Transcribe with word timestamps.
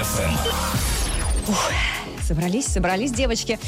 FM. 0.00 0.32
Собрались, 2.26 2.66
собрались 2.66 3.12
девочки. 3.12 3.58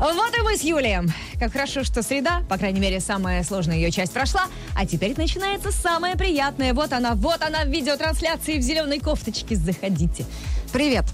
Вот 0.00 0.36
и 0.36 0.40
мы 0.42 0.56
с 0.56 0.62
Юлием. 0.62 1.12
Как 1.38 1.52
хорошо, 1.52 1.84
что 1.84 2.02
среда, 2.02 2.42
по 2.48 2.58
крайней 2.58 2.80
мере, 2.80 2.98
самая 2.98 3.44
сложная 3.44 3.76
ее 3.76 3.92
часть 3.92 4.12
прошла. 4.12 4.46
А 4.74 4.86
теперь 4.86 5.14
начинается 5.16 5.70
самое 5.70 6.16
приятное. 6.16 6.74
Вот 6.74 6.92
она, 6.92 7.14
вот 7.14 7.42
она 7.42 7.64
в 7.64 7.68
видеотрансляции 7.68 8.58
в 8.58 8.62
зеленой 8.62 8.98
кофточке. 8.98 9.54
Заходите. 9.54 10.26
Привет. 10.72 11.04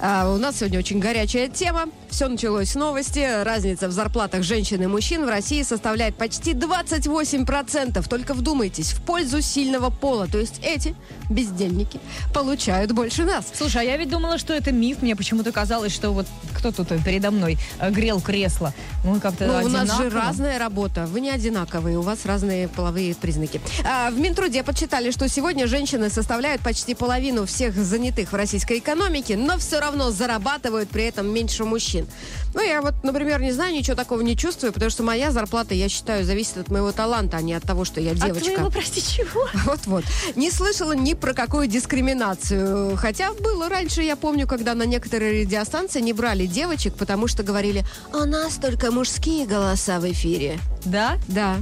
А, 0.00 0.30
у 0.32 0.36
нас 0.38 0.58
сегодня 0.58 0.78
очень 0.78 1.00
горячая 1.00 1.48
тема. 1.48 1.86
Все 2.08 2.28
началось 2.28 2.70
с 2.70 2.74
новости. 2.76 3.42
Разница 3.42 3.88
в 3.88 3.92
зарплатах 3.92 4.44
женщин 4.44 4.80
и 4.82 4.86
мужчин 4.86 5.26
в 5.26 5.28
России 5.28 5.62
составляет 5.62 6.14
почти 6.14 6.52
28%. 6.52 8.08
Только 8.08 8.34
вдумайтесь, 8.34 8.92
в 8.92 9.02
пользу 9.02 9.42
сильного 9.42 9.90
пола. 9.90 10.28
То 10.28 10.38
есть 10.38 10.60
эти 10.62 10.94
бездельники 11.28 11.98
получают 12.32 12.92
больше 12.92 13.24
нас. 13.24 13.46
Слушай, 13.52 13.82
а 13.82 13.84
я 13.84 13.96
ведь 13.96 14.08
думала, 14.08 14.38
что 14.38 14.54
это 14.54 14.70
миф. 14.70 15.02
Мне 15.02 15.16
почему-то 15.16 15.50
казалось, 15.50 15.92
что 15.92 16.10
вот 16.10 16.26
кто 16.56 16.70
тут 16.70 16.88
передо 17.04 17.32
мной 17.32 17.58
э, 17.80 17.90
грел 17.90 18.20
кресло. 18.20 18.72
Мы 19.04 19.18
как-то 19.18 19.46
Ну, 19.46 19.66
у 19.66 19.68
нас 19.68 19.96
же 19.96 20.10
разная 20.10 20.60
работа. 20.60 21.06
Вы 21.06 21.20
не 21.20 21.30
одинаковые, 21.30 21.98
у 21.98 22.02
вас 22.02 22.24
разные 22.24 22.68
половые 22.68 23.16
признаки. 23.16 23.60
А, 23.84 24.10
в 24.10 24.18
Минтруде 24.18 24.62
подсчитали, 24.62 25.10
что 25.10 25.28
сегодня 25.28 25.66
женщины 25.66 26.08
составляют 26.08 26.62
почти 26.62 26.94
половину 26.94 27.46
всех 27.46 27.74
занятых 27.74 28.32
в 28.32 28.36
российской 28.36 28.78
экономике, 28.78 29.36
но 29.36 29.58
все 29.58 29.80
равно 29.80 29.87
зарабатывают 30.10 30.88
при 30.88 31.04
этом 31.04 31.32
меньше 31.32 31.64
мужчин. 31.64 32.06
Ну, 32.54 32.62
я 32.62 32.80
вот, 32.80 32.94
например, 33.02 33.40
не 33.40 33.52
знаю, 33.52 33.74
ничего 33.74 33.94
такого 33.94 34.20
не 34.22 34.36
чувствую, 34.36 34.72
потому 34.72 34.90
что 34.90 35.02
моя 35.02 35.30
зарплата, 35.30 35.74
я 35.74 35.88
считаю, 35.88 36.24
зависит 36.24 36.56
от 36.56 36.68
моего 36.68 36.92
таланта, 36.92 37.36
а 37.36 37.42
не 37.42 37.54
от 37.54 37.62
того, 37.62 37.84
что 37.84 38.00
я 38.00 38.12
От 38.12 38.18
девочка. 38.18 38.52
твоего, 38.54 38.70
прости, 38.70 39.02
чего? 39.02 39.46
Вот-вот. 39.64 40.04
Не 40.34 40.50
слышала 40.50 40.92
ни 40.92 41.14
про 41.14 41.34
какую 41.34 41.66
дискриминацию. 41.66 42.96
Хотя 42.96 43.32
было 43.34 43.68
раньше, 43.68 44.02
я 44.02 44.16
помню, 44.16 44.46
когда 44.46 44.74
на 44.74 44.84
некоторые 44.84 45.42
радиостанции 45.42 46.00
не 46.00 46.12
брали 46.12 46.46
девочек, 46.46 46.94
потому 46.94 47.28
что 47.28 47.42
говорили, 47.42 47.84
у 48.12 48.24
нас 48.24 48.54
только 48.54 48.90
мужские 48.90 49.46
голоса 49.46 50.00
в 50.00 50.10
эфире. 50.10 50.58
Да? 50.84 51.18
Да. 51.28 51.56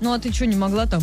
Ну, 0.00 0.12
а 0.12 0.18
ты 0.18 0.32
что, 0.32 0.46
не 0.46 0.56
могла 0.56 0.86
там? 0.86 1.02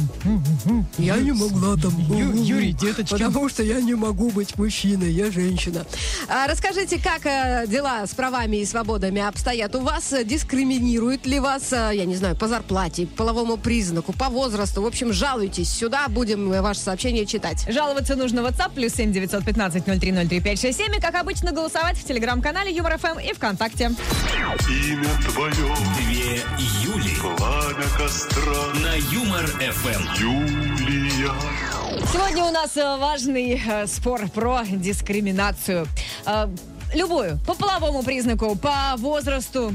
Я 0.97 1.17
не 1.17 1.31
могла 1.31 1.75
там. 1.77 1.97
Ю- 2.09 2.33
Юрий, 2.44 2.73
деточка. 2.73 3.16
Потому 3.17 3.50
что 3.50 3.63
я 3.63 3.81
не 3.81 3.95
могу 3.95 4.30
быть 4.30 4.55
мужчиной, 4.58 5.11
я 5.11 5.31
женщина. 5.31 5.85
А, 6.30 6.47
расскажите, 6.47 7.00
как 7.02 7.25
э, 7.25 7.66
дела 7.67 8.05
с 8.05 8.13
правами 8.13 8.58
и 8.58 8.66
свободами 8.66 9.22
обстоят 9.22 9.75
у 9.75 9.81
вас? 9.81 10.13
Дискриминируют 10.25 11.25
ли 11.25 11.39
вас, 11.39 11.73
э, 11.73 11.91
я 11.95 12.05
не 12.05 12.16
знаю, 12.16 12.35
по 12.35 12.47
зарплате, 12.47 13.08
по 13.08 13.23
половому 13.23 13.58
признаку, 13.58 14.13
по 14.13 14.30
возрасту? 14.30 14.81
В 14.83 14.85
общем, 14.85 15.11
жалуйтесь. 15.11 15.69
Сюда 15.69 16.07
будем 16.07 16.52
э, 16.53 16.61
ваше 16.61 16.81
сообщение 16.81 17.25
читать. 17.25 17.66
Жаловаться 17.67 18.16
нужно 18.16 18.44
в 18.44 18.45
WhatsApp 18.45 18.73
плюс 18.75 18.94
7 18.94 19.11
915 19.11 19.85
0303 19.85 20.39
567 20.39 20.95
и, 20.95 21.00
как 21.02 21.16
обычно, 21.16 21.52
голосовать 21.52 21.97
в 21.97 22.03
телеграм-канале 22.03 22.72
Юмор 22.72 22.97
ФМ 23.00 23.17
и 23.19 23.33
ВКонтакте. 23.33 23.91
Имя 24.69 25.09
твое, 25.31 25.75
Две 25.97 26.41
Юли 26.83 27.16
пламя 27.22 27.85
костра, 27.97 28.44
на 28.84 28.95
Юмор 28.95 29.45
FM. 29.62 30.20
Юлия. 30.20 31.31
Сегодня 32.12 32.44
у 32.44 32.52
нас 32.52 32.76
э, 32.76 32.98
важный 32.98 33.62
э, 33.66 33.88
спор 33.88 34.28
про 34.28 34.64
дискриминацию. 34.66 35.88
Любую, 36.94 37.39
по 37.47 37.55
половому 37.55 38.03
признаку, 38.03 38.55
по 38.55 38.95
возрасту. 38.97 39.72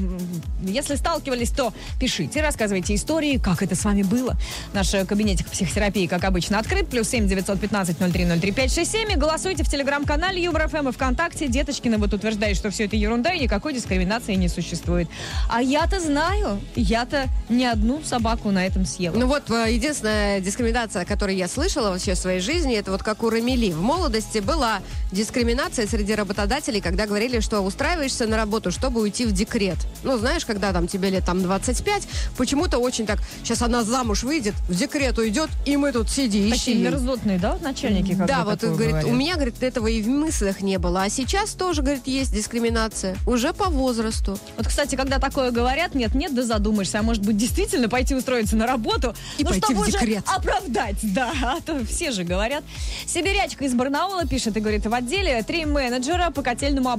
Если 0.61 0.95
сталкивались, 0.95 1.49
то 1.51 1.73
пишите, 1.99 2.41
рассказывайте 2.41 2.95
истории, 2.95 3.37
как 3.37 3.61
это 3.61 3.75
с 3.75 3.83
вами 3.83 4.03
было. 4.03 4.37
Наш 4.73 4.91
кабинетик 5.07 5.47
психотерапии, 5.47 6.07
как 6.07 6.23
обычно, 6.23 6.59
открыт. 6.59 6.87
Плюс 6.89 7.09
семь 7.09 7.27
девятьсот 7.27 7.59
пятнадцать 7.59 7.99
ноль 7.99 8.11
три 8.11 8.25
ноль 8.25 8.39
три 8.39 8.51
пять 8.51 8.73
шесть 8.73 8.91
семь. 8.91 9.11
И 9.11 9.15
голосуйте 9.15 9.63
в 9.63 9.69
телеграм-канале 9.69 10.41
Юмор 10.41 10.69
ФМ 10.69 10.89
и 10.89 10.91
ВКонтакте. 10.91 11.47
Деточкина 11.47 11.97
вот 11.97 12.13
утверждает, 12.13 12.55
что 12.55 12.69
все 12.69 12.85
это 12.85 12.95
ерунда 12.95 13.33
и 13.33 13.39
никакой 13.41 13.73
дискриминации 13.73 14.35
не 14.35 14.47
существует. 14.47 15.09
А 15.49 15.61
я-то 15.61 15.99
знаю. 15.99 16.61
Я-то 16.75 17.27
не 17.49 17.65
одну 17.65 18.01
собаку 18.03 18.51
на 18.51 18.65
этом 18.65 18.85
съела. 18.85 19.15
Ну 19.15 19.27
вот, 19.27 19.49
э, 19.49 19.73
единственная 19.73 20.39
дискриминация, 20.39 21.05
которую 21.05 21.37
я 21.37 21.47
слышала 21.47 21.89
вообще 21.89 22.13
в 22.13 22.17
своей 22.17 22.39
жизни, 22.39 22.75
это 22.75 22.91
вот 22.91 23.03
как 23.03 23.23
у 23.23 23.29
Рамили. 23.29 23.71
В 23.71 23.81
молодости 23.81 24.39
была 24.39 24.79
дискриминация 25.11 25.87
среди 25.87 26.15
работодателей, 26.15 26.81
когда 26.81 27.05
говорили, 27.09 27.39
что 27.41 27.59
устраиваешься 27.61 28.27
на 28.27 28.37
работу, 28.37 28.71
чтобы 28.71 29.01
уйти 29.01 29.25
в 29.25 29.31
декрет. 29.33 29.77
Ну, 30.03 30.17
знаешь, 30.17 30.45
когда 30.45 30.71
там 30.71 30.87
тебе 30.87 31.09
лет 31.09 31.25
там 31.25 31.41
25, 31.41 32.07
почему-то 32.37 32.77
очень 32.77 33.05
так, 33.05 33.19
сейчас 33.43 33.61
она 33.61 33.83
замуж 33.83 34.23
выйдет, 34.23 34.53
в 34.69 34.75
декрет 34.75 35.17
уйдет, 35.17 35.49
и 35.65 35.75
мы 35.75 35.91
тут 35.91 36.09
сиди, 36.09 36.49
Такие 36.49 36.77
ищи. 36.77 36.83
мерзотные, 36.83 37.39
да, 37.39 37.57
начальники? 37.61 38.13
Да, 38.13 38.45
вот 38.45 38.61
говорит, 38.61 38.91
говорят? 38.91 39.05
у 39.05 39.11
меня, 39.13 39.35
говорит, 39.35 39.61
этого 39.63 39.87
и 39.87 40.01
в 40.01 40.07
мыслях 40.07 40.61
не 40.61 40.77
было. 40.77 41.03
А 41.03 41.09
сейчас 41.09 41.51
тоже, 41.51 41.81
говорит, 41.81 42.03
есть 42.05 42.31
дискриминация. 42.33 43.17
Уже 43.25 43.51
по 43.53 43.65
возрасту. 43.69 44.37
Вот, 44.57 44.67
кстати, 44.67 44.95
когда 44.95 45.17
такое 45.19 45.51
говорят, 45.51 45.95
нет-нет, 45.95 46.33
да 46.35 46.43
задумаешься, 46.43 46.99
а 46.99 47.01
может 47.03 47.25
быть 47.25 47.35
действительно 47.37 47.89
пойти 47.89 48.13
устроиться 48.15 48.55
на 48.55 48.67
работу, 48.67 49.15
И 49.37 49.43
ну, 49.43 49.49
пойти 49.49 49.65
чтобы 49.65 49.79
в 49.79 49.81
уже 49.87 49.91
декрет. 49.93 50.23
оправдать, 50.27 50.97
да, 51.01 51.33
а 51.43 51.59
то 51.61 51.83
все 51.85 52.11
же 52.11 52.23
говорят. 52.23 52.63
Сибирячка 53.07 53.65
из 53.65 53.73
Барнаула 53.73 54.25
пишет 54.27 54.55
и 54.57 54.59
говорит, 54.59 54.85
в 54.85 54.93
отделе 54.93 55.41
три 55.43 55.65
менеджера 55.65 56.29
по 56.31 56.41
котельному 56.43 56.89
оборудованию. 56.89 56.98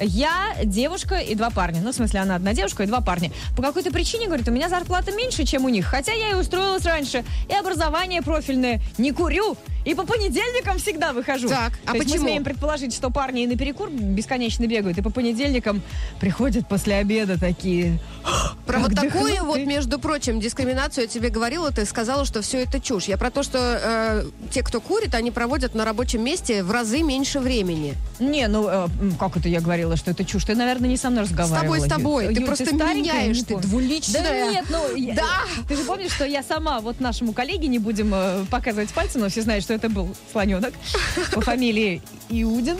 Я, 0.00 0.54
девушка 0.64 1.16
и 1.16 1.34
два 1.34 1.50
парня. 1.50 1.80
Ну, 1.82 1.92
в 1.92 1.94
смысле, 1.94 2.20
она 2.20 2.36
одна 2.36 2.54
девушка 2.54 2.82
и 2.82 2.86
два 2.86 3.00
парня. 3.00 3.30
По 3.56 3.62
какой-то 3.62 3.90
причине, 3.90 4.26
говорит, 4.26 4.48
у 4.48 4.52
меня 4.52 4.68
зарплата 4.68 5.12
меньше, 5.12 5.44
чем 5.44 5.64
у 5.64 5.68
них, 5.68 5.86
хотя 5.86 6.12
я 6.12 6.30
и 6.30 6.34
устроилась 6.34 6.84
раньше, 6.84 7.24
и 7.48 7.54
образование 7.54 8.22
профильное, 8.22 8.80
не 8.98 9.12
курю, 9.12 9.56
и 9.84 9.94
по 9.94 10.04
понедельникам 10.04 10.78
всегда 10.78 11.12
выхожу. 11.12 11.48
Так, 11.48 11.72
а 11.86 11.92
То 11.92 11.98
почему? 11.98 12.14
Мы 12.14 12.20
смеем 12.20 12.44
предположить, 12.44 12.94
что 12.94 13.10
парни 13.10 13.42
и 13.42 13.46
на 13.46 13.56
перекур 13.56 13.90
бесконечно 13.90 14.66
бегают, 14.66 14.98
и 14.98 15.02
по 15.02 15.10
понедельникам 15.10 15.82
приходят 16.20 16.68
после 16.68 16.96
обеда 16.96 17.38
такие. 17.38 17.98
Про 18.66 18.78
вот 18.78 18.94
такую 18.94 19.10
дыхнуть 19.10 19.40
вот, 19.40 19.54
ты? 19.56 19.66
между 19.66 19.98
прочим, 19.98 20.40
дискриминацию 20.40 21.04
я 21.04 21.08
тебе 21.08 21.30
говорила, 21.30 21.70
ты 21.70 21.84
сказала, 21.84 22.24
что 22.24 22.42
все 22.42 22.62
это 22.62 22.80
чушь. 22.80 23.06
Я 23.06 23.18
про 23.18 23.30
то, 23.30 23.42
что 23.42 23.58
э, 23.58 24.24
те, 24.50 24.62
кто 24.62 24.80
курит, 24.80 25.14
они 25.14 25.30
проводят 25.30 25.74
на 25.74 25.84
рабочем 25.84 26.22
месте 26.22 26.62
в 26.62 26.70
разы 26.70 27.02
меньше 27.02 27.40
времени. 27.40 27.94
Не, 28.20 28.46
ну 28.46 28.68
э, 28.68 28.88
как 29.18 29.36
это 29.36 29.48
я 29.48 29.60
говорила, 29.60 29.96
что 29.96 30.10
это 30.10 30.24
чушь? 30.24 30.44
Ты, 30.44 30.54
наверное, 30.54 30.88
не 30.88 30.96
со 30.96 31.10
мной 31.10 31.26
С 31.26 31.30
разговаривала. 31.30 31.62
тобой, 31.62 31.80
с 31.80 31.88
тобой. 31.90 32.26
Ты 32.28 32.40
Юль, 32.40 32.46
просто 32.46 32.64
старенькая, 32.66 32.94
меняешь, 32.96 33.42
ты 33.42 33.56
двуличная. 33.56 34.22
Да 34.22 34.50
нет, 34.52 34.64
ну... 34.70 34.96
я- 34.96 35.14
Да. 35.14 35.40
Ты 35.68 35.76
же 35.76 35.84
помнишь, 35.84 36.12
что 36.12 36.24
я 36.24 36.42
сама, 36.42 36.80
вот 36.80 37.00
нашему 37.00 37.32
коллеге, 37.32 37.68
не 37.68 37.78
будем 37.78 38.12
э, 38.14 38.44
показывать 38.50 38.90
пальцем, 38.90 39.20
но 39.22 39.28
все 39.28 39.42
знают, 39.42 39.64
что 39.64 39.74
это 39.74 39.88
был 39.88 40.14
слоненок 40.32 40.72
по 41.32 41.40
фамилии 41.40 42.02
Иудин. 42.28 42.76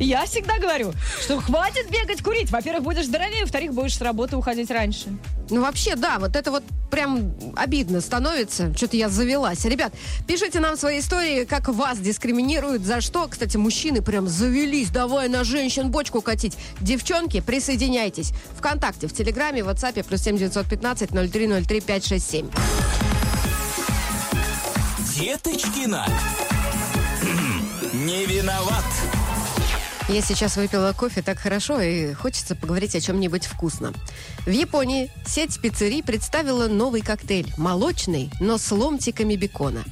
Я 0.00 0.24
всегда 0.24 0.58
говорю, 0.58 0.92
что 1.22 1.38
хватит 1.40 1.90
бегать 1.90 2.22
курить. 2.22 2.50
Во-первых, 2.50 2.82
будешь 2.82 3.04
здоровее, 3.04 3.42
во-вторых, 3.42 3.74
будешь 3.74 3.96
с 3.96 4.00
работы 4.00 4.34
уходить 4.34 4.70
раньше. 4.70 5.08
Ну, 5.50 5.60
вообще, 5.60 5.94
да, 5.94 6.18
вот 6.18 6.36
это 6.36 6.50
вот 6.50 6.64
прям 6.90 7.34
обидно 7.54 8.00
становится. 8.00 8.74
Что-то 8.74 8.96
я 8.96 9.10
завелась. 9.10 9.62
Ребят, 9.66 9.92
пишите 10.26 10.58
нам 10.58 10.78
свои 10.78 11.00
истории, 11.00 11.44
как 11.44 11.68
вас 11.68 11.98
дискриминируют, 11.98 12.82
за 12.82 13.02
что. 13.02 13.28
Кстати, 13.28 13.58
мужчины 13.58 14.00
прям 14.00 14.26
завелись, 14.26 14.88
давай 14.88 15.28
на 15.28 15.44
женщин 15.44 15.90
бочку 15.90 16.22
катить. 16.22 16.56
Девчонки, 16.80 17.42
присоединяйтесь. 17.42 18.32
Вконтакте, 18.56 19.06
в 19.06 19.12
Телеграме, 19.12 19.62
в 19.62 19.68
WhatsApp, 19.68 20.02
плюс 20.04 20.22
7 20.22 20.38
915 20.38 21.10
0303 21.10 21.80
567. 21.82 22.48
Деточкина. 25.14 26.06
Не 27.92 28.24
виноват. 28.24 28.84
Я 30.12 30.22
сейчас 30.22 30.56
выпила 30.56 30.92
кофе 30.92 31.22
так 31.22 31.38
хорошо 31.38 31.80
и 31.80 32.12
хочется 32.14 32.56
поговорить 32.56 32.96
о 32.96 33.00
чем-нибудь 33.00 33.46
вкусном. 33.46 33.94
В 34.44 34.50
Японии 34.50 35.08
сеть 35.24 35.60
пиццерий 35.60 36.02
представила 36.02 36.66
новый 36.66 37.00
коктейль. 37.00 37.52
Молочный, 37.56 38.28
но 38.40 38.58
с 38.58 38.70
ломтиками 38.72 39.36
бекона. 39.36 39.84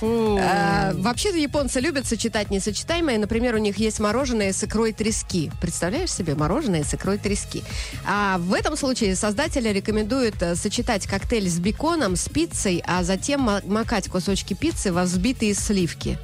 А, 0.00 0.92
Вообще-то 0.94 1.38
японцы 1.38 1.80
любят 1.80 2.06
сочетать 2.06 2.50
несочетаемое. 2.50 3.18
Например, 3.18 3.54
у 3.54 3.58
них 3.58 3.78
есть 3.78 3.98
мороженое 4.00 4.52
с 4.52 4.62
икрой 4.62 4.92
трески. 4.92 5.50
Представляешь 5.60 6.12
себе 6.12 6.34
мороженое 6.36 6.84
с 6.84 6.94
икрой 6.94 7.18
трески? 7.18 7.64
А 8.06 8.38
в 8.38 8.52
этом 8.54 8.76
случае 8.76 9.16
создатели 9.16 9.68
рекомендуют 9.68 10.40
э, 10.40 10.54
сочетать 10.56 11.06
коктейль 11.06 11.48
с 11.48 11.58
беконом, 11.58 12.14
с 12.16 12.28
пиццей, 12.28 12.82
а 12.86 13.02
затем 13.04 13.42
ма- 13.42 13.62
макать 13.64 14.08
кусочки 14.08 14.54
пиццы 14.54 14.92
во 14.92 15.02
взбитые 15.02 15.54
сливки. 15.54 16.18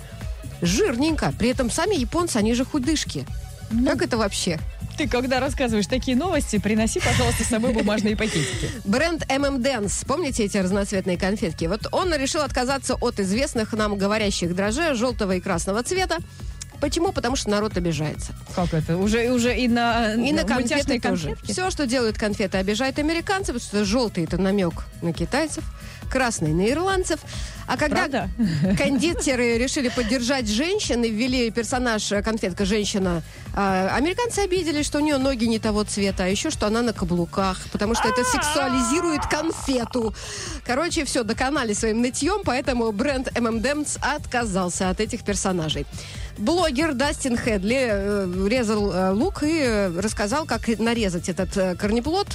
Жирненько. 0.63 1.33
При 1.39 1.51
этом 1.51 1.71
сами 1.71 1.95
японцы, 1.97 2.37
они 2.37 2.55
же 2.55 2.65
худышки. 2.65 3.27
Как 3.85 4.03
это 4.03 4.17
вообще? 4.17 4.59
Ты, 4.97 5.09
когда 5.09 5.39
рассказываешь 5.39 5.87
такие 5.87 6.17
новости, 6.17 6.59
приноси, 6.59 6.99
пожалуйста, 7.01 7.45
с 7.45 7.49
собой 7.49 7.73
бумажные 7.73 8.17
пакетики. 8.17 8.69
Бренд 8.85 9.25
M&M's, 9.29 10.05
помните 10.07 10.45
эти 10.45 10.57
разноцветные 10.57 11.17
конфетки? 11.17 11.67
Вот 11.67 11.87
он 11.93 12.13
решил 12.15 12.41
отказаться 12.41 12.95
от 12.97 13.21
известных 13.21 13.73
нам 13.75 13.97
говорящих 13.97 14.57
дрожжей 14.57 14.95
желтого 14.95 15.37
и 15.37 15.41
красного 15.41 15.83
цвета. 15.85 16.17
Почему? 16.81 17.13
Потому 17.13 17.37
что 17.37 17.51
народ 17.51 17.77
обижается. 17.77 18.33
Как 18.55 18.73
это? 18.73 18.97
Уже, 18.97 19.31
уже 19.31 19.57
и 19.57 19.69
на, 19.69 20.15
И 20.15 20.33
на 20.33 20.45
конфеты 20.45 20.99
тоже. 21.01 21.29
конфетки? 21.29 21.53
Все, 21.53 21.71
что 21.71 21.87
делают 21.87 22.17
конфеты, 22.19 22.59
обижает 22.59 22.99
американцев, 22.99 23.55
потому 23.55 23.61
что 23.61 23.85
желтый 23.85 24.25
это 24.25 24.39
намек 24.39 24.85
на 25.03 25.13
китайцев, 25.13 25.65
красный 26.09 26.53
на 26.53 26.69
ирландцев. 26.69 27.21
А 27.67 27.77
когда 27.77 28.09
Правда? 28.09 28.31
кондитеры 28.79 29.59
решили 29.59 29.91
поддержать 29.91 30.49
женщин 30.49 31.05
и 31.05 31.11
ввели 31.11 31.51
персонаж 31.51 32.11
э, 32.13 32.23
конфетка 32.23 32.65
женщина, 32.65 33.23
а, 33.55 33.91
американцы 33.95 34.39
обиделись, 34.39 34.87
что 34.87 34.99
у 34.99 35.01
нее 35.03 35.19
ноги 35.19 35.45
не 35.45 35.59
того 35.59 35.85
цвета, 35.85 36.25
а 36.25 36.27
еще 36.29 36.49
что 36.51 36.67
она 36.67 36.81
на 36.81 36.95
каблуках, 36.95 37.59
потому 37.71 37.95
что 37.95 38.09
это 38.09 38.25
сексуализирует 38.25 39.27
конфету. 39.27 40.15
Короче, 40.65 41.05
все, 41.05 41.25
доконали 41.25 41.75
своим 41.75 42.01
нытьем, 42.01 42.41
поэтому 42.43 42.91
бренд 42.91 43.29
M&M's 43.37 43.99
отказался 44.01 44.89
от 44.89 45.01
этих 45.01 45.23
персонажей. 45.23 45.85
Блогер 46.39 46.95
Дастин 46.95 47.37
Хедли 47.37 47.89
э, 47.91 48.49
резал 48.49 48.93
э, 48.93 49.11
лук 49.11 49.43
и 49.43 49.59
э, 49.61 50.01
рассказал, 50.01 50.47
как 50.47 50.69
нарезать 50.79 51.29
этот 51.29 51.55
э, 51.57 51.75
корнеплод 51.75 52.29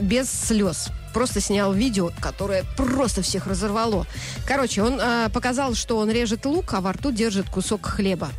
без 0.00 0.28
слез. 0.30 0.90
Просто 1.12 1.40
снял 1.40 1.72
видео, 1.72 2.10
которое 2.20 2.64
просто 2.76 3.22
всех 3.22 3.46
разорвало. 3.46 4.06
Короче, 4.46 4.82
он 4.82 4.98
э, 5.00 5.28
показал, 5.32 5.74
что 5.74 5.98
он 5.98 6.10
режет 6.10 6.46
лук, 6.46 6.72
а 6.74 6.80
во 6.80 6.92
рту 6.92 7.12
держит 7.12 7.48
кусок 7.50 7.86
хлеба. 7.86 8.30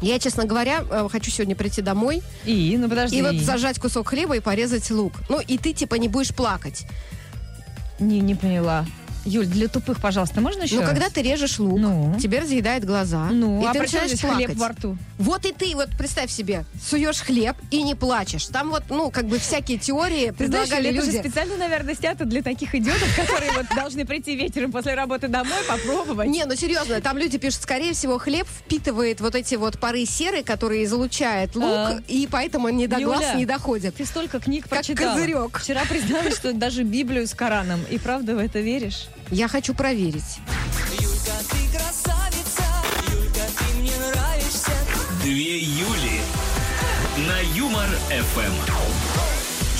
Я, 0.00 0.18
честно 0.18 0.44
говоря, 0.44 0.84
э, 0.90 1.08
хочу 1.10 1.30
сегодня 1.30 1.56
прийти 1.56 1.80
домой 1.80 2.22
И, 2.44 2.76
ну 2.78 2.88
подожди. 2.88 3.18
и 3.18 3.22
вот 3.22 3.34
зажать 3.36 3.78
кусок 3.78 4.08
хлеба 4.08 4.36
и 4.36 4.40
порезать 4.40 4.90
лук. 4.90 5.12
Ну, 5.28 5.40
и 5.40 5.56
ты, 5.58 5.72
типа, 5.72 5.94
не 5.94 6.08
будешь 6.08 6.34
плакать. 6.34 6.86
Не, 7.98 8.20
не 8.20 8.34
поняла. 8.34 8.84
Юль, 9.24 9.46
для 9.46 9.68
тупых, 9.68 10.00
пожалуйста, 10.00 10.40
можно 10.40 10.62
еще 10.64 10.76
Но 10.76 10.82
раз? 10.82 10.90
когда 10.90 11.08
ты 11.08 11.22
режешь 11.22 11.58
лук, 11.58 11.78
Ну? 11.80 12.16
тебе 12.20 12.40
разъедает 12.40 12.84
глаза, 12.84 13.28
Ну, 13.30 13.62
и 13.62 13.66
а 13.66 13.72
ты 13.72 13.78
начинаешь 13.80 14.20
плакать. 14.20 14.46
хлеб 14.46 14.56
во 14.58 14.68
рту? 14.68 14.98
Вот 15.18 15.46
и 15.46 15.52
ты, 15.52 15.74
вот 15.74 15.88
представь 15.96 16.30
себе, 16.30 16.64
суешь 16.86 17.20
хлеб 17.20 17.56
и 17.70 17.82
не 17.82 17.94
плачешь. 17.94 18.46
Там 18.46 18.70
вот, 18.70 18.82
ну, 18.90 19.10
как 19.10 19.26
бы 19.26 19.38
всякие 19.38 19.78
теории 19.78 20.30
Ты 20.36 20.46
знаешь, 20.48 20.68
предлагали 20.68 20.90
это 20.90 21.00
же 21.06 21.12
люди. 21.12 21.20
специально, 21.20 21.56
наверное, 21.56 21.94
снято 21.94 22.24
для 22.26 22.42
таких 22.42 22.74
идиотов, 22.74 23.16
которые 23.16 23.52
вот 23.52 23.66
должны 23.74 24.04
прийти 24.04 24.36
вечером 24.36 24.72
после 24.72 24.94
работы 24.94 25.28
домой, 25.28 25.56
попробовать. 25.68 26.28
Не, 26.28 26.44
ну 26.44 26.54
серьезно, 26.54 27.00
там 27.00 27.16
люди 27.16 27.38
пишут, 27.38 27.62
скорее 27.62 27.94
всего, 27.94 28.18
хлеб 28.18 28.46
впитывает 28.46 29.20
вот 29.22 29.34
эти 29.34 29.54
вот 29.54 29.78
пары 29.78 30.04
серы, 30.04 30.42
которые 30.42 30.84
излучает 30.84 31.54
лук, 31.56 31.64
А. 31.66 31.98
и 32.08 32.26
поэтому 32.30 32.66
они 32.66 32.86
до 32.86 33.00
глаз 33.00 33.36
не 33.36 33.46
доходят. 33.46 33.94
Ты 33.96 34.04
столько 34.04 34.38
книг 34.38 34.64
Как 34.64 34.70
прочитала. 34.80 35.14
козырек. 35.14 35.58
Вчера 35.58 35.82
призналась, 35.88 36.34
что 36.36 36.52
даже 36.52 36.82
Библию 36.82 37.26
с 37.26 37.32
Кораном. 37.32 37.80
И 37.90 37.98
правда 37.98 38.34
в 38.34 38.38
это 38.38 38.60
веришь? 38.60 39.06
Я 39.34 39.48
хочу 39.48 39.74
проверить. 39.74 40.38
Юлька, 40.92 41.32
ты 41.50 41.76
красавица, 41.76 42.62
Юлька, 43.12 43.40
ты 43.58 43.80
мне 43.80 43.90
нравишься. 43.96 44.70
Две 45.24 45.58
Юли 45.58 46.20
на 47.16 47.40
Юмор 47.56 47.88
ФМ. 48.10 49.13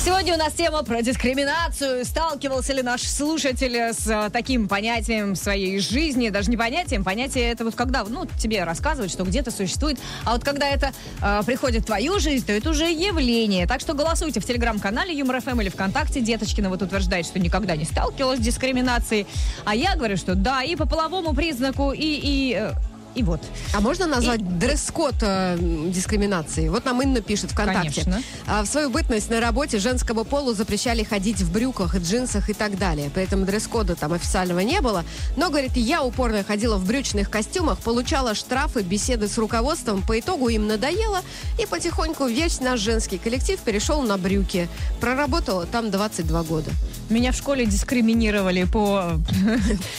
Сегодня 0.05 0.35
у 0.35 0.37
нас 0.37 0.53
тема 0.53 0.83
про 0.83 1.01
дискриминацию. 1.01 2.05
Сталкивался 2.05 2.73
ли 2.73 2.83
наш 2.83 3.01
слушатель 3.01 3.75
с 3.75 4.05
э, 4.05 4.29
таким 4.31 4.67
понятием 4.67 5.33
в 5.33 5.35
своей 5.35 5.79
жизни? 5.79 6.29
Даже 6.29 6.51
не 6.51 6.57
понятием, 6.57 7.03
понятие 7.03 7.49
это 7.49 7.65
вот 7.65 7.73
когда, 7.73 8.03
ну, 8.03 8.27
тебе 8.37 8.63
рассказывают, 8.65 9.11
что 9.11 9.23
где-то 9.23 9.49
существует. 9.49 9.97
А 10.23 10.33
вот 10.33 10.43
когда 10.43 10.69
это 10.69 10.93
э, 11.23 11.41
приходит 11.43 11.81
в 11.81 11.85
твою 11.87 12.19
жизнь, 12.19 12.45
то 12.45 12.53
это 12.53 12.69
уже 12.69 12.85
явление. 12.85 13.65
Так 13.65 13.81
что 13.81 13.95
голосуйте 13.95 14.39
в 14.39 14.45
телеграм-канале 14.45 15.11
Юмор 15.11 15.41
ФМ 15.41 15.59
или 15.61 15.69
ВКонтакте. 15.69 16.21
Деточкина 16.21 16.69
вот 16.69 16.83
утверждает, 16.83 17.25
что 17.25 17.39
никогда 17.39 17.75
не 17.75 17.85
сталкивалась 17.85 18.37
с 18.37 18.43
дискриминацией. 18.43 19.25
А 19.65 19.73
я 19.73 19.95
говорю, 19.95 20.17
что 20.17 20.35
да, 20.35 20.61
и 20.61 20.75
по 20.75 20.85
половому 20.85 21.33
признаку, 21.33 21.93
и, 21.93 21.97
и, 22.03 22.53
э, 22.53 22.73
и 23.15 23.23
вот. 23.23 23.41
А 23.73 23.79
можно 23.79 24.05
назвать 24.05 24.59
дресс-код 24.59 25.15
э, 25.21 25.57
дискриминации? 25.87 26.67
Вот 26.69 26.85
нам 26.85 27.01
Инна 27.01 27.21
пишет 27.21 27.51
ВКонтакте. 27.51 28.03
Конечно. 28.03 28.21
А 28.45 28.63
в 28.63 28.67
свою 28.67 28.89
бытность 28.89 29.29
на 29.29 29.39
работе 29.39 29.79
женскому 29.79 30.25
полу 30.25 30.53
запрещали 30.53 31.03
ходить 31.03 31.41
в 31.41 31.51
брюках, 31.51 31.95
джинсах 31.95 32.49
и 32.49 32.53
так 32.53 32.77
далее. 32.77 33.09
При 33.09 33.23
этом 33.23 33.45
дресс-кода 33.45 33.95
там 33.95 34.13
официального 34.13 34.59
не 34.59 34.81
было. 34.81 35.03
Но, 35.37 35.49
говорит, 35.49 35.75
я 35.75 36.03
упорно 36.03 36.43
ходила 36.43 36.75
в 36.77 36.85
брючных 36.85 37.29
костюмах, 37.29 37.79
получала 37.79 38.35
штрафы, 38.35 38.81
беседы 38.81 39.27
с 39.27 39.37
руководством. 39.37 40.01
По 40.01 40.19
итогу 40.19 40.49
им 40.49 40.67
надоело, 40.67 41.21
и 41.59 41.65
потихоньку 41.65 42.25
весь 42.25 42.59
наш 42.59 42.79
женский 42.81 43.17
коллектив 43.17 43.59
перешел 43.61 44.01
на 44.01 44.17
брюки. 44.17 44.67
Проработала 44.99 45.65
там 45.65 45.89
22 45.89 46.43
года. 46.43 46.71
Меня 47.09 47.31
в 47.31 47.35
школе 47.35 47.65
дискриминировали 47.65 48.63
по, 48.65 49.13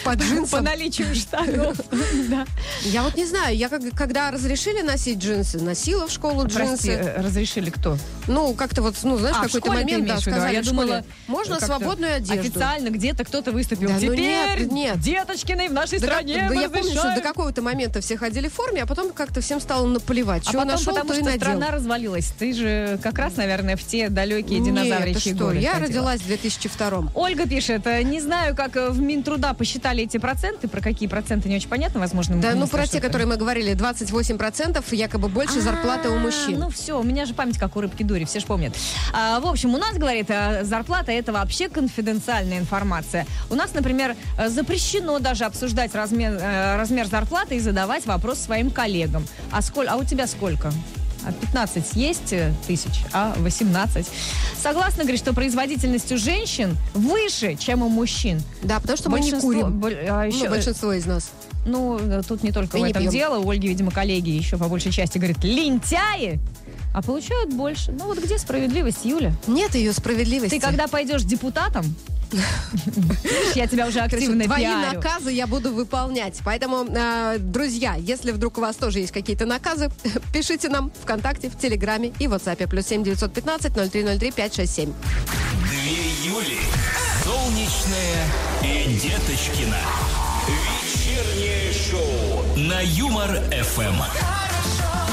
По 0.04 0.10
по 0.10 0.14
джинсам. 0.16 0.64
наличию 0.64 1.14
штанов. 1.14 1.76
Я 2.82 3.05
вот 3.06 3.16
не 3.16 3.24
знаю, 3.24 3.56
я 3.56 3.68
как- 3.68 3.82
когда 3.96 4.30
разрешили 4.30 4.82
носить 4.82 5.18
джинсы, 5.18 5.58
носила 5.60 6.06
в 6.06 6.10
школу 6.10 6.42
Прости, 6.42 6.60
джинсы. 6.88 6.90
э, 6.92 7.20
разрешили 7.22 7.70
кто? 7.70 7.96
Ну, 8.26 8.52
как-то 8.54 8.82
вот, 8.82 8.96
ну, 9.02 9.16
знаешь, 9.18 9.36
А, 9.38 9.44
какой-то 9.44 9.72
момент, 9.72 10.06
да? 10.06 10.14
А 10.16 10.20
сказали 10.20 10.54
я 10.54 10.62
думала, 10.62 11.04
можно 11.26 11.60
свободную 11.60 12.16
одежду. 12.16 12.40
Официально 12.40 12.88
где-то 12.90 13.24
кто-то 13.24 13.52
выступил. 13.52 13.88
Да 13.88 13.94
ну 13.94 14.00
Теперь 14.00 14.18
нет, 14.20 14.72
нет. 14.72 15.00
Деточкины 15.00 15.68
в 15.68 15.72
нашей 15.72 15.98
Да, 16.00 16.06
как- 16.08 16.16
стране 16.16 16.46
да 16.48 16.54
я 16.54 16.68
помню, 16.68 16.90
что 16.92 17.14
до 17.14 17.20
какого-то 17.20 17.62
момента 17.62 18.00
все 18.00 18.16
ходили 18.16 18.48
в 18.48 18.52
форме, 18.54 18.82
а 18.82 18.86
потом 18.86 19.12
как-то 19.12 19.40
всем 19.40 19.60
стало 19.60 19.86
наплевать. 19.86 20.42
А 20.46 20.48
Что 20.48 20.58
потом, 20.58 20.68
нашел, 20.72 20.92
потому 20.92 21.08
то 21.08 21.14
и 21.14 21.16
что 21.18 21.24
надел. 21.26 21.40
страна 21.40 21.70
развалилась. 21.70 22.32
Ты 22.38 22.52
же 22.52 22.98
как 23.02 23.18
раз, 23.18 23.36
наверное, 23.36 23.76
в 23.76 23.82
те 23.84 24.08
далекие 24.08 24.58
Нет, 24.60 24.68
динозавричьи 24.74 25.34
что, 25.34 25.44
годы 25.46 25.58
я 25.58 25.72
ходила. 25.74 25.88
родилась 25.88 26.20
в 26.20 26.26
2002 26.26 27.10
Ольга 27.14 27.46
пишет, 27.48 27.86
э, 27.86 28.02
не 28.02 28.20
знаю, 28.20 28.54
как 28.56 28.76
э, 28.76 28.90
в 28.90 29.00
Минтруда 29.00 29.54
посчитали 29.54 30.02
эти 30.04 30.18
проценты, 30.18 30.68
про 30.68 30.80
какие 30.80 31.08
проценты 31.08 31.48
не 31.48 31.56
очень 31.56 31.68
понятно, 31.68 32.00
возможно. 32.00 32.36
Да, 32.40 32.54
ну 32.54 32.66
про 32.66 32.86
те, 32.86 32.95
что-то. 32.98 33.06
которые 33.08 33.26
мы 33.26 33.36
говорили, 33.36 33.72
28% 33.74 34.84
якобы 34.94 35.28
больше 35.28 35.60
зарплаты 35.60 36.08
у 36.08 36.16
А, 36.16 36.18
мужчин. 36.18 36.58
Ну 36.58 36.68
все, 36.70 36.98
у 36.98 37.02
меня 37.02 37.24
же 37.26 37.34
память 37.34 37.58
как 37.58 37.76
у 37.76 37.80
рыбки 37.80 38.02
дури, 38.02 38.24
все 38.24 38.40
же 38.40 38.46
помнят. 38.46 38.74
А, 39.12 39.40
в 39.40 39.46
общем, 39.46 39.74
у 39.74 39.78
нас, 39.78 39.96
говорит, 39.96 40.26
э, 40.30 40.64
зарплата 40.64 41.12
это 41.12 41.32
вообще 41.32 41.68
конфиденциальная 41.68 42.58
информация. 42.58 43.26
У 43.50 43.54
нас, 43.54 43.74
например, 43.74 44.16
э, 44.38 44.48
запрещено 44.48 45.18
даже 45.18 45.44
обсуждать 45.44 45.94
размер, 45.94 46.32
э, 46.40 46.76
размер 46.76 47.06
зарплаты 47.06 47.56
и 47.56 47.60
задавать 47.60 48.06
вопрос 48.06 48.38
своим 48.38 48.70
коллегам. 48.70 49.26
А, 49.52 49.62
сколь, 49.62 49.86
а 49.88 49.96
у 49.96 50.04
тебя 50.04 50.26
сколько? 50.26 50.72
А 51.24 51.32
15 51.32 51.94
есть 51.94 52.32
э, 52.32 52.52
тысяч, 52.68 53.00
а 53.12 53.34
18. 53.38 54.06
Согласна, 54.62 55.02
говорит, 55.02 55.20
что 55.20 55.32
производительность 55.32 56.12
у 56.12 56.16
женщин 56.18 56.76
выше, 56.94 57.56
чем 57.56 57.82
у 57.82 57.88
мужчин. 57.88 58.40
Да, 58.62 58.78
потому 58.78 58.96
что 58.96 59.10
мы 59.10 59.18
не 59.20 59.32
курим. 59.32 59.80
боль- 59.80 59.98
а 60.08 60.22
Ну, 60.24 60.28
еще- 60.28 60.48
большинство 60.48 60.92
из 60.92 61.04
нас. 61.06 61.30
Ну, 61.66 61.98
э, 61.98 62.22
тут 62.26 62.42
не 62.42 62.52
только 62.52 62.78
И 62.78 62.80
в 62.80 62.84
не 62.84 62.90
этом 62.90 63.02
пьем. 63.02 63.12
дело. 63.12 63.38
У 63.38 63.50
Ольги, 63.50 63.68
видимо, 63.68 63.90
коллеги 63.90 64.30
еще 64.30 64.56
по 64.56 64.68
большей 64.68 64.92
части 64.92 65.18
говорят, 65.18 65.42
лентяи, 65.44 66.38
а 66.94 67.02
получают 67.02 67.52
больше. 67.52 67.92
Ну 67.92 68.06
вот 68.06 68.18
где 68.18 68.38
справедливость, 68.38 69.04
Юля? 69.04 69.32
Нет 69.46 69.74
ее 69.74 69.92
справедливости. 69.92 70.54
Ты 70.54 70.60
когда 70.60 70.86
пойдешь 70.88 71.22
депутатом, 71.22 71.84
я 73.54 73.66
тебя 73.66 73.86
уже 73.86 73.98
Короче, 73.98 74.16
активно 74.16 74.44
Твои 74.44 74.62
пиарю. 74.62 74.94
наказы 74.96 75.30
я 75.30 75.46
буду 75.46 75.72
выполнять. 75.72 76.40
Поэтому, 76.44 76.84
э, 76.88 77.36
друзья, 77.38 77.94
если 77.96 78.32
вдруг 78.32 78.58
у 78.58 78.60
вас 78.60 78.76
тоже 78.76 78.98
есть 79.00 79.12
какие-то 79.12 79.46
наказы, 79.46 79.90
пишите 80.32 80.68
нам 80.68 80.90
ВКонтакте, 81.02 81.50
в 81.50 81.56
Телеграме 81.58 82.12
и 82.18 82.26
в 82.26 82.32
WhatsApp. 82.34 82.66
Плюс 82.68 82.86
семь 82.86 83.04
девятьсот 83.04 83.32
пятнадцать 83.32 83.76
ноль 83.76 83.88
три 83.88 84.02
ноль 84.02 84.18
три 84.18 84.32
пять 84.32 84.54
шесть 84.54 84.74
семь. 84.74 84.92
Две 85.68 86.28
Юли. 86.30 86.58
Солнечная 87.22 88.26
и 88.62 88.94
Деточкина. 88.94 89.76
Вечернее 91.16 91.72
шоу 91.72 92.58
на 92.58 92.80
Юмор 92.82 93.40
ФМ. 93.50 94.02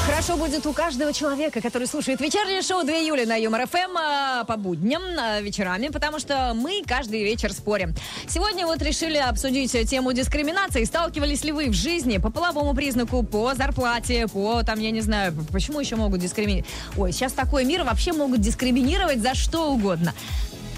Хорошо 0.04 0.36
будет 0.36 0.66
у 0.66 0.74
каждого 0.74 1.14
человека, 1.14 1.62
который 1.62 1.86
слушает 1.86 2.20
вечернее 2.20 2.60
шоу 2.60 2.84
2 2.84 2.92
июля 2.92 3.24
на 3.26 3.36
Юмор 3.36 3.66
ФМ 3.66 3.96
а, 3.96 4.44
по 4.44 4.58
будням, 4.58 5.00
а, 5.18 5.40
вечерами, 5.40 5.88
потому 5.88 6.18
что 6.18 6.52
мы 6.54 6.82
каждый 6.86 7.24
вечер 7.24 7.54
спорим. 7.54 7.94
Сегодня 8.28 8.66
вот 8.66 8.82
решили 8.82 9.16
обсудить 9.16 9.72
тему 9.88 10.12
дискриминации. 10.12 10.84
Сталкивались 10.84 11.42
ли 11.42 11.52
вы 11.52 11.70
в 11.70 11.72
жизни 11.72 12.18
по 12.18 12.30
половому 12.30 12.74
признаку, 12.74 13.22
по 13.22 13.54
зарплате, 13.54 14.28
по, 14.28 14.62
там, 14.62 14.80
я 14.80 14.90
не 14.90 15.00
знаю, 15.00 15.32
почему 15.50 15.80
еще 15.80 15.96
могут 15.96 16.20
дискриминировать? 16.20 16.70
Ой, 16.98 17.12
сейчас 17.12 17.32
такой 17.32 17.64
мир, 17.64 17.82
вообще 17.82 18.12
могут 18.12 18.42
дискриминировать 18.42 19.22
за 19.22 19.34
что 19.34 19.72
угодно. 19.72 20.12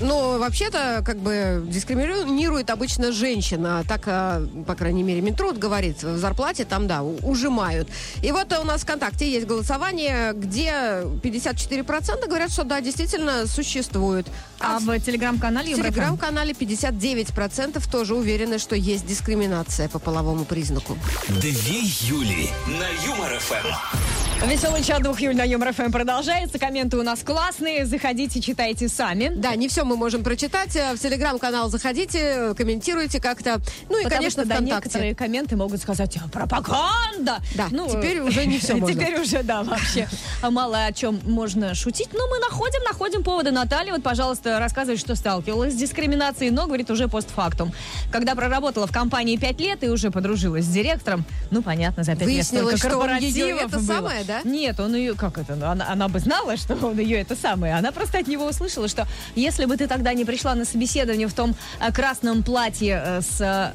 Ну, 0.00 0.38
вообще-то, 0.38 1.02
как 1.04 1.18
бы, 1.18 1.64
дискриминирует 1.66 2.70
обычно 2.70 3.12
женщина. 3.12 3.84
Так, 3.88 4.02
а, 4.06 4.46
по 4.66 4.74
крайней 4.74 5.02
мере, 5.02 5.20
Минтруд 5.20 5.58
говорит, 5.58 6.02
в 6.02 6.18
зарплате 6.18 6.64
там, 6.64 6.86
да, 6.86 7.02
ужимают. 7.02 7.88
И 8.22 8.32
вот 8.32 8.52
у 8.58 8.64
нас 8.64 8.80
в 8.80 8.84
ВКонтакте 8.84 9.30
есть 9.30 9.46
голосование, 9.46 10.32
где 10.34 11.02
54% 11.22 12.26
говорят, 12.26 12.50
что 12.50 12.64
да, 12.64 12.80
действительно 12.80 13.46
существует. 13.46 14.26
А 14.58 14.78
в 14.78 14.86
в 14.86 15.00
телеграм-канале 15.00 15.74
в 15.74 15.76
телеграм-канале 15.76 16.52
59% 16.52 17.90
тоже 17.90 18.14
уверены, 18.14 18.58
что 18.58 18.76
есть 18.76 19.06
дискриминация 19.06 19.88
по 19.88 19.98
половому 19.98 20.44
признаку. 20.44 20.96
Две 21.28 21.80
Юли 21.80 22.50
на 22.66 22.88
Юмор 23.06 23.38
ФМ. 23.38 24.25
Веселый 24.44 24.82
чат 24.84 25.02
двух 25.02 25.18
Юль 25.20 25.34
на 25.34 25.42
Юмор 25.42 25.72
ФМ 25.72 25.90
продолжается. 25.90 26.58
Комменты 26.58 26.96
у 26.98 27.02
нас 27.02 27.20
классные. 27.24 27.84
Заходите, 27.84 28.40
читайте 28.40 28.88
сами. 28.88 29.32
Да, 29.34 29.56
не 29.56 29.66
все 29.66 29.84
мы 29.84 29.96
можем 29.96 30.22
прочитать. 30.22 30.76
Э, 30.76 30.94
В 30.94 30.98
телеграм-канал 31.00 31.68
заходите, 31.68 32.54
комментируйте 32.56 33.20
как-то. 33.20 33.60
Ну 33.88 33.98
и, 33.98 34.04
Потому 34.04 34.18
конечно, 34.18 34.42
что, 34.44 34.48
да, 34.48 34.54
ВКонтакте. 34.56 34.74
некоторые 34.88 35.14
комменты 35.16 35.56
могут 35.56 35.80
сказать 35.80 36.16
«А, 36.24 36.28
пропаганда. 36.28 37.38
Да, 37.56 37.66
ну, 37.72 37.88
теперь 37.88 38.20
уже 38.20 38.46
не 38.46 38.58
всё 38.58 38.76
можно. 38.78 38.94
Теперь 38.94 39.20
уже, 39.20 39.42
да, 39.42 39.64
вообще 39.64 40.06
а 40.42 40.50
мало 40.50 40.84
о 40.84 40.92
чем 40.92 41.18
можно 41.24 41.74
шутить. 41.74 42.10
Но 42.12 42.26
мы 42.28 42.38
находим, 42.38 42.82
находим 42.84 43.24
поводы. 43.24 43.50
Наталья, 43.50 43.92
вот, 43.92 44.02
пожалуйста, 44.04 44.60
рассказывает, 44.60 45.00
что 45.00 45.16
сталкивалась 45.16 45.72
с 45.72 45.76
дискриминацией, 45.76 46.50
но, 46.50 46.66
говорит, 46.66 46.90
уже 46.90 47.08
постфактум. 47.08 47.72
Когда 48.12 48.34
проработала 48.36 48.86
в 48.86 48.92
компании 48.92 49.36
пять 49.38 49.58
лет 49.60 49.82
и 49.82 49.88
уже 49.88 50.10
подружилась 50.12 50.66
с 50.66 50.68
директором, 50.68 51.24
ну, 51.50 51.62
понятно, 51.62 52.04
за 52.04 52.14
пять 52.14 52.28
лет 52.28 52.46
столько 52.46 52.78
корпоративов 52.78 53.62
это 53.62 53.78
было. 53.78 53.86
самое, 53.86 54.24
да? 54.26 54.42
Нет, 54.44 54.80
он 54.80 54.94
ее, 54.94 55.14
как 55.14 55.38
это, 55.38 55.54
она, 55.54 55.88
она 55.88 56.08
бы 56.08 56.18
знала, 56.18 56.56
что 56.56 56.74
он 56.86 56.98
ее 56.98 57.20
это 57.20 57.36
самое. 57.36 57.74
Она 57.74 57.92
просто 57.92 58.18
от 58.18 58.26
него 58.26 58.46
услышала, 58.46 58.88
что 58.88 59.06
если 59.34 59.64
бы 59.64 59.76
ты 59.76 59.86
тогда 59.86 60.12
не 60.14 60.24
пришла 60.24 60.54
на 60.54 60.64
собеседование 60.64 61.28
в 61.28 61.34
том 61.34 61.54
э, 61.80 61.92
красном 61.92 62.42
платье 62.42 63.02
э, 63.04 63.20
с 63.22 63.72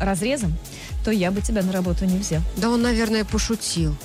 разрезом, 0.00 0.52
то 1.04 1.10
я 1.10 1.30
бы 1.30 1.40
тебя 1.40 1.62
на 1.62 1.72
работу 1.72 2.04
не 2.04 2.18
взял. 2.18 2.42
Да 2.56 2.70
он, 2.70 2.82
наверное, 2.82 3.24
пошутил. 3.24 3.96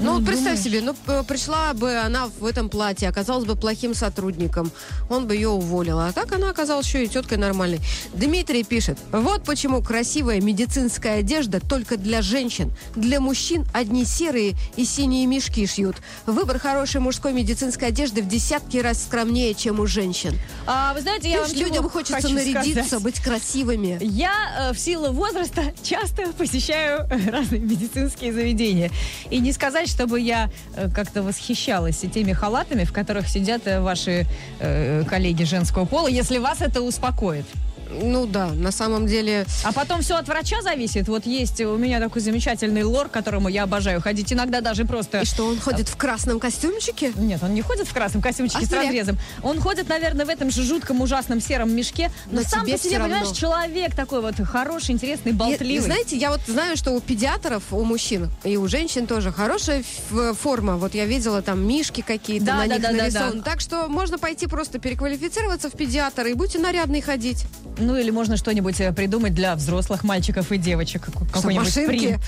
Ну, 0.00 0.14
вот 0.16 0.24
представь 0.24 0.58
себе, 0.60 0.80
ну, 0.80 0.94
пришла 1.24 1.74
бы 1.74 1.96
она 1.96 2.26
в 2.26 2.46
этом 2.46 2.70
платье, 2.70 3.08
оказалась 3.08 3.44
бы 3.44 3.54
плохим 3.54 3.94
сотрудником, 3.94 4.70
он 5.10 5.26
бы 5.26 5.34
ее 5.34 5.48
уволил. 5.48 5.98
А 6.00 6.12
так 6.12 6.32
она 6.32 6.48
оказалась 6.48 6.86
еще 6.86 7.04
и 7.04 7.08
теткой 7.08 7.36
нормальной. 7.36 7.80
Дмитрий 8.14 8.64
пишет, 8.64 8.98
вот 9.12 9.44
почему 9.44 9.82
красивая 9.82 10.40
медицинская 10.40 11.18
одежда 11.20 11.60
только 11.60 11.98
для 11.98 12.22
женщин. 12.22 12.72
Для 12.96 13.20
мужчин 13.20 13.66
одни 13.74 14.04
серые 14.04 14.54
и 14.76 14.84
синие 14.86 15.26
мешки 15.26 15.66
шьют. 15.66 15.96
Выбор 16.26 16.58
хорошей 16.58 17.00
мужской 17.00 17.32
медицинской 17.32 17.88
одежды 17.88 18.22
в 18.22 18.28
десятки 18.28 18.78
раз 18.78 19.02
скромнее, 19.02 19.54
чем 19.54 19.80
у 19.80 19.86
женщин. 19.86 20.38
А, 20.66 20.94
вы 20.94 21.02
знаете, 21.02 21.28
я 21.28 21.44
Видишь, 21.44 21.58
вам 21.58 21.68
людям 21.68 21.90
хочется 21.90 22.28
нарядиться, 22.28 22.84
сказать? 22.84 23.02
быть 23.02 23.20
красивыми. 23.20 23.98
Я 24.00 24.70
э, 24.70 24.72
в 24.72 24.78
силу 24.78 25.12
возраста 25.12 25.62
часто 25.82 26.32
посещаю 26.32 27.06
разные 27.30 27.60
медицинские 27.60 28.32
заведения. 28.32 28.90
И 29.28 29.38
не 29.40 29.52
сказать, 29.52 29.89
чтобы 29.90 30.20
я 30.20 30.48
э, 30.76 30.88
как-то 30.94 31.22
восхищалась 31.22 31.98
теми 32.14 32.32
халатами, 32.32 32.84
в 32.84 32.92
которых 32.92 33.28
сидят 33.28 33.66
э, 33.66 33.80
ваши 33.80 34.26
э, 34.60 35.04
коллеги 35.04 35.44
женского 35.44 35.84
пола, 35.84 36.08
если 36.08 36.38
вас 36.38 36.60
это 36.60 36.80
успокоит. 36.80 37.44
Ну 37.90 38.26
да, 38.26 38.46
на 38.48 38.70
самом 38.70 39.06
деле... 39.06 39.46
А 39.64 39.72
потом 39.72 40.02
все 40.02 40.16
от 40.16 40.28
врача 40.28 40.62
зависит. 40.62 41.08
Вот 41.08 41.26
есть 41.26 41.60
у 41.60 41.76
меня 41.76 41.98
такой 42.00 42.22
замечательный 42.22 42.82
лор, 42.84 43.08
к 43.08 43.10
которому 43.12 43.48
я 43.48 43.64
обожаю 43.64 44.00
ходить. 44.00 44.32
Иногда 44.32 44.60
даже 44.60 44.84
просто... 44.84 45.20
И 45.20 45.24
что, 45.24 45.46
он 45.46 45.58
ходит 45.58 45.88
в 45.88 45.96
красном 45.96 46.38
костюмчике? 46.38 47.12
Нет, 47.16 47.42
он 47.42 47.54
не 47.54 47.62
ходит 47.62 47.88
в 47.88 47.92
красном 47.92 48.22
костюмчике 48.22 48.64
А 48.64 48.66
с 48.66 48.72
разрезом. 48.72 49.18
Он 49.42 49.60
ходит, 49.60 49.88
наверное, 49.88 50.24
в 50.24 50.28
этом 50.28 50.50
же 50.50 50.62
жутком 50.62 51.00
ужасном 51.00 51.40
сером 51.40 51.74
мешке. 51.74 52.10
Но, 52.30 52.40
Но 52.42 52.46
сам 52.46 52.64
тебе 52.64 52.74
по 52.76 52.78
себе, 52.82 52.90
всё 52.90 52.98
равно. 52.98 53.14
понимаешь, 53.16 53.36
человек 53.36 53.94
такой 53.96 54.20
вот 54.20 54.34
хороший, 54.36 54.92
интересный, 54.92 55.32
болтливый. 55.32 55.74
И, 55.76 55.78
знаете, 55.80 56.16
я 56.16 56.30
вот 56.30 56.40
знаю, 56.46 56.76
что 56.76 56.92
у 56.92 57.00
педиатров, 57.00 57.62
у 57.72 57.82
мужчин 57.84 58.30
и 58.44 58.56
у 58.56 58.68
женщин 58.68 59.06
тоже 59.06 59.32
хорошая 59.32 59.80
ф- 59.80 60.36
форма. 60.38 60.76
Вот 60.76 60.94
я 60.94 61.06
видела 61.06 61.42
там 61.42 61.66
мишки 61.66 62.02
какие-то 62.02 62.46
Да, 62.46 62.54
на 62.56 62.66
да, 62.68 62.74
них 62.74 62.82
да, 62.82 62.90
да, 62.92 62.96
нарисованы. 62.98 63.36
да. 63.36 63.42
Так 63.42 63.60
что 63.60 63.88
можно 63.88 64.18
пойти 64.18 64.46
просто 64.46 64.78
переквалифицироваться 64.78 65.68
в 65.70 65.72
педиатра 65.72 66.28
и 66.28 66.34
будьте 66.34 66.58
нарядный 66.58 67.00
ходить. 67.00 67.44
Ну 67.80 67.96
или 67.96 68.10
можно 68.10 68.36
что-нибудь 68.36 68.80
э, 68.80 68.92
придумать 68.92 69.34
для 69.34 69.54
взрослых 69.56 70.04
мальчиков 70.04 70.52
и 70.52 70.58
девочек. 70.58 71.08
Какой-нибудь 71.32 71.74
принт. 71.86 72.20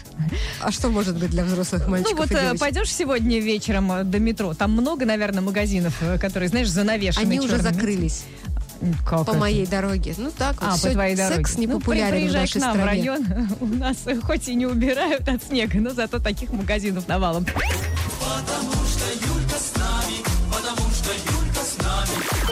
А 0.60 0.72
что 0.72 0.88
может 0.88 1.16
быть 1.18 1.30
для 1.30 1.44
взрослых 1.44 1.86
мальчиков 1.88 2.12
Ну 2.14 2.18
вот 2.22 2.30
и 2.30 2.34
э, 2.34 2.40
девочек? 2.40 2.60
пойдешь 2.60 2.92
сегодня 2.94 3.38
вечером 3.40 3.92
э, 3.92 4.04
до 4.04 4.18
метро, 4.18 4.54
там 4.54 4.72
много, 4.72 5.04
наверное, 5.04 5.42
магазинов, 5.42 5.94
которые, 6.20 6.48
знаешь, 6.48 6.68
занавешены 6.68 7.22
Они 7.24 7.38
уже 7.40 7.50
черными. 7.56 7.72
закрылись 7.74 8.24
М, 8.80 8.94
Как 9.06 9.24
по 9.26 9.30
это? 9.30 9.38
моей 9.38 9.64
дороге. 9.66 10.12
Ну 10.18 10.32
так 10.36 10.54
вот, 10.60 10.68
А, 10.68 10.72
по 10.72 10.76
всё, 10.76 10.90
твоей 10.92 11.14
дороге. 11.14 11.36
секс 11.36 11.56
не 11.56 11.66
Ну, 11.68 11.74
при- 11.78 11.80
популярен 11.84 12.08
в 12.16 12.20
приезжай 12.20 12.40
нашей 12.40 12.58
к 12.60 12.64
нам 12.64 12.74
стране. 12.74 13.02
в 13.02 13.14
район. 13.14 13.48
У 13.60 13.66
нас 13.66 13.96
хоть 14.24 14.48
и 14.48 14.54
не 14.56 14.66
убирают 14.66 15.28
от 15.28 15.44
снега, 15.44 15.78
но 15.78 15.90
зато 15.94 16.18
таких 16.18 16.50
магазинов 16.52 17.06
навалом. 17.06 17.46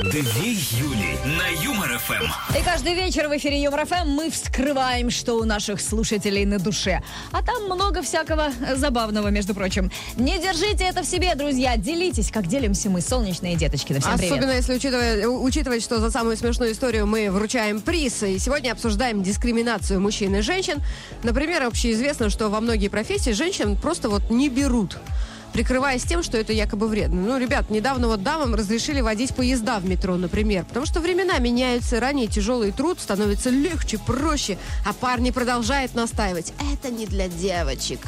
Две 0.01 0.23
Юли 0.23 1.19
на 1.27 1.63
Юмор 1.63 1.99
ФМ. 1.99 2.57
И 2.59 2.63
каждый 2.63 2.95
вечер 2.95 3.29
в 3.29 3.37
эфире 3.37 3.63
Юмор 3.63 3.85
ФМ 3.85 4.09
мы 4.09 4.31
вскрываем, 4.31 5.11
что 5.11 5.35
у 5.35 5.45
наших 5.45 5.79
слушателей 5.83 6.47
на 6.47 6.59
душе. 6.59 7.03
А 7.33 7.43
там 7.43 7.65
много 7.67 8.01
всякого 8.01 8.49
забавного, 8.77 9.29
между 9.29 9.55
прочим. 9.55 9.93
Не 10.17 10.39
держите 10.39 10.85
это 10.85 11.03
в 11.03 11.05
себе, 11.05 11.35
друзья. 11.35 11.77
Делитесь, 11.77 12.31
как 12.31 12.47
делимся 12.47 12.89
мы, 12.89 13.03
солнечные 13.03 13.57
деточки. 13.57 13.93
Всем 13.93 14.17
привет. 14.17 14.33
Особенно 14.33 14.53
если 14.53 14.75
учитывая, 14.75 15.27
учитывать, 15.27 15.83
что 15.83 16.01
за 16.01 16.11
самую 16.11 16.39
смешную 16.39 16.73
историю 16.73 17.07
мы 17.07 17.31
вручаем 17.31 17.83
приз. 17.83 18.23
И 18.23 18.39
сегодня 18.39 18.73
обсуждаем 18.73 19.23
дискриминацию 19.23 20.01
мужчин 20.01 20.35
и 20.35 20.41
женщин. 20.41 20.79
Например, 21.25 21.65
общеизвестно, 21.65 22.31
что 22.31 22.49
во 22.49 22.63
многие 22.63 22.89
профессии 22.89 23.33
женщин 23.33 23.77
просто 23.77 24.09
вот 24.09 24.31
не 24.31 24.49
берут 24.49 24.97
прикрываясь 25.53 26.03
тем, 26.03 26.23
что 26.23 26.37
это 26.37 26.53
якобы 26.53 26.89
вредно. 26.89 27.21
Ну, 27.23 27.39
ребят, 27.39 27.71
недавно 27.71 28.09
вот 28.09 28.23
дамам 28.23 28.55
разрешили 28.55 29.01
водить 29.01 29.35
поезда 29.35 29.79
в 29.79 29.87
метро, 29.87 30.17
например, 30.17 30.65
потому 30.65 30.87
что 30.87 31.01
времена 31.01 31.39
меняются, 31.39 32.01
ранее 32.01 32.27
тяжелый 32.27 32.73
труд 32.73 33.01
становится 33.01 33.51
легче, 33.51 33.99
проще, 33.99 34.59
а 34.87 34.93
парни 34.93 35.31
продолжают 35.31 35.95
настаивать. 35.95 36.53
Это 36.73 36.91
не 36.91 37.07
для 37.07 37.29
девочек. 37.29 38.01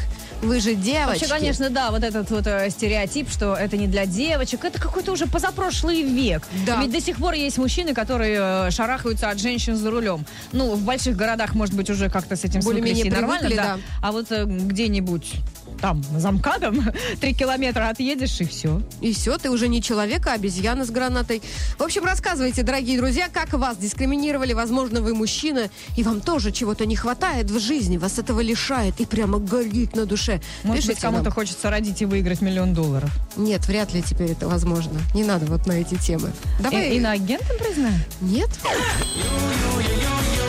Вы 0.43 0.59
же 0.61 0.75
девочки. 0.75 1.21
Вообще, 1.21 1.29
конечно, 1.29 1.71
да, 1.71 1.93
вот 1.93 2.03
этот 2.03 2.29
вот 2.31 2.47
э, 2.49 2.69
стереотип, 2.69 3.31
что 3.31 3.55
это 3.55 3.77
не 3.77 3.87
для 3.87 4.07
девочек, 4.07 4.65
это 4.65 4.81
какой-то 4.81 5.13
уже 5.13 5.27
позапрошлый 5.27 6.03
век. 6.03 6.43
Да. 6.67 6.83
Ведь 6.83 6.91
до 6.91 7.01
сих 7.01 7.19
пор 7.19 7.35
есть 7.35 7.59
мужчины, 7.59 7.95
которые 7.95 8.67
э, 8.67 8.71
шарахаются 8.73 9.31
от 9.31 9.39
женщин 9.39 9.77
за 9.77 9.89
рулем. 9.91 10.27
Ну, 10.51 10.75
в 10.75 10.83
больших 10.83 11.17
городах, 11.17 11.55
может 11.55 11.77
быть, 11.77 11.89
уже 11.91 12.11
как-то 12.11 12.35
с 12.35 12.45
этим 12.45 12.61
Более-менее 12.61 13.11
нормально, 13.11 13.49
привыкли, 13.49 13.57
да. 13.57 13.77
да. 13.77 13.81
А 14.03 14.11
вот 14.11 14.33
э, 14.33 14.45
где-нибудь 14.45 15.35
там, 15.83 16.01
за 16.17 16.31
МКАДом, 16.31 16.81
три 17.21 17.35
километра 17.35 17.89
отъедешь, 17.89 18.41
и 18.41 18.45
все. 18.45 18.81
И 19.01 19.13
все, 19.13 19.37
ты 19.37 19.51
уже 19.51 19.67
не 19.67 19.83
человек, 19.83 20.27
а 20.29 20.35
обезьяна 20.35 20.87
с 20.87 20.91
гранатой. 20.91 21.43
В 21.77 21.83
общем, 21.83 22.05
рассказывайте, 22.05 22.63
дорогие 22.63 22.97
друзья, 22.97 23.29
как 23.29 23.53
вас 23.53 23.77
дискриминировали. 23.77 24.53
Возможно, 24.53 25.03
вы 25.03 25.15
мужчина, 25.15 25.69
и 25.97 26.05
вам 26.05 26.21
тоже 26.21 26.53
чего-то 26.53 26.87
не 26.87 26.95
хватает 26.95 27.51
в 27.51 27.59
жизни. 27.59 27.97
Вас 27.99 28.21
этого 28.21 28.41
лишает 28.41 29.01
и 29.01 29.07
прямо 29.07 29.41
горит 29.41 29.97
на 29.97 30.07
душе. 30.07 30.41
Может 30.63 30.87
быть, 30.87 30.87
Пишите 30.87 31.03
кому-то 31.03 31.25
нам. 31.25 31.33
хочется 31.33 31.69
родить 31.69 32.01
и 32.01 32.07
выиграть 32.07 32.41
миллион 32.41 32.75
долларов. 32.75 33.11
Нет, 33.37 33.67
вряд 33.67 33.93
ли 33.93 34.03
теперь 34.03 34.31
это 34.31 34.47
возможно. 34.47 35.01
Не 35.15 35.25
надо 35.25 35.47
вот 35.47 35.67
на 35.67 35.73
эти 35.73 35.97
темы. 35.97 36.31
Давай... 36.61 36.91
И, 36.93 36.99
иноагентом 36.99 37.57
признаю? 37.59 37.95
Нет? 38.21 38.51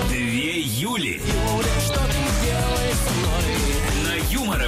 Две 0.10 0.62
Юли. 0.62 1.22
На 1.26 1.82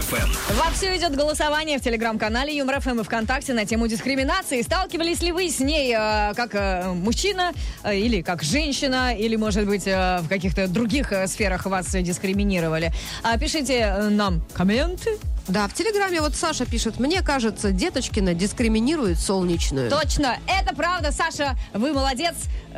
ФМ. 0.06 0.54
Вовсю 0.60 0.86
идет 0.96 1.16
голосование 1.16 1.80
в 1.80 1.82
телеграм-канале 1.82 2.56
Юмор 2.56 2.80
ФМ 2.80 3.00
и 3.00 3.04
ВКонтакте 3.04 3.54
на 3.54 3.66
тему 3.66 3.88
дискриминации. 3.88 4.62
Сталкивались 4.62 5.22
ли 5.22 5.32
вы 5.32 5.50
с 5.50 5.60
ней 5.60 5.96
э, 5.98 6.34
как 6.36 6.54
э, 6.54 6.94
мужчина 6.94 7.52
э, 7.84 7.98
или 7.98 8.22
как 8.22 8.44
женщина, 8.44 9.16
или, 9.16 9.36
может 9.36 9.66
быть, 9.66 9.88
э, 9.88 10.20
в 10.22 10.28
каких-то 10.30 10.68
других 10.68 11.12
э, 11.12 11.28
сферах 11.28 11.66
вас 11.66 11.94
э, 11.96 12.02
дискриминировали? 12.02 12.94
А, 13.24 13.38
пишите 13.40 13.80
э, 13.80 14.10
нам 14.10 14.42
комменты. 14.54 15.18
Да, 15.48 15.68
в 15.68 15.74
Телеграме 15.74 16.22
вот 16.22 16.36
Саша 16.36 16.66
пишет, 16.66 17.00
мне 17.00 17.22
кажется, 17.22 17.72
Деточкина 17.72 18.34
дискриминирует 18.34 19.20
солнечную. 19.20 19.90
Точно, 19.92 20.38
это 20.48 20.76
правда, 20.76 21.12
Саша, 21.12 21.56
вы 21.74 21.94
молодец. 21.94 22.36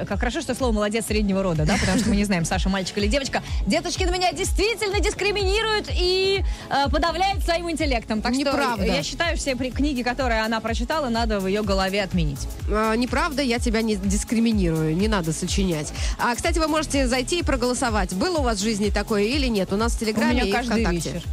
Как 0.07 0.19
хорошо, 0.19 0.41
что 0.41 0.53
слово 0.53 0.74
молодец 0.74 1.05
среднего 1.07 1.41
рода, 1.41 1.65
да, 1.65 1.75
потому 1.79 1.97
что 1.97 2.09
мы 2.09 2.17
не 2.17 2.25
знаем, 2.25 2.45
Саша 2.45 2.69
мальчик 2.69 2.97
или 2.97 3.07
девочка. 3.07 3.41
Деточкин 3.65 4.12
меня 4.12 4.31
действительно 4.31 5.00
дискриминирует 5.00 5.89
и 5.91 6.43
э, 6.69 6.89
подавляет 6.91 7.43
своим 7.43 7.71
интеллектом. 7.71 8.21
Так 8.21 8.33
Неправда. 8.33 8.83
что 8.83 8.93
я 8.93 9.01
считаю, 9.01 9.38
все 9.38 9.55
книги, 9.55 10.03
которые 10.03 10.41
она 10.43 10.59
прочитала, 10.59 11.09
надо 11.09 11.39
в 11.39 11.47
ее 11.47 11.63
голове 11.63 12.03
отменить. 12.03 12.47
А, 12.69 12.93
неправда, 12.95 13.41
я 13.41 13.57
тебя 13.59 13.81
не 13.81 13.95
дискриминирую, 13.95 14.95
не 14.95 15.07
надо 15.07 15.33
сочинять. 15.33 15.91
А, 16.19 16.36
кстати, 16.36 16.59
вы 16.59 16.67
можете 16.67 17.07
зайти 17.07 17.39
и 17.39 17.43
проголосовать. 17.43 18.13
Было 18.13 18.38
у 18.38 18.43
вас 18.43 18.59
в 18.59 18.62
жизни 18.62 18.89
такое 18.89 19.24
или 19.24 19.47
нет? 19.47 19.74
У 19.74 19.77
нас 19.77 19.93
в 19.93 20.01
У 20.01 20.05
Телеграме 20.05 20.33
меня 20.33 20.43
и 20.45 20.51
каждый 20.51 20.81
ВКонтакте. 20.83 21.09
вечер. 21.12 21.24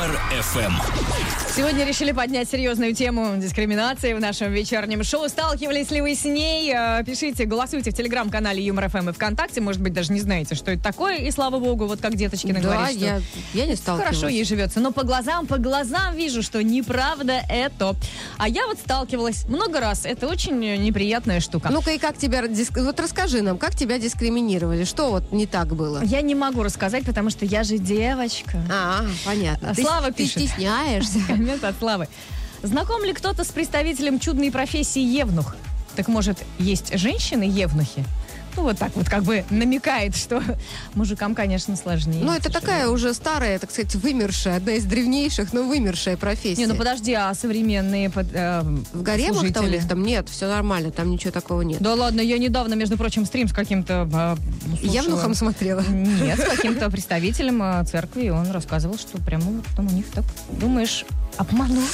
Две 0.00 1.39
Сегодня 1.56 1.84
решили 1.84 2.12
поднять 2.12 2.48
серьезную 2.48 2.94
тему 2.94 3.36
дискриминации 3.36 4.14
в 4.14 4.20
нашем 4.20 4.52
вечернем 4.52 5.02
шоу. 5.02 5.28
Сталкивались 5.28 5.90
ли 5.90 6.00
вы 6.00 6.14
с 6.14 6.24
ней? 6.24 6.72
Э, 6.72 7.02
Пишите, 7.04 7.44
голосуйте 7.44 7.90
в 7.90 7.94
телеграм-канале 7.94 8.62
Юмор 8.64 8.88
ФМ 8.88 9.08
и 9.10 9.12
ВКонтакте. 9.12 9.60
Может 9.60 9.82
быть, 9.82 9.92
даже 9.92 10.12
не 10.12 10.20
знаете, 10.20 10.54
что 10.54 10.70
это 10.70 10.80
такое. 10.82 11.16
И 11.16 11.30
слава 11.32 11.58
богу, 11.58 11.86
вот 11.86 12.00
как 12.00 12.14
Деточкина 12.14 12.60
Да, 12.60 12.68
говорит, 12.68 12.96
что 12.96 13.04
я, 13.04 13.20
я 13.54 13.66
не 13.66 13.74
сталкивалась. 13.74 14.16
Хорошо 14.16 14.28
ей 14.28 14.44
живется. 14.44 14.78
Но 14.80 14.92
по 14.92 15.02
глазам, 15.02 15.46
по 15.48 15.58
глазам 15.58 16.14
вижу, 16.14 16.42
что 16.42 16.62
неправда 16.62 17.42
это. 17.48 17.96
А 18.38 18.48
я 18.48 18.66
вот 18.68 18.78
сталкивалась 18.78 19.44
много 19.46 19.80
раз. 19.80 20.06
Это 20.06 20.28
очень 20.28 20.58
неприятная 20.60 21.40
штука. 21.40 21.68
Ну-ка, 21.72 21.90
и 21.90 21.98
как 21.98 22.16
тебя... 22.16 22.46
диск- 22.46 22.80
Вот 22.80 22.98
расскажи 23.00 23.42
нам, 23.42 23.58
как 23.58 23.74
тебя 23.74 23.98
дискриминировали? 23.98 24.84
Что 24.84 25.10
вот 25.10 25.32
не 25.32 25.46
так 25.46 25.74
было? 25.74 26.00
я 26.04 26.22
не 26.22 26.36
могу 26.36 26.62
рассказать, 26.62 27.04
потому 27.04 27.28
что 27.30 27.44
я 27.44 27.64
же 27.64 27.76
девочка. 27.78 28.62
А, 28.72 29.04
понятно. 29.26 29.74
Ты, 29.74 29.82
Слава 29.82 30.06
ты 30.06 30.22
пишет. 30.22 30.42
стесняешься. 30.44 31.18
Коммент 31.40 31.64
от 31.64 31.74
Славы. 31.78 32.06
Знаком 32.62 33.02
ли 33.02 33.14
кто-то 33.14 33.44
с 33.44 33.48
представителем 33.48 34.20
чудной 34.20 34.50
профессии 34.50 35.00
евнух? 35.00 35.56
Так 35.96 36.06
может, 36.06 36.36
есть 36.58 36.96
женщины-евнухи? 36.98 38.04
Ну, 38.56 38.64
вот 38.64 38.78
так 38.78 38.90
вот 38.96 39.08
как 39.08 39.22
бы 39.22 39.44
намекает, 39.48 40.16
что 40.16 40.42
мужикам, 40.94 41.34
конечно, 41.34 41.76
сложнее. 41.76 42.22
Ну, 42.24 42.32
это 42.32 42.52
такая 42.52 42.88
уже 42.88 43.14
старая, 43.14 43.58
так 43.58 43.70
сказать, 43.70 43.94
вымершая, 43.94 44.56
одна 44.56 44.72
из 44.72 44.84
древнейших, 44.84 45.52
но 45.52 45.62
вымершая 45.62 46.16
профессия. 46.16 46.60
Не, 46.60 46.66
ну 46.66 46.74
подожди, 46.74 47.14
а 47.14 47.32
современные 47.34 48.10
под- 48.10 48.26
э, 48.34 48.62
В 48.92 49.02
гаремах-то 49.02 49.62
у 49.62 49.66
них 49.66 49.88
там 49.88 50.02
нет, 50.02 50.28
все 50.28 50.48
нормально, 50.48 50.90
там 50.90 51.10
ничего 51.10 51.30
такого 51.30 51.62
нет. 51.62 51.80
Да 51.80 51.94
ладно, 51.94 52.20
я 52.20 52.38
недавно, 52.38 52.74
между 52.74 52.96
прочим, 52.98 53.24
стрим 53.24 53.48
с 53.48 53.52
каким-то... 53.52 54.08
э, 54.12 54.36
слушала. 54.80 54.92
Явнухом 54.94 55.34
смотрела. 55.34 55.82
Нет, 55.88 56.38
с 56.40 56.44
каким-то 56.56 56.90
представителем 56.90 57.62
э, 57.62 57.84
церкви, 57.84 58.28
он 58.30 58.50
рассказывал, 58.50 58.98
что 58.98 59.16
прямо 59.18 59.44
вот 59.44 59.64
там 59.76 59.86
у 59.86 59.92
них 59.92 60.06
так, 60.12 60.24
думаешь, 60.60 61.04
обманул. 61.38 61.84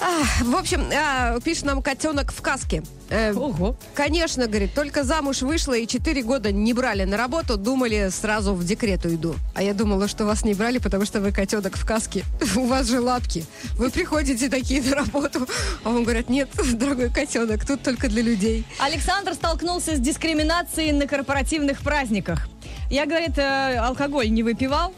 А, 0.00 0.24
в 0.44 0.56
общем, 0.56 0.88
а, 0.94 1.38
пишет 1.40 1.64
нам 1.64 1.82
котенок 1.82 2.32
в 2.32 2.40
каске. 2.40 2.82
Э, 3.10 3.34
Ого. 3.34 3.76
Конечно, 3.94 4.46
говорит, 4.46 4.72
только 4.72 5.04
замуж 5.04 5.42
вышла 5.42 5.74
и 5.74 5.86
4 5.86 6.22
года 6.22 6.52
не 6.52 6.72
брали 6.72 7.04
на 7.04 7.18
работу, 7.18 7.58
думали, 7.58 8.08
сразу 8.10 8.54
в 8.54 8.64
декрет 8.64 9.04
уйду. 9.04 9.34
А 9.54 9.62
я 9.62 9.74
думала, 9.74 10.08
что 10.08 10.24
вас 10.24 10.42
не 10.44 10.54
брали, 10.54 10.78
потому 10.78 11.04
что 11.04 11.20
вы 11.20 11.32
котенок 11.32 11.76
в 11.76 11.84
каске. 11.84 12.24
У 12.56 12.64
вас 12.64 12.88
же 12.88 13.00
лапки. 13.00 13.44
Вы 13.76 13.90
приходите 13.90 14.48
такие 14.48 14.80
на 14.80 14.94
работу. 14.94 15.46
А 15.84 15.90
он 15.90 16.04
говорит, 16.04 16.30
нет, 16.30 16.48
дорогой 16.74 17.10
котенок, 17.10 17.66
тут 17.66 17.82
только 17.82 18.08
для 18.08 18.22
людей. 18.22 18.64
Александр 18.78 19.34
столкнулся 19.34 19.96
с 19.96 19.98
дискриминацией 20.00 20.92
на 20.92 21.06
корпоративных 21.06 21.80
праздниках. 21.80 22.48
Я, 22.90 23.04
говорит, 23.04 23.36
э, 23.36 23.76
алкоголь 23.76 24.30
не 24.30 24.42
выпивал, 24.42 24.94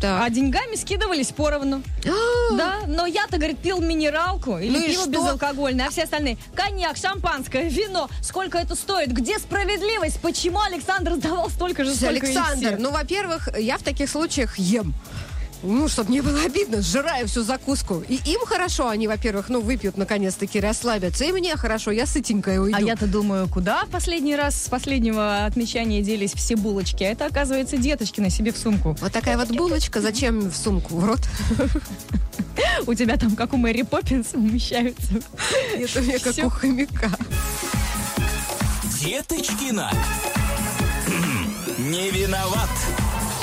Так. 0.00 0.22
а 0.24 0.30
деньгами 0.30 0.76
скидывались 0.76 1.28
поровну. 1.28 1.82
Да, 2.56 2.80
но 2.86 3.06
я-то, 3.06 3.36
говорит, 3.36 3.58
пил 3.58 3.80
минералку 3.80 4.58
или 4.58 4.78
Ну 4.78 4.86
пиво 4.86 5.06
безалкогольное, 5.06 5.86
а 5.86 5.90
все 5.90 6.04
остальные 6.04 6.38
коньяк, 6.54 6.96
шампанское, 6.96 7.68
вино. 7.68 8.08
Сколько 8.22 8.58
это 8.58 8.74
стоит? 8.74 9.12
Где 9.12 9.38
справедливость? 9.38 10.20
Почему 10.20 10.60
Александр 10.60 11.14
сдавал 11.14 11.50
столько 11.50 11.84
же, 11.84 11.94
сколько 11.94 12.08
Александр, 12.26 12.76
ну, 12.78 12.90
во-первых, 12.90 13.48
я 13.58 13.78
в 13.78 13.82
таких 13.82 14.08
случаях 14.08 14.58
ем. 14.58 14.94
Ну, 15.62 15.88
чтобы 15.88 16.12
не 16.12 16.20
было 16.20 16.42
обидно, 16.42 16.82
сжираю 16.82 17.26
всю 17.26 17.42
закуску. 17.42 18.04
И 18.08 18.20
им 18.24 18.40
хорошо, 18.46 18.88
они, 18.88 19.08
во-первых, 19.08 19.48
ну, 19.48 19.60
выпьют, 19.60 19.96
наконец-таки, 19.96 20.60
расслабятся. 20.60 21.24
И 21.24 21.32
мне 21.32 21.56
хорошо, 21.56 21.90
я 21.90 22.06
сытенькая 22.06 22.60
уйду. 22.60 22.76
А 22.76 22.80
я-то 22.80 23.06
думаю, 23.06 23.48
куда 23.48 23.84
в 23.84 23.88
последний 23.88 24.36
раз 24.36 24.62
с 24.62 24.68
последнего 24.68 25.44
отмечания 25.46 26.00
делись 26.00 26.32
все 26.32 26.54
булочки? 26.54 27.02
А 27.02 27.08
это, 27.08 27.26
оказывается, 27.26 27.76
деточки 27.76 28.20
на 28.20 28.30
себе 28.30 28.52
в 28.52 28.58
сумку. 28.58 28.96
Вот 29.00 29.12
такая 29.12 29.36
вот 29.36 29.48
булочка, 29.50 30.00
зачем 30.00 30.48
в 30.48 30.56
сумку? 30.56 30.96
В 30.96 31.04
рот? 31.04 31.20
У 32.86 32.94
тебя 32.94 33.16
там, 33.16 33.34
как 33.34 33.52
у 33.52 33.56
Мэри 33.56 33.82
Поппинс, 33.82 34.34
умещаются. 34.34 35.14
Это 35.74 36.00
мне 36.00 36.18
как 36.18 36.32
Всё. 36.32 36.46
у 36.46 36.50
хомяка. 36.50 37.10
Деточкина. 39.00 39.90
Не 41.78 42.10
виноват. 42.10 42.68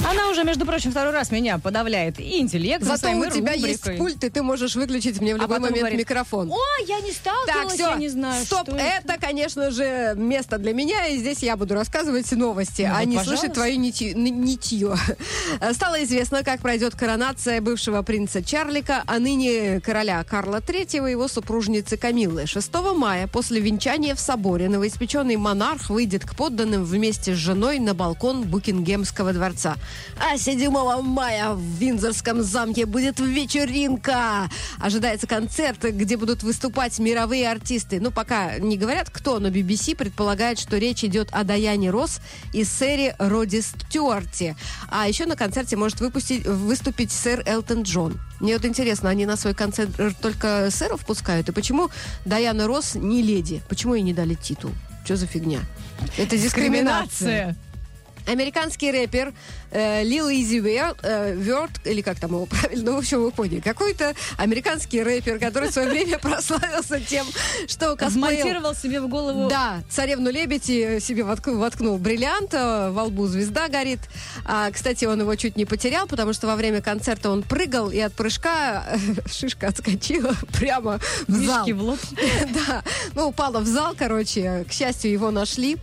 Она 0.10 0.30
уже, 0.30 0.44
между 0.44 0.66
прочим, 0.66 0.92
второй 0.92 1.14
раз 1.14 1.32
меня 1.32 1.58
подавляет. 1.58 2.20
И 2.20 2.40
интеллект 2.40 2.84
Зато 2.84 3.10
у 3.12 3.26
тебя 3.30 3.54
рубрикой. 3.54 3.70
есть 3.70 3.98
пульт, 3.98 4.24
и 4.24 4.30
ты 4.30 4.44
можешь 4.44 4.76
выключить 4.76 5.20
мне 5.22 5.34
в 5.36 5.40
А 5.40 5.42
любой 5.42 5.48
потом 5.58 5.62
момент 5.64 5.80
говорит, 5.80 6.00
микрофон. 6.00 6.52
О, 6.52 6.58
я 6.88 7.00
не 7.02 7.12
Так, 7.12 7.16
сталкивалась, 7.46 7.74
все, 7.74 7.90
я 7.90 7.96
не 7.96 8.10
знаю, 8.10 8.46
стоп, 8.46 8.68
что 8.68 8.76
это, 8.78 9.18
конечно 9.20 9.72
же, 9.72 10.14
место 10.16 10.58
для 10.58 10.74
меня, 10.74 11.08
и 11.08 11.18
здесь 11.18 11.40
я 11.40 11.58
буду 11.58 11.74
рассказывать 11.74 12.32
новости, 12.34 12.84
Ну 12.84 12.96
а 12.96 13.00
вот, 13.00 13.08
не 13.08 13.18
пожалуйста. 13.18 13.38
слышать 13.38 13.54
твою 13.54 13.80
нити- 13.80 14.14
нитье. 14.14 14.96
Стало 15.74 16.04
известно, 16.04 16.44
как 16.44 16.62
пройдет 16.62 16.96
коронация 16.96 17.62
бывшего 17.62 18.02
принца 18.02 18.44
Чарлика, 18.44 19.04
а 19.08 19.20
ныне 19.20 19.80
короля 19.82 20.24
Карла 20.24 20.58
III 20.58 21.08
и 21.08 21.12
его 21.12 21.28
супружницы 21.28 21.98
Камиллы. 21.98 22.46
6 22.46 22.74
мая 22.96 23.28
после 23.28 23.60
венчания 23.60 24.16
в 24.16 24.20
соборе 24.20 24.70
новоиспеченный 24.70 25.36
монарх 25.38 25.90
выйдет 25.90 26.26
к 26.26 26.36
подданным 26.36 26.84
вместе 26.86 27.34
с 27.34 27.38
женой 27.38 27.80
на 27.80 27.94
балкон 27.94 28.44
Букингемского 28.44 29.34
дворца. 29.34 29.76
А 30.18 30.38
7 30.38 30.72
мая 31.02 31.52
в 31.52 31.62
Виндзорском 31.62 32.42
замке 32.42 32.86
будет 32.86 33.20
вечеринка. 33.20 34.50
Ожидается 34.80 35.28
концерт, 35.28 35.84
где 35.84 36.18
будут 36.18 36.44
выступать 36.44 37.00
мировые 37.00 37.50
артисты. 37.50 38.00
Ну, 38.00 38.12
пока 38.12 38.58
не 38.60 38.78
говорят 38.78 39.10
кто, 39.10 39.40
но 39.40 39.50
BBC 39.50 39.96
предполагает, 39.96 40.60
что 40.60 40.78
речь 40.78 41.04
идет 41.04 41.30
о 41.32 41.44
Даяне 41.44 41.90
Росс 41.90 42.22
и 42.54 42.64
сэре 42.64 43.16
Роди 43.20 43.62
Стюарте. 43.62 44.56
А 44.90 45.08
еще 45.08 45.26
на 45.26 45.36
концерте 45.36 45.76
может 45.76 46.00
выпустить, 46.00 46.46
выступить 46.46 47.12
сэр 47.12 47.44
Элтон 47.46 47.84
Джон. 47.84 48.20
Мне 48.40 48.54
вот 48.54 48.66
интересно, 48.66 49.10
они 49.10 49.26
на 49.26 49.38
свой 49.38 49.54
концерт 49.54 49.90
только 50.22 50.70
сэров 50.72 51.06
пускают? 51.06 51.50
И 51.50 51.52
почему 51.52 51.90
Даяна 52.26 52.68
Росс 52.68 52.96
не 52.96 53.22
леди? 53.22 53.62
Почему 53.70 53.96
ей 53.96 54.04
не 54.04 54.14
дали 54.14 54.34
титул? 54.34 54.72
Что 55.04 55.18
за 55.18 55.28
фигня? 55.28 55.60
Это 56.18 56.38
дискриминация. 56.38 57.56
Американский 58.28 58.92
рэпер 58.92 59.34
э, 59.72 60.04
Лил 60.04 60.30
Изи 60.30 60.60
Верт, 60.60 61.86
или 61.86 62.02
как 62.02 62.20
там 62.20 62.32
его 62.32 62.46
правильно, 62.46 62.92
ну, 62.92 62.96
в 62.96 63.00
общем, 63.00 63.22
вы 63.22 63.32
поняли. 63.32 63.60
Какой-то 63.60 64.14
американский 64.38 65.02
рэпер, 65.02 65.40
который 65.40 65.70
в 65.70 65.74
свое 65.74 65.90
время 65.90 66.20
прославился 66.20 67.00
тем, 67.00 67.26
что 67.68 67.96
косплеил... 67.96 68.44
Вмонтировал 68.44 68.76
себе 68.76 69.02
в 69.02 69.08
голову. 69.08 69.50
Да, 69.50 69.82
царевну 69.90 70.32
лебедь 70.32 70.70
и 70.70 71.00
себе 71.00 71.24
воткнул, 71.24 71.58
воткнул 71.58 71.98
бриллиант, 71.98 72.54
э, 72.54 72.92
во 72.92 73.04
лбу 73.04 73.28
звезда 73.28 73.68
горит. 73.68 74.00
А, 74.46 74.72
кстати, 74.72 75.06
он 75.06 75.22
его 75.22 75.36
чуть 75.36 75.56
не 75.56 75.66
потерял, 75.66 76.08
потому 76.08 76.34
что 76.34 76.48
во 76.48 76.56
время 76.56 76.82
концерта 76.82 77.30
он 77.30 77.44
прыгал, 77.44 77.92
и 77.92 78.00
от 78.00 78.14
прыжка 78.14 78.86
э, 78.88 78.98
шишка 79.32 79.68
отскочила 79.68 80.34
прямо 80.58 81.00
в 81.28 81.34
зал. 81.34 81.66
Мишки 81.66 81.72
в 81.72 81.82
лоб. 81.82 82.00
Да, 82.68 82.84
ну, 83.14 83.28
упала 83.30 83.60
в 83.60 83.66
зал, 83.66 83.96
короче. 83.98 84.66
К 84.70 84.72
счастью, 84.72 85.12
его 85.12 85.32
нашли. 85.32 85.78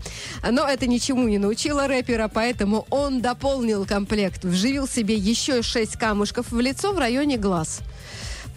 Но 0.48 0.66
это 0.66 0.86
ничему 0.86 1.28
не 1.28 1.38
научило 1.38 1.86
рэпера, 1.86 2.28
поэтому 2.32 2.86
он 2.90 3.20
дополнил 3.20 3.84
комплект. 3.86 4.44
Вживил 4.44 4.88
себе 4.88 5.14
еще 5.14 5.62
шесть 5.62 5.96
камушков 5.96 6.50
в 6.50 6.60
лицо 6.60 6.92
в 6.92 6.98
районе 6.98 7.36
глаз. 7.36 7.80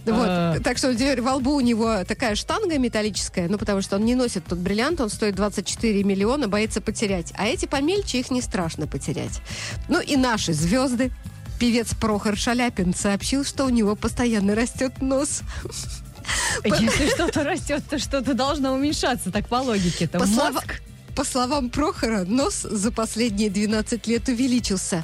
Вот, 0.06 0.28
А. 0.30 0.60
так 0.64 0.78
что 0.78 0.94
теперь 0.94 1.22
во 1.22 1.36
лбу 1.36 1.56
у 1.56 1.62
него 1.62 2.04
такая 2.04 2.36
штанга 2.36 2.78
металлическая, 2.78 3.48
ну, 3.50 3.58
потому 3.58 3.82
что 3.82 3.96
он 3.96 4.06
не 4.06 4.14
носит 4.14 4.46
тот 4.46 4.60
бриллиант, 4.60 5.02
он 5.02 5.10
стоит 5.10 5.36
24 5.36 6.04
миллиона, 6.04 6.48
боится 6.48 6.80
потерять. 6.80 7.34
А 7.36 7.48
эти 7.48 7.66
помельче, 7.66 8.20
их 8.20 8.30
не 8.30 8.42
страшно 8.42 8.86
потерять. 8.86 9.42
Ну, 9.90 10.00
и 10.00 10.16
наши 10.16 10.54
звезды. 10.54 11.12
Певец 11.60 11.96
Прохор 11.96 12.36
Шаляпин 12.36 12.94
сообщил, 12.94 13.46
что 13.46 13.66
у 13.66 13.70
него 13.70 13.96
постоянно 13.96 14.56
растет 14.56 15.02
нос. 15.02 15.42
Если 16.66 17.10
что-то 17.14 17.44
растет, 17.44 17.84
то 17.90 17.98
что-то 17.98 18.34
должно 18.34 18.74
уменьшаться, 18.74 19.32
так 19.32 19.48
по 19.48 19.56
логике-то. 19.56 20.20
По, 20.20 20.26
Мозг. 20.26 20.82
По 21.16 21.24
словам 21.24 21.70
Прохора, 21.70 22.26
нос 22.26 22.62
за 22.64 22.92
последние 22.92 23.50
12 23.50 24.06
лет 24.08 24.28
увеличился. 24.28 25.04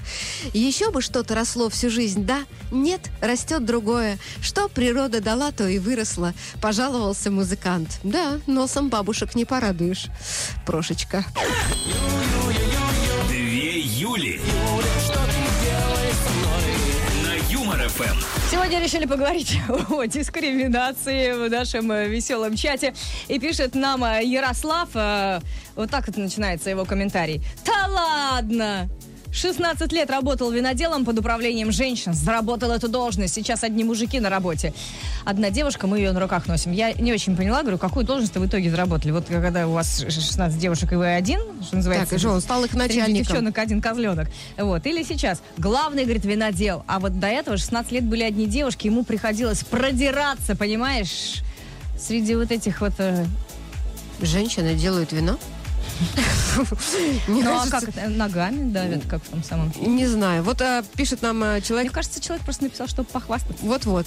Еще 0.53 0.91
бы 0.91 1.01
что-то 1.01 1.35
росло 1.35 1.69
всю 1.69 1.89
жизнь, 1.89 2.25
да? 2.25 2.43
Нет, 2.69 3.09
растет 3.21 3.65
другое. 3.65 4.17
Что 4.41 4.67
природа 4.67 5.21
дала, 5.21 5.51
то 5.51 5.67
и 5.67 5.79
выросло. 5.79 6.33
Пожаловался 6.61 7.31
музыкант. 7.31 7.99
Да, 8.03 8.39
носом 8.45 8.89
бабушек 8.89 9.35
не 9.35 9.45
порадуешь. 9.45 10.07
Прошечка. 10.65 11.25
Две 13.29 13.79
Юли. 13.79 14.41
На 17.23 17.35
Юмор 17.51 17.87
ФМ. 17.87 18.31
Сегодня 18.51 18.83
решили 18.83 19.05
поговорить 19.05 19.57
о 19.89 20.03
дискриминации 20.05 21.31
в 21.31 21.49
нашем 21.49 21.89
э, 21.91 22.09
веселом 22.09 22.57
чате. 22.57 22.93
И 23.29 23.39
пишет 23.39 23.75
нам 23.75 24.03
э, 24.03 24.25
Ярослав, 24.25 24.89
э, 24.93 25.39
вот 25.81 25.91
так 25.91 26.07
это 26.07 26.19
начинается 26.19 26.69
его 26.69 26.85
комментарий. 26.85 27.41
Да 27.65 27.87
ладно! 27.87 28.89
16 29.33 29.91
лет 29.93 30.09
работал 30.11 30.51
виноделом 30.51 31.05
под 31.05 31.19
управлением 31.19 31.71
женщин. 31.71 32.13
Заработал 32.13 32.69
эту 32.71 32.89
должность. 32.89 33.33
Сейчас 33.33 33.63
одни 33.63 33.83
мужики 33.85 34.19
на 34.19 34.29
работе. 34.29 34.73
Одна 35.23 35.49
девушка, 35.49 35.87
мы 35.87 35.99
ее 35.99 36.11
на 36.11 36.19
руках 36.19 36.47
носим. 36.47 36.73
Я 36.73 36.91
не 36.91 37.13
очень 37.13 37.37
поняла, 37.37 37.61
говорю, 37.61 37.77
какую 37.77 38.05
должность 38.05 38.35
в 38.35 38.45
итоге 38.45 38.69
заработали? 38.69 39.11
Вот 39.11 39.27
когда 39.27 39.67
у 39.67 39.71
вас 39.71 39.99
16 39.99 40.59
девушек 40.59 40.91
и 40.91 40.95
вы 40.95 41.13
один, 41.13 41.39
что 41.63 41.77
называется. 41.77 42.09
Так, 42.09 42.17
и 42.17 42.19
что, 42.19 42.31
он 42.31 42.41
стал 42.41 42.65
их 42.65 42.73
начальником. 42.73 43.13
девчонок 43.23 43.57
один 43.57 43.81
козленок. 43.81 44.27
Вот. 44.57 44.85
Или 44.85 45.01
сейчас. 45.03 45.41
Главный, 45.57 46.03
говорит, 46.03 46.25
винодел. 46.25 46.83
А 46.87 46.99
вот 46.99 47.17
до 47.19 47.27
этого 47.27 47.55
16 47.57 47.89
лет 47.93 48.03
были 48.03 48.23
одни 48.23 48.47
девушки, 48.47 48.87
ему 48.87 49.05
приходилось 49.05 49.63
продираться, 49.63 50.57
понимаешь, 50.57 51.41
среди 51.97 52.35
вот 52.35 52.51
этих 52.51 52.81
вот... 52.81 52.93
э, 52.97 53.25
Женщины 54.21 54.75
делают 54.75 55.13
вино? 55.13 55.37
Мне 57.27 57.43
Ну, 57.43 57.59
а 57.59 57.67
как? 57.67 57.83
Ногами 58.09 58.71
давят, 58.71 59.05
как 59.07 59.23
в 59.23 59.29
том 59.29 59.43
самом... 59.43 59.71
Не 59.79 60.07
знаю. 60.07 60.43
Вот 60.43 60.61
а, 60.61 60.83
пишет 60.95 61.21
нам 61.21 61.43
а, 61.43 61.53
Мне 61.53 61.61
человек... 61.61 61.91
кажется, 61.91 62.21
человек 62.21 62.43
просто 62.43 62.63
написал, 62.63 62.87
чтобы 62.87 63.09
похвастаться. 63.09 63.63
Вот-вот. 63.65 64.05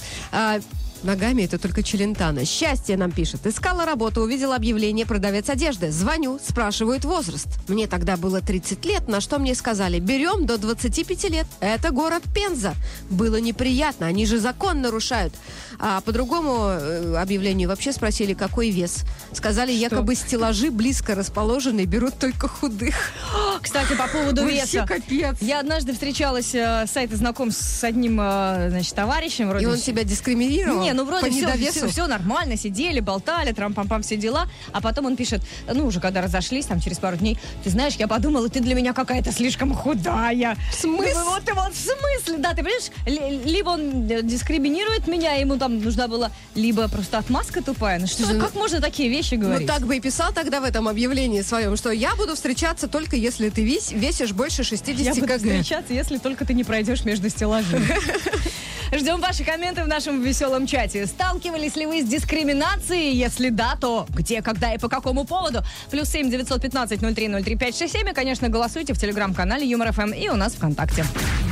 Ногами 1.03 1.43
это 1.43 1.59
только 1.59 1.83
Челентано. 1.83 2.45
Счастье 2.45 2.97
нам 2.97 3.11
пишет. 3.11 3.45
Искала 3.45 3.85
работу, 3.85 4.21
увидела 4.21 4.55
объявление 4.55 5.05
продавец 5.05 5.49
одежды. 5.49 5.91
Звоню, 5.91 6.39
спрашивают 6.43 7.05
возраст. 7.05 7.47
Мне 7.67 7.87
тогда 7.87 8.17
было 8.17 8.41
30 8.41 8.83
лет, 8.85 9.07
на 9.07 9.21
что 9.21 9.37
мне 9.37 9.53
сказали, 9.53 9.99
берем 9.99 10.45
до 10.45 10.57
25 10.57 11.29
лет. 11.29 11.45
Это 11.59 11.91
город 11.91 12.23
Пенза. 12.33 12.73
Было 13.09 13.37
неприятно, 13.37 14.07
они 14.07 14.25
же 14.25 14.39
закон 14.39 14.81
нарушают. 14.81 15.33
А 15.77 16.01
по 16.01 16.11
другому 16.11 16.67
э, 16.69 17.15
объявлению 17.17 17.69
вообще 17.69 17.91
спросили, 17.91 18.33
какой 18.33 18.69
вес. 18.69 19.03
Сказали, 19.31 19.71
якобы 19.71 20.15
стеллажи 20.15 20.71
близко 20.71 21.13
расположены, 21.15 21.85
берут 21.85 22.17
только 22.17 22.47
худых. 22.47 22.95
Кстати, 23.61 23.93
по 23.95 24.07
поводу 24.07 24.41
Вообще 24.43 24.61
веса. 24.61 24.85
капец. 24.87 25.37
Я 25.41 25.59
однажды 25.59 25.93
встречалась 25.93 26.55
э, 26.55 26.85
с 26.87 26.91
сайта 26.91 27.17
знаком 27.17 27.51
с 27.51 27.83
одним, 27.83 28.19
э, 28.21 28.69
значит, 28.69 28.95
товарищем. 28.95 29.49
Вроде 29.49 29.65
И 29.65 29.67
он 29.67 29.77
себя 29.77 30.03
дискриминировал? 30.03 30.84
Не, 30.85 30.93
ну 30.93 31.05
вроде 31.05 31.29
все, 31.31 31.41
недовесу? 31.41 31.87
все, 31.89 32.07
нормально, 32.07 32.57
сидели, 32.57 32.99
болтали, 32.99 33.51
трам-пам-пам, 33.51 34.01
все 34.01 34.15
дела. 34.17 34.47
А 34.71 34.81
потом 34.81 35.05
он 35.05 35.15
пишет, 35.15 35.41
ну, 35.71 35.85
уже 35.85 35.99
когда 35.99 36.21
разошлись, 36.21 36.65
там, 36.65 36.79
через 36.79 36.97
пару 36.99 37.17
дней, 37.17 37.37
ты 37.63 37.69
знаешь, 37.69 37.95
я 37.95 38.07
подумала, 38.07 38.49
ты 38.49 38.59
для 38.59 38.75
меня 38.75 38.93
какая-то 38.93 39.31
слишком 39.31 39.73
худая. 39.73 40.55
В 40.71 40.75
смысле? 40.75 41.13
Думаю, 41.13 41.25
Вот, 41.29 41.43
вот 41.53 41.73
в 41.73 41.77
смысле, 41.77 42.37
да, 42.39 42.51
ты 42.53 42.57
понимаешь, 42.63 42.89
ли- 43.05 43.51
либо 43.51 43.69
он 43.69 44.09
э, 44.09 44.21
дискриминирует 44.21 45.07
меня, 45.07 45.33
ему 45.33 45.57
там 45.57 45.79
нужна 45.81 46.07
была, 46.07 46.31
либо 46.55 46.87
просто 46.87 47.17
отмазка 47.17 47.61
тупая. 47.63 47.99
Ну 47.99 48.07
что, 48.07 48.23
Слушай, 48.23 48.39
как 48.39 48.53
можно 48.55 48.81
такие 48.81 49.09
вещи 49.09 49.35
Ну 49.35 49.41
говорить? 49.47 49.67
так 49.67 49.85
бы 49.85 49.97
и 49.97 49.99
писал 49.99 50.31
тогда 50.33 50.59
в 50.61 50.63
этом 50.63 50.87
объявлении 50.87 51.41
своем, 51.41 51.75
что 51.77 51.91
я 51.91 52.15
буду 52.15 52.35
встречаться 52.35 52.87
только 52.87 53.15
если 53.15 53.49
ты 53.49 53.63
весишь 53.63 54.31
больше 54.33 54.63
60 54.63 54.99
Я 55.05 55.13
буду 55.15 55.27
кг. 55.27 55.37
встречаться, 55.37 55.93
если 55.93 56.17
только 56.17 56.45
ты 56.45 56.53
не 56.53 56.63
пройдешь 56.63 57.03
между 57.05 57.29
стеллажами. 57.29 57.85
Ждем 58.91 59.19
ваши 59.19 59.43
комменты 59.43 59.83
в 59.83 59.87
нашем 59.87 60.21
веселом 60.21 60.67
чате. 60.67 61.05
Сталкивались 61.07 61.75
ли 61.75 61.85
вы 61.85 62.01
с 62.01 62.05
дискриминацией? 62.05 63.13
Если 63.15 63.49
да, 63.49 63.75
то 63.79 64.05
где, 64.09 64.41
когда 64.41 64.73
и 64.73 64.77
по 64.77 64.89
какому 64.89 65.25
поводу? 65.25 65.63
Плюс 65.91 66.09
семь 66.09 66.29
девятьсот 66.29 66.61
пятнадцать 66.61 67.01
ноль 67.01 67.15
три 67.15 67.27
ноль 67.27 67.43
три 67.43 67.55
пять 67.55 67.77
шесть 67.77 67.93
семь. 67.93 68.09
И, 68.09 68.13
конечно, 68.13 68.49
голосуйте 68.49 68.93
в 68.93 68.99
телеграм-канале 68.99 69.67
Юмор 69.67 69.91
ФМ 69.91 70.11
и 70.11 70.29
у 70.29 70.35
нас 70.35 70.53
ВКонтакте. 70.53 71.05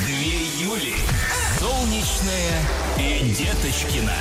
Две 0.06 0.66
Юли. 0.66 0.94
Солнечная 1.60 2.62
и 3.00 3.30
Деточкина. 3.30 4.14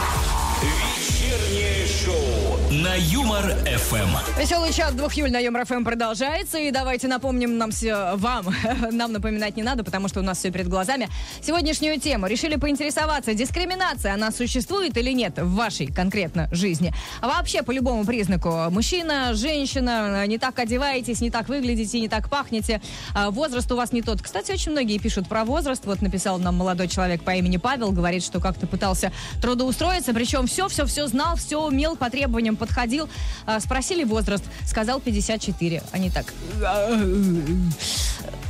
Вечернее 0.63 1.87
шоу 1.89 2.53
на 2.73 2.95
Юмор 2.95 3.55
ФМ. 3.67 4.41
Веселый 4.41 4.73
чат 4.73 4.97
двух 4.97 5.13
Юль 5.15 5.31
на 5.31 5.39
Юмор 5.39 5.67
ФМ 5.67 5.85
продолжается. 5.85 6.59
И 6.59 6.71
давайте 6.71 7.07
напомним 7.07 7.59
нам 7.59 7.71
все, 7.71 8.17
вам, 8.17 8.47
нам 8.93 9.13
напоминать 9.13 9.57
не 9.57 9.63
надо, 9.63 9.85
потому 9.85 10.09
что 10.09 10.21
у 10.21 10.23
нас 10.23 10.39
все 10.39 10.51
перед 10.51 10.69
глазами. 10.69 11.09
Сегодняшнюю 11.43 12.01
тему 12.01 12.27
решили 12.27 12.57
поинтересоваться, 12.57 13.35
дискриминация, 13.35 14.15
она 14.15 14.31
существует 14.31 14.97
или 14.97 15.13
нет 15.13 15.39
в 15.39 15.55
вашей 15.55 15.87
конкретно 15.87 16.49
жизни. 16.51 16.95
А 17.21 17.29
вообще, 17.29 17.63
по 17.63 17.73
любому 17.73 18.07
признаку, 18.07 18.71
мужчина, 18.71 19.35
женщина, 19.35 20.27
не 20.27 20.39
так 20.39 20.59
одеваетесь, 20.59 21.21
не 21.21 21.31
так 21.31 21.49
выглядите, 21.49 22.01
не 22.01 22.09
так 22.09 22.31
пахнете, 22.31 22.81
а 23.15 23.31
возраст 23.31 23.71
у 23.71 23.77
вас 23.77 23.93
не 23.93 24.01
тот. 24.01 24.23
Кстати, 24.23 24.53
очень 24.53 24.73
многие 24.73 24.99
пишут 24.99 25.29
про 25.29 25.45
возраст. 25.45 25.85
Вот 25.85 26.01
написал 26.01 26.39
нам 26.39 26.57
молодой 26.57 26.89
человек 26.89 27.23
по 27.23 27.33
имени 27.33 27.59
Павел, 27.59 27.93
говорит, 27.93 28.25
что 28.25 28.41
как-то 28.41 28.67
пытался 28.67 29.13
трудоустроиться, 29.43 30.15
причем 30.15 30.47
все-все-все 30.53 31.07
знал, 31.07 31.37
все 31.37 31.57
умел, 31.61 31.97
по 31.97 32.11
требованиям 32.11 32.57
подходил. 32.57 33.09
А, 33.47 33.59
Спросили 33.61 34.05
возраст, 34.05 34.45
сказал 34.67 35.01
54. 35.01 35.83
Они 35.93 36.11
так, 36.11 36.27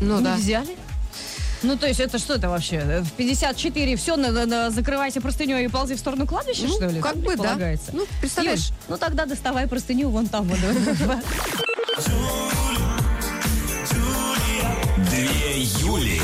Ну 0.00 0.18
не 0.18 0.24
да. 0.24 0.34
взяли? 0.34 0.76
Ну, 1.62 1.76
то 1.76 1.86
есть 1.86 2.00
это 2.00 2.18
что 2.18 2.34
это 2.34 2.48
вообще? 2.48 3.02
В 3.04 3.12
54 3.12 3.94
все, 3.96 4.16
на, 4.16 4.32
на- 4.46 4.70
закрывайте 4.70 5.20
простыней 5.20 5.64
и 5.64 5.68
ползи 5.68 5.94
в 5.94 5.98
сторону 6.00 6.26
кладбища, 6.26 6.64
Ну, 6.66 6.74
что 6.74 6.86
ли? 6.88 7.00
как 7.00 7.16
бы, 7.18 7.36
да. 7.36 7.56
Ну, 7.92 8.04
представляешь. 8.20 8.66
Юль, 8.70 8.74
ну 8.88 8.96
тогда 8.98 9.26
доставай 9.26 9.68
простыню 9.68 10.10
вон 10.10 10.26
там. 10.26 10.44
вот. 10.48 10.58
Две 15.10 15.62
Юли. 15.62 16.20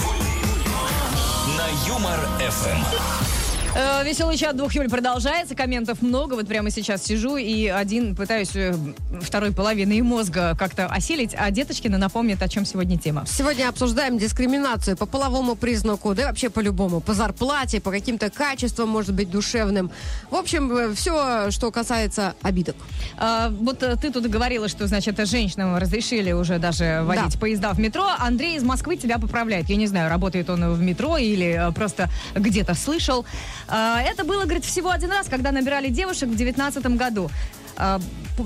На 1.56 1.88
Юмор 1.88 2.18
ФМ. 2.38 3.37
Э, 3.74 4.02
Веселый 4.04 4.36
чат 4.36 4.56
двух 4.56 4.74
Юль 4.74 4.88
продолжается, 4.88 5.54
комментов 5.54 6.02
много. 6.02 6.34
Вот 6.34 6.48
прямо 6.48 6.70
сейчас 6.70 7.04
сижу 7.04 7.36
и 7.36 7.66
один 7.66 8.16
пытаюсь 8.16 8.50
э, 8.54 8.74
второй 9.20 9.52
половиной 9.52 10.00
мозга 10.00 10.56
как-то 10.58 10.86
осилить, 10.86 11.34
а 11.38 11.50
Деточкина 11.50 11.98
напомнит, 11.98 12.42
о 12.42 12.48
чем 12.48 12.64
сегодня 12.64 12.98
тема. 12.98 13.24
Сегодня 13.26 13.68
обсуждаем 13.68 14.18
дискриминацию 14.18 14.96
по 14.96 15.06
половому 15.06 15.54
признаку, 15.54 16.14
да 16.14 16.22
и 16.22 16.24
вообще 16.24 16.50
по-любому, 16.50 17.00
по 17.00 17.14
зарплате, 17.14 17.80
по 17.80 17.90
каким-то 17.90 18.30
качествам, 18.30 18.88
может 18.88 19.14
быть, 19.14 19.30
душевным. 19.30 19.90
В 20.30 20.34
общем, 20.34 20.94
все, 20.94 21.50
что 21.50 21.70
касается 21.70 22.34
обидок. 22.42 22.76
А, 23.16 23.50
вот 23.50 23.82
э, 23.82 23.96
ты 23.96 24.10
тут 24.10 24.26
говорила, 24.26 24.68
что, 24.68 24.86
значит, 24.86 25.18
женщинам 25.28 25.76
разрешили 25.76 26.32
уже 26.32 26.58
даже 26.58 27.02
водить 27.04 27.34
Да. 27.34 27.38
поезда 27.38 27.72
в 27.74 27.78
метро. 27.80 28.06
Андрей 28.18 28.56
из 28.56 28.62
Москвы 28.62 28.96
тебя 28.96 29.18
поправляет. 29.18 29.68
Я 29.68 29.76
не 29.76 29.86
знаю, 29.86 30.08
работает 30.08 30.48
он 30.50 30.72
в 30.72 30.80
метро 30.80 31.16
или 31.18 31.68
э, 31.68 31.72
просто 31.72 32.08
где-то 32.34 32.74
слышал. 32.74 33.24
А, 33.68 34.00
это 34.02 34.24
было, 34.24 34.44
говорит, 34.44 34.64
всего 34.64 34.90
один 34.90 35.10
раз, 35.10 35.28
когда 35.28 35.52
набирали 35.52 35.88
девушек 35.88 36.28
в 36.28 36.36
девятнадцатом 36.36 36.96
году. 36.96 37.30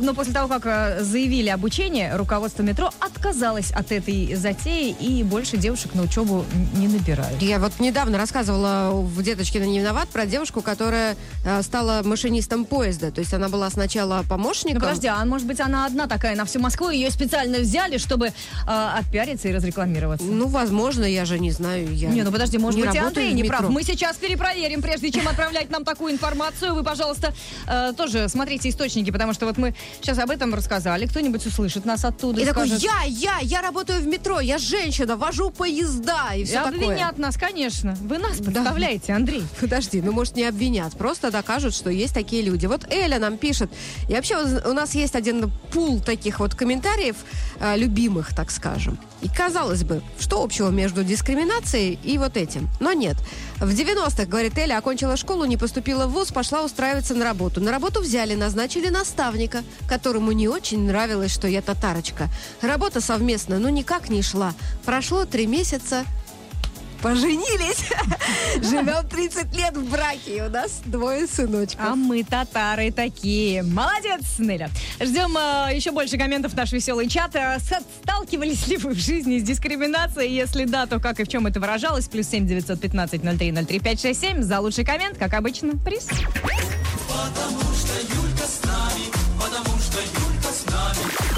Но 0.00 0.14
после 0.14 0.32
того, 0.32 0.48
как 0.48 0.62
э, 0.66 1.02
заявили 1.02 1.48
обучение, 1.48 2.16
руководство 2.16 2.62
метро 2.62 2.90
отказалось 3.00 3.70
от 3.72 3.92
этой 3.92 4.34
затеи 4.34 4.90
и 4.98 5.22
больше 5.22 5.56
девушек 5.56 5.94
на 5.94 6.02
учебу 6.02 6.44
не 6.74 6.88
набирают. 6.88 7.40
Я 7.42 7.58
вот 7.58 7.78
недавно 7.80 8.18
рассказывала 8.18 8.90
в 8.92 9.22
«Деточке 9.22 9.58
не 9.60 9.78
виноват» 9.80 10.08
про 10.08 10.26
девушку, 10.26 10.62
которая 10.62 11.16
э, 11.44 11.62
стала 11.62 12.02
машинистом 12.04 12.64
поезда. 12.64 13.10
То 13.10 13.20
есть 13.20 13.34
она 13.34 13.48
была 13.48 13.68
сначала 13.70 14.18
Ну, 14.22 14.28
помощником. 14.28 14.80
подожди, 14.80 15.06
а 15.08 15.24
может 15.24 15.46
быть 15.46 15.60
она 15.60 15.86
одна 15.86 16.06
такая 16.06 16.36
на 16.36 16.44
всю 16.44 16.60
Москву, 16.60 16.90
ее 16.90 17.10
специально 17.10 17.58
взяли, 17.58 17.98
чтобы 17.98 18.28
э, 18.28 18.32
отпиариться 18.66 19.48
и 19.48 19.52
разрекламироваться? 19.52 20.26
Ну, 20.26 20.46
возможно, 20.48 21.04
я 21.04 21.24
же 21.24 21.38
не 21.38 21.50
знаю. 21.50 21.94
Я 21.94 22.08
Не, 22.08 22.22
ну 22.22 22.32
подожди, 22.32 22.58
может 22.58 22.78
не 22.80 22.86
быть, 22.86 22.94
и 22.94 22.98
Андрей 22.98 23.32
не 23.32 23.44
прав. 23.44 23.68
Мы 23.68 23.82
сейчас 23.82 24.16
перепроверим, 24.16 24.82
прежде 24.82 25.10
чем 25.10 25.28
отправлять 25.28 25.70
нам 25.70 25.84
такую 25.84 26.12
информацию. 26.12 26.74
Вы, 26.74 26.82
пожалуйста, 26.82 27.34
э, 27.66 27.92
тоже 27.96 28.28
смотрите 28.28 28.68
источники, 28.68 29.10
потому 29.10 29.32
что 29.32 29.46
вот 29.46 29.58
мы 29.58 29.74
сейчас 30.00 30.18
об 30.18 30.30
этом 30.30 30.54
рассказали. 30.54 31.06
Кто-нибудь 31.06 31.44
услышит 31.46 31.84
нас 31.84 32.04
оттуда 32.04 32.40
и, 32.40 32.44
И 32.44 32.46
такой, 32.46 32.66
скажет, 32.68 32.84
я, 32.84 33.02
я, 33.06 33.38
я 33.42 33.60
работаю 33.62 34.00
в 34.00 34.06
метро, 34.06 34.40
я 34.40 34.58
женщина, 34.58 35.16
вожу 35.16 35.50
поезда 35.50 36.34
и 36.34 36.42
«И 36.42 36.44
все 36.44 36.62
такое. 36.64 36.70
обвинят 36.86 37.18
нас, 37.18 37.36
конечно. 37.36 37.96
Вы 38.00 38.18
нас 38.18 38.38
Да. 38.38 38.44
подставляете, 38.52 39.12
Андрей. 39.12 39.44
Подожди, 39.60 40.00
ну 40.02 40.12
может 40.12 40.36
не 40.36 40.44
обвинят, 40.44 40.96
просто 40.96 41.30
докажут, 41.30 41.74
что 41.74 41.90
есть 41.90 42.14
такие 42.14 42.42
люди. 42.42 42.66
Вот 42.66 42.86
Эля 42.92 43.18
нам 43.18 43.36
пишет, 43.38 43.70
и 44.08 44.14
вообще 44.14 44.36
у 44.36 44.70
у 44.70 44.74
нас 44.74 44.94
есть 44.94 45.14
один 45.16 45.50
пул 45.72 46.00
таких 46.00 46.40
вот 46.40 46.54
комментариев, 46.54 47.16
э, 47.60 47.76
любимых, 47.76 48.34
так 48.34 48.50
скажем. 48.50 48.98
И 49.22 49.28
казалось 49.28 49.84
бы, 49.84 50.02
что 50.18 50.42
общего 50.42 50.68
между 50.70 51.04
дискриминацией 51.04 51.98
и 52.02 52.18
вот 52.18 52.36
этим? 52.36 52.68
Но 52.80 52.92
нет. 52.92 53.16
В 53.58 53.70
90-х, 53.72 54.24
говорит 54.26 54.56
Эля, 54.58 54.78
окончила 54.78 55.16
школу, 55.16 55.44
не 55.44 55.56
поступила 55.56 56.06
в 56.06 56.12
ВУЗ, 56.12 56.32
пошла 56.32 56.62
устраиваться 56.64 57.14
на 57.14 57.24
работу. 57.24 57.60
На 57.60 57.70
работу 57.70 58.00
взяли, 58.00 58.34
назначили 58.34 58.88
наставника, 58.88 59.62
которому 59.88 60.32
не 60.32 60.48
очень 60.48 60.86
нравилось, 60.86 61.32
что 61.32 61.48
я 61.48 61.62
татарочка. 61.62 62.28
Работа 62.60 63.00
совместно, 63.00 63.58
ну 63.58 63.68
никак 63.68 64.08
не 64.08 64.22
шла. 64.22 64.54
Прошло 64.84 65.24
три 65.24 65.46
месяца, 65.46 66.04
поженились. 67.02 67.84
Живем 68.62 69.06
30 69.08 69.54
лет 69.56 69.76
в 69.76 69.90
браке, 69.90 70.36
и 70.36 70.40
у 70.40 70.48
нас 70.48 70.80
двое 70.86 71.26
сыночков. 71.26 71.84
А 71.84 71.94
мы 71.94 72.22
татары 72.22 72.92
такие. 72.92 73.62
Молодец, 73.62 74.38
Неля. 74.38 74.70
Ждем 75.00 75.36
э, 75.36 75.74
еще 75.74 75.90
больше 75.90 76.16
комментов 76.16 76.52
в 76.52 76.56
наш 76.56 76.72
веселый 76.72 77.08
чат. 77.08 77.34
Э, 77.34 77.58
Сталкивались 78.02 78.66
ли 78.68 78.76
вы 78.76 78.94
в 78.94 78.98
жизни 78.98 79.38
с 79.38 79.42
дискриминацией? 79.42 80.32
Если 80.32 80.64
да, 80.64 80.86
то 80.86 81.00
как 81.00 81.20
и 81.20 81.24
в 81.24 81.28
чем 81.28 81.46
это 81.46 81.60
выражалось? 81.60 82.08
Плюс 82.08 82.28
семь 82.28 82.46
девятьсот 82.46 82.80
пятнадцать 82.80 83.24
ноль 83.24 83.36
три 83.36 83.52
ноль 83.52 83.66
три 83.66 83.80
пять 83.80 84.00
шесть 84.00 84.20
семь. 84.20 84.42
За 84.42 84.60
лучший 84.60 84.84
коммент, 84.84 85.18
как 85.18 85.34
обычно, 85.34 85.76
приз. 85.76 86.08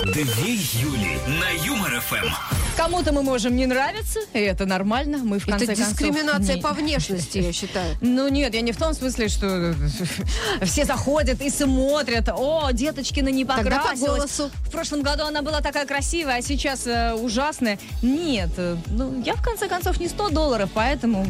Две 0.04 0.54
Юли 0.54 1.18
на 1.26 1.50
Юмор 1.64 1.98
ФМ. 2.00 2.63
Кому-то 2.76 3.12
мы 3.12 3.22
можем 3.22 3.54
не 3.56 3.66
нравиться, 3.66 4.18
и 4.32 4.40
это 4.40 4.66
нормально. 4.66 5.18
Мы 5.18 5.38
в 5.38 5.46
конце 5.46 5.64
Это 5.64 5.74
концов 5.76 5.88
дискриминация 5.90 6.56
не- 6.56 6.60
по 6.60 6.72
внешности, 6.72 7.38
я 7.38 7.52
считаю. 7.52 7.96
Ну 8.00 8.28
нет, 8.28 8.52
я 8.54 8.62
не 8.62 8.72
в 8.72 8.76
том 8.76 8.94
смысле, 8.94 9.28
что 9.28 9.74
все 10.62 10.84
заходят 10.84 11.40
и 11.40 11.50
смотрят. 11.50 12.28
О, 12.30 12.70
деточкина 12.72 13.28
не 13.28 13.44
Тогда 13.44 13.76
по 13.76 13.82
покрасилась. 13.82 14.00
голосу. 14.18 14.50
В 14.66 14.70
прошлом 14.70 15.02
году 15.02 15.24
она 15.24 15.42
была 15.42 15.60
такая 15.60 15.86
красивая, 15.86 16.38
а 16.38 16.42
сейчас 16.42 16.86
э, 16.86 17.14
ужасная. 17.14 17.78
Нет, 18.02 18.50
э, 18.56 18.76
ну 18.88 19.22
я 19.24 19.34
в 19.34 19.42
конце 19.42 19.68
концов 19.68 20.00
не 20.00 20.08
100 20.08 20.30
долларов, 20.30 20.68
поэтому 20.74 21.24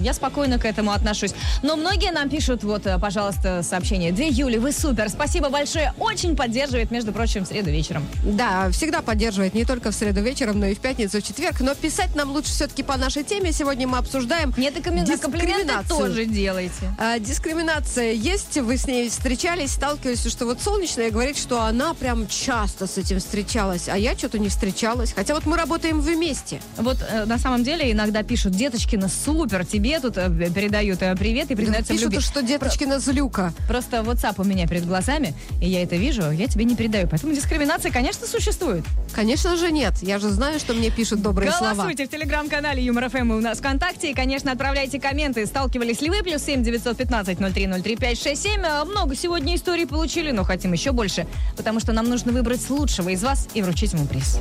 я 0.00 0.12
спокойно 0.12 0.58
к 0.58 0.64
этому 0.64 0.90
отношусь. 0.90 1.32
Но 1.62 1.76
многие 1.76 2.10
нам 2.10 2.28
пишут, 2.28 2.64
вот, 2.64 2.86
э, 2.86 2.98
пожалуйста, 2.98 3.62
сообщение. 3.62 4.10
2 4.12 4.24
Юли, 4.26 4.58
вы 4.58 4.72
супер, 4.72 5.08
спасибо 5.08 5.48
большое. 5.48 5.94
Очень 5.98 6.34
поддерживает, 6.36 6.90
между 6.90 7.12
прочим, 7.12 7.44
в 7.44 7.48
среду 7.48 7.70
вечером. 7.70 8.04
Да, 8.24 8.68
всегда 8.72 9.00
поддерживает 9.00 9.54
не 9.54 9.64
только 9.64 9.92
в 9.92 9.94
среду 9.94 10.20
вечером, 10.22 10.58
но 10.58 10.66
и 10.66 10.74
в 10.74 10.78
пятницу, 10.80 10.87
в 10.96 11.22
четверг. 11.22 11.60
Но 11.60 11.74
писать 11.74 12.14
нам 12.14 12.30
лучше 12.30 12.50
все-таки 12.50 12.82
по 12.82 12.96
нашей 12.96 13.22
теме. 13.22 13.52
Сегодня 13.52 13.86
мы 13.86 13.98
обсуждаем 13.98 14.54
Нет, 14.56 14.76
и 14.76 14.80
коммен- 14.80 15.04
дискриминацию. 15.04 15.98
тоже 15.98 16.24
делайте. 16.24 16.94
А, 16.98 17.18
дискриминация 17.18 18.12
есть, 18.12 18.56
вы 18.56 18.76
с 18.78 18.86
ней 18.86 19.10
встречались, 19.10 19.72
сталкивались, 19.72 20.24
что 20.26 20.46
вот 20.46 20.62
солнечная 20.62 21.10
говорит, 21.10 21.36
что 21.36 21.62
она 21.62 21.92
прям 21.94 22.26
часто 22.26 22.86
с 22.86 22.96
этим 22.96 23.18
встречалась, 23.20 23.88
а 23.88 23.98
я 23.98 24.16
что-то 24.16 24.38
не 24.38 24.48
встречалась. 24.48 25.12
Хотя 25.12 25.34
вот 25.34 25.44
мы 25.46 25.56
работаем 25.56 26.00
вместе. 26.00 26.60
Вот 26.76 26.96
э, 27.08 27.24
на 27.26 27.38
самом 27.38 27.64
деле 27.64 27.92
иногда 27.92 28.22
пишут, 28.22 28.52
деточкина, 28.52 29.08
супер, 29.08 29.66
тебе 29.66 30.00
тут 30.00 30.16
э, 30.16 30.28
передают 30.54 31.02
э, 31.02 31.14
привет 31.16 31.50
и 31.50 31.54
признаются 31.54 31.92
в 31.92 31.96
Пишут, 31.96 32.12
любви. 32.12 32.20
что 32.26 32.42
деточкина 32.42 32.98
злюка. 32.98 33.52
Просто 33.68 33.98
WhatsApp 33.98 34.34
у 34.38 34.44
меня 34.44 34.66
перед 34.66 34.86
глазами, 34.86 35.34
и 35.60 35.68
я 35.68 35.82
это 35.82 35.96
вижу, 35.96 36.30
я 36.30 36.46
тебе 36.46 36.64
не 36.64 36.76
передаю. 36.76 37.08
Поэтому 37.08 37.34
дискриминация, 37.34 37.92
конечно, 37.92 38.26
существует. 38.26 38.84
Конечно 39.14 39.56
же 39.56 39.70
нет. 39.70 39.94
Я 40.02 40.18
же 40.18 40.30
знаю, 40.30 40.58
что 40.60 40.72
мне 40.78 40.90
пишут 40.90 41.20
добрые 41.20 41.50
слова. 41.50 41.74
Голосуйте 41.74 42.06
в 42.06 42.10
телеграм-канале 42.10 42.82
Юмор 42.82 43.08
ФМ 43.10 43.32
и 43.32 43.36
у 43.36 43.40
нас 43.40 43.58
ВКонтакте. 43.58 44.10
И, 44.10 44.14
конечно, 44.14 44.52
отправляйте 44.52 45.00
комменты. 45.00 45.44
Сталкивались 45.46 46.00
ли 46.00 46.10
вы? 46.10 46.22
Плюс 46.22 46.42
семь 46.42 46.62
девятьсот 46.62 46.96
пятнадцать 46.96 47.40
ноль 47.40 47.52
три 47.52 47.66
ноль 47.66 47.82
три 47.82 47.96
пять 47.96 48.20
шесть 48.20 48.42
семь. 48.42 48.62
А, 48.64 48.84
Много 48.84 49.14
сегодня 49.14 49.56
историй 49.56 49.86
получили, 49.86 50.30
но 50.30 50.44
хотим 50.44 50.72
еще 50.72 50.92
больше. 50.92 51.26
Потому 51.56 51.80
что 51.80 51.92
нам 51.92 52.08
нужно 52.08 52.32
выбрать 52.32 52.68
лучшего 52.70 53.10
из 53.10 53.22
вас 53.22 53.48
и 53.54 53.62
вручить 53.62 53.92
ему 53.92 54.06
приз. 54.06 54.38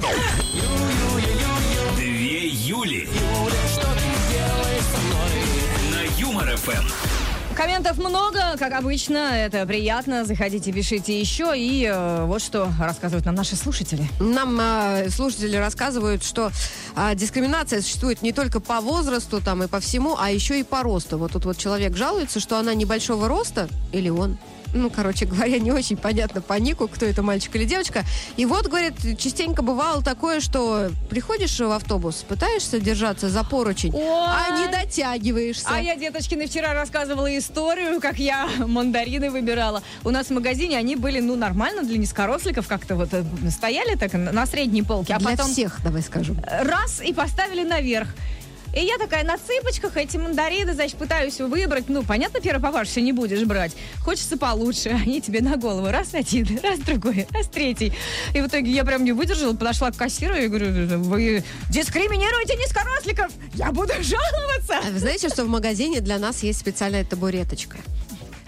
Две 1.96 2.48
Юли. 2.48 3.10
На 5.92 6.22
Юмор 6.22 6.56
ФМ. 6.58 7.07
Комментов 7.58 7.98
много, 7.98 8.56
как 8.60 8.72
обычно. 8.74 9.36
Это 9.36 9.66
приятно. 9.66 10.26
Заходите, 10.26 10.72
пишите 10.72 11.20
еще. 11.20 11.54
И 11.56 11.90
э, 11.92 12.26
вот 12.26 12.44
что 12.44 12.70
рассказывают 12.80 13.26
нам 13.26 13.34
наши 13.34 13.56
слушатели. 13.56 14.08
Нам 14.20 14.60
а, 14.62 15.10
слушатели 15.10 15.56
рассказывают, 15.56 16.24
что 16.24 16.52
а, 16.96 17.16
дискриминация 17.16 17.82
существует 17.82 18.22
не 18.22 18.32
только 18.32 18.60
по 18.60 18.80
возрасту 18.80 19.42
там 19.42 19.64
и 19.64 19.68
по 19.68 19.80
всему, 19.80 20.16
а 20.20 20.30
еще 20.30 20.60
и 20.60 20.64
по 20.64 20.84
росту. 20.84 21.18
Вот 21.18 21.32
тут 21.32 21.46
вот 21.46 21.58
человек 21.58 21.98
жалуется, 21.98 22.40
что 22.40 22.60
она 22.60 22.76
небольшого 22.76 23.28
роста, 23.28 23.68
или 23.92 24.10
он. 24.10 24.38
Ну, 24.74 24.90
короче 24.90 25.26
говоря, 25.26 25.60
не 25.60 25.72
очень 25.72 25.98
понятно 25.98 26.42
по 26.42 26.54
нику, 26.54 26.88
кто 26.88 27.06
это, 27.06 27.22
мальчик 27.24 27.56
или 27.56 27.66
девочка. 27.66 28.04
И 28.38 28.46
вот, 28.46 28.68
говорит, 28.68 28.96
частенько 29.18 29.62
бывало 29.62 30.02
такое, 30.02 30.40
что 30.40 30.90
приходишь 31.10 31.60
в 31.60 31.72
автобус, 31.72 32.24
пытаешься 32.28 32.80
держаться 32.80 33.30
за 33.30 33.44
поручень, 33.44 33.94
Ой. 33.94 34.04
а 34.04 34.60
не 34.60 34.72
дотягиваешься. 34.72 35.68
А 35.70 35.82
я 35.82 35.96
деточкины 35.96 36.48
вчера 36.48 36.74
рассказывала 36.74 37.36
историю, 37.38 38.00
как 38.00 38.18
я 38.20 38.48
мандарины 38.60 39.30
выбирала. 39.30 39.84
У 40.04 40.10
нас 40.10 40.28
в 40.28 40.32
магазине 40.32 40.78
они 40.78 40.96
были, 40.96 41.20
ну, 41.20 41.36
нормально 41.36 41.84
для 41.84 41.98
низкоросликов, 41.98 42.68
как-то 42.68 42.96
вот 42.96 43.10
э, 43.14 43.24
стояли 43.50 43.96
так 43.96 44.14
на 44.14 44.38
на 44.38 44.46
средней 44.46 44.84
полке, 44.84 45.16
а 45.16 45.20
Для 45.20 45.32
потом 45.32 45.52
всех, 45.52 45.80
давай 45.84 46.04
скажем. 46.04 46.38
раз 46.46 47.02
и 47.02 47.12
поставили 47.12 47.64
наверх. 47.64 48.10
И 48.78 48.86
я 48.86 49.00
такая 49.00 49.24
на 49.24 49.40
цыпочках 49.40 49.98
эти 49.98 50.18
мандарины, 50.18 50.72
значит, 50.76 50.98
пытаюсь 50.98 51.40
выбрать. 51.40 51.90
Ну, 51.90 52.04
понятно, 52.04 52.40
первый 52.40 52.62
попавшийся 52.62 53.02
не 53.02 53.12
будешь 53.12 53.44
брать. 53.44 53.72
Хочется 54.04 54.38
получше. 54.38 54.90
Они 55.04 55.20
тебе 55.20 55.42
на 55.42 55.58
голову. 55.58 55.88
Раз 55.88 56.14
один, 56.14 56.60
раз 56.64 56.78
другой, 56.82 57.26
раз 57.32 57.48
третий. 57.48 57.92
И 58.36 58.40
в 58.42 58.46
итоге 58.46 58.70
я 58.70 58.86
прям 58.86 59.04
не 59.04 59.14
выдержала, 59.14 59.56
подошла 59.56 59.90
к 59.90 59.96
кассиру 59.96 60.36
и 60.36 60.48
говорю, 60.48 60.68
вы 61.00 61.44
дискриминируете 61.72 62.56
низкоросликов. 62.56 63.32
Я 63.56 63.72
буду 63.72 63.94
жаловаться. 64.00 64.78
А 64.88 64.92
вы 64.92 65.00
знаете, 65.00 65.30
что 65.30 65.44
в 65.44 65.48
магазине 65.48 66.00
для 66.00 66.20
нас 66.20 66.44
есть 66.44 66.60
специальная 66.60 67.04
табуреточка? 67.04 67.78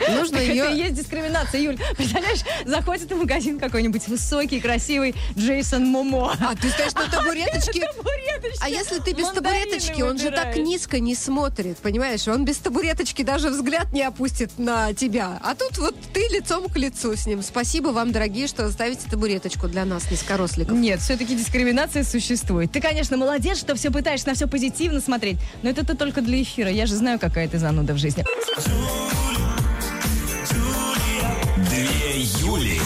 Нужно 0.08 0.38
Так 0.38 0.48
ее... 0.48 0.64
Это 0.64 0.74
и 0.74 0.78
есть 0.78 0.94
дискриминация, 0.96 1.62
Юль. 1.62 1.78
Представляешь, 1.96 2.42
заходит 2.66 3.12
в 3.12 3.16
магазин 3.16 3.60
какой-нибудь 3.60 4.08
высокий, 4.08 4.60
красивый 4.60 5.16
Джейсон 5.38 5.86
Момоа. 5.86 6.36
А 6.40 6.56
ты 6.56 6.70
стоишь 6.70 6.94
на 6.96 7.10
табуреточке? 7.10 7.88
Табуреточки. 7.96 8.60
А 8.62 8.70
если 8.70 9.00
ты 9.00 9.14
без 9.14 9.26
Мандарины 9.26 9.66
табуреточки, 9.66 10.02
он 10.02 10.18
же 10.18 10.32
так 10.32 10.56
низко 10.56 11.00
не 11.00 11.16
смотрит, 11.16 11.78
понимаешь? 11.78 12.28
Он 12.28 12.46
без 12.46 12.58
табуреточки 12.58 13.24
даже 13.24 13.50
взгляд 13.50 13.92
не 13.94 14.04
опустит 14.04 14.58
на 14.58 14.94
тебя. 14.94 15.40
А 15.44 15.56
тут 15.56 15.78
вот 15.78 15.96
ты 16.14 16.22
лицом 16.30 16.70
к 16.70 16.78
лицу 16.78 17.16
с 17.16 17.26
ним. 17.26 17.42
Спасибо 17.42 17.90
вам, 17.90 18.12
дорогие, 18.12 18.48
что 18.48 18.70
ставите 18.72 19.10
табуреточку 19.10 19.68
для 19.68 19.86
нас, 19.86 20.10
низкоросликов. 20.10 20.76
Нет, 20.78 21.02
все-таки 21.02 21.36
дискриминация 21.36 22.04
существует. 22.04 22.72
Ты, 22.72 22.82
конечно, 22.82 23.18
молодец, 23.18 23.58
что 23.60 23.76
все 23.76 23.92
пытаешься 23.92 24.28
на 24.28 24.34
все 24.34 24.48
позитивно 24.48 25.02
смотреть, 25.02 25.38
но 25.62 25.70
это 25.70 25.86
ты 25.86 25.96
только 25.96 26.22
для 26.22 26.42
эфира. 26.42 26.70
Я 26.70 26.86
же 26.86 26.96
знаю, 26.96 27.20
какая 27.20 27.48
ты 27.48 27.58
зануда 27.58 27.94
в 27.94 27.98
жизни. 27.98 28.26
Юли. 32.60 32.82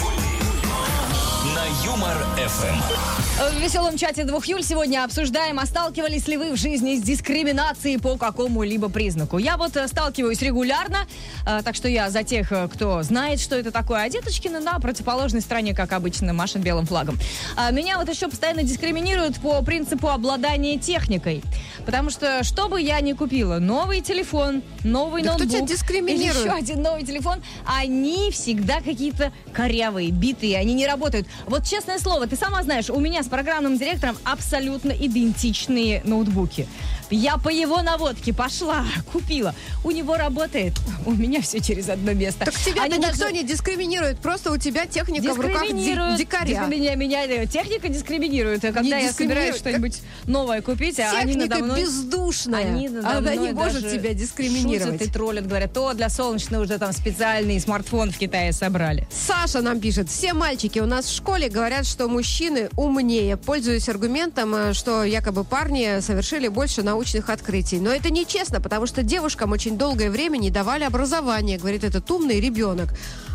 На 1.55 1.65
Юмор 1.83 2.15
ФМ. 2.37 3.22
В 3.35 3.59
веселом 3.59 3.97
чате 3.97 4.25
двух 4.25 4.45
Юль 4.45 4.63
сегодня 4.63 5.03
обсуждаем, 5.03 5.57
а 5.57 5.65
сталкивались 5.65 6.27
ли 6.27 6.37
вы 6.37 6.51
в 6.51 6.55
жизни 6.55 6.97
с 6.97 7.01
дискриминацией 7.01 7.99
по 7.99 8.15
какому-либо 8.15 8.89
признаку. 8.89 9.39
Я 9.39 9.57
вот 9.57 9.75
э, 9.75 9.87
сталкиваюсь 9.87 10.39
регулярно, 10.43 10.99
э, 11.47 11.61
так 11.63 11.73
что 11.73 11.87
я 11.87 12.11
за 12.11 12.21
тех, 12.23 12.51
э, 12.51 12.69
кто 12.71 13.01
знает, 13.01 13.39
что 13.39 13.55
это 13.55 13.71
такое. 13.71 14.03
А 14.03 14.09
Деточкина 14.09 14.59
на 14.59 14.79
противоположной 14.79 15.41
стороне, 15.41 15.73
как 15.73 15.93
обычно, 15.93 16.31
машет 16.33 16.61
белым 16.61 16.85
флагом. 16.85 17.17
А 17.57 17.71
Меня 17.71 17.97
вот 17.97 18.07
еще 18.07 18.27
постоянно 18.27 18.61
дискриминируют 18.61 19.39
по 19.39 19.63
принципу 19.63 20.09
обладания 20.09 20.77
техникой. 20.77 21.41
Потому 21.87 22.11
что, 22.11 22.43
что 22.43 22.69
бы 22.69 22.79
я 22.79 23.01
ни 23.01 23.13
купила, 23.13 23.57
новый 23.57 24.01
телефон, 24.01 24.61
новый 24.83 25.23
Да 25.23 25.31
кто 25.31 25.39
ноутбук, 25.45 25.57
тебя 25.57 25.67
дискриминирует? 25.75 26.45
еще 26.45 26.51
один 26.51 26.83
новый 26.83 27.03
телефон, 27.03 27.41
они 27.65 28.29
всегда 28.29 28.79
какие-то 28.79 29.33
корявые, 29.53 30.11
битые, 30.11 30.57
они 30.57 30.75
не 30.75 30.85
работают. 30.85 31.27
Вот 31.47 31.65
честное 31.65 31.97
слово, 31.97 32.27
ты 32.27 32.35
сама 32.35 32.61
знаешь, 32.61 32.91
у 32.91 32.99
меня 32.99 33.22
с 33.23 33.27
программным 33.27 33.77
директором 33.77 34.17
абсолютно 34.23 34.91
идентичные 34.91 36.01
ноутбуки. 36.03 36.67
Я 37.13 37.37
по 37.37 37.49
его 37.49 37.81
наводке 37.81 38.33
пошла, 38.33 38.83
купила. 39.11 39.53
У 39.83 39.91
него 39.91 40.15
работает, 40.17 40.73
у 41.05 41.11
меня 41.11 41.41
все 41.41 41.59
через 41.59 41.89
одно 41.89 42.13
место. 42.13 42.45
Так 42.45 42.55
тебя 42.55 42.83
Они 42.83 42.97
никто 42.97 43.11
даже 43.19 43.33
не 43.33 43.43
дискриминирует, 43.43 44.19
просто 44.19 44.51
у 44.51 44.57
тебя 44.57 44.85
техника 44.85 45.33
в 45.33 45.39
руках 45.39 45.67
ди- 45.67 46.17
дикаря. 46.17 46.65
Меня, 46.65 46.95
меня 46.95 47.25
э, 47.25 47.45
техника 47.45 47.89
дискриминирует. 47.89 48.61
Когда 48.61 48.81
Не 48.81 48.89
я 48.89 49.13
собираюсь 49.13 49.57
что-нибудь 49.57 50.01
новое 50.25 50.61
купить, 50.61 50.99
а 50.99 51.11
они 51.19 51.35
надо 51.35 51.63
мной... 51.63 51.81
бездушная. 51.81 52.65
Они 52.65 52.89
надо 52.89 53.17
Она 53.17 53.35
не 53.35 53.51
может 53.51 53.91
тебя 53.91 54.13
дискриминировать. 54.13 54.93
Шутят 54.93 55.07
и 55.07 55.11
троллят, 55.11 55.47
говорят, 55.47 55.73
то 55.73 55.93
для 55.93 56.09
солнечного 56.09 56.63
уже 56.63 56.77
там 56.79 56.93
специальный 56.93 57.59
смартфон 57.59 58.11
в 58.11 58.17
Китае 58.17 58.53
собрали. 58.53 59.07
Саша 59.11 59.61
нам 59.61 59.79
пишет, 59.79 60.09
все 60.09 60.33
мальчики 60.33 60.79
у 60.79 60.85
нас 60.85 61.05
в 61.05 61.15
школе 61.15 61.49
говорят, 61.49 61.85
что 61.85 62.07
мужчины 62.07 62.69
умнее, 62.75 63.37
пользуясь 63.37 63.87
аргументом, 63.89 64.55
э, 64.55 64.73
что 64.73 65.03
якобы 65.03 65.43
парни 65.43 65.99
совершили 65.99 66.47
больше 66.47 66.81
научных 66.81 67.02
открытий. 67.29 67.79
Но 67.79 67.91
это 67.91 68.09
нечестно, 68.09 68.61
потому 68.61 68.85
что 68.85 69.03
девушкам 69.03 69.51
очень 69.51 69.77
долгое 69.77 70.09
время 70.09 70.37
не 70.37 70.49
давали 70.49 70.83
образование, 70.83 71.57
говорит 71.57 71.83
этот 71.83 72.09
умный 72.09 72.39
ребенок. 72.39 72.89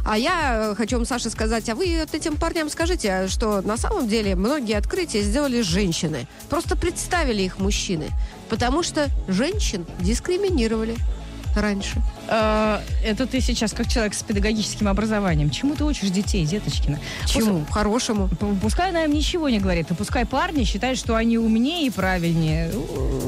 А 0.05 0.17
я 0.17 0.71
э, 0.71 0.75
хочу 0.75 0.97
вам, 0.97 1.07
Саша, 1.07 1.31
сказать, 1.31 1.69
а 1.69 1.75
вы 1.75 1.99
вот 2.01 2.15
этим 2.15 2.37
парням 2.37 2.71
скажите, 2.71 3.13
а 3.13 3.29
что 3.29 3.61
на 3.63 3.77
самом 3.77 4.09
деле 4.09 4.35
многие 4.35 4.77
открытия 4.77 5.23
сделали 5.23 5.61
женщины. 5.61 6.27
Просто 6.49 6.77
представили 6.77 7.43
их 7.43 7.59
мужчины. 7.59 8.09
Потому 8.49 8.83
что 8.83 9.09
женщин 9.29 9.87
дискриминировали 10.01 10.97
раньше. 11.55 12.03
Э, 12.29 12.81
Это 13.05 13.27
ты 13.27 13.41
сейчас 13.41 13.73
как 13.73 13.89
человек 13.89 14.13
с 14.15 14.23
педагогическим 14.23 14.87
образованием. 14.89 15.51
Чему 15.51 15.75
ты 15.75 15.85
учишь 15.85 16.11
детей, 16.11 16.45
деточкина? 16.45 16.99
Чему? 17.27 17.65
Хорошему. 17.71 18.29
П- 18.29 18.55
Пускай 18.61 18.91
она 18.91 19.05
им 19.05 19.13
ничего 19.13 19.49
не 19.49 19.59
говорит, 19.61 19.91
и 19.91 19.95
пускай 19.95 20.27
парни 20.27 20.65
считают, 20.65 20.99
что 20.99 21.17
они 21.17 21.39
умнее 21.39 21.87
и 21.87 21.91
правильнее. 21.91 22.71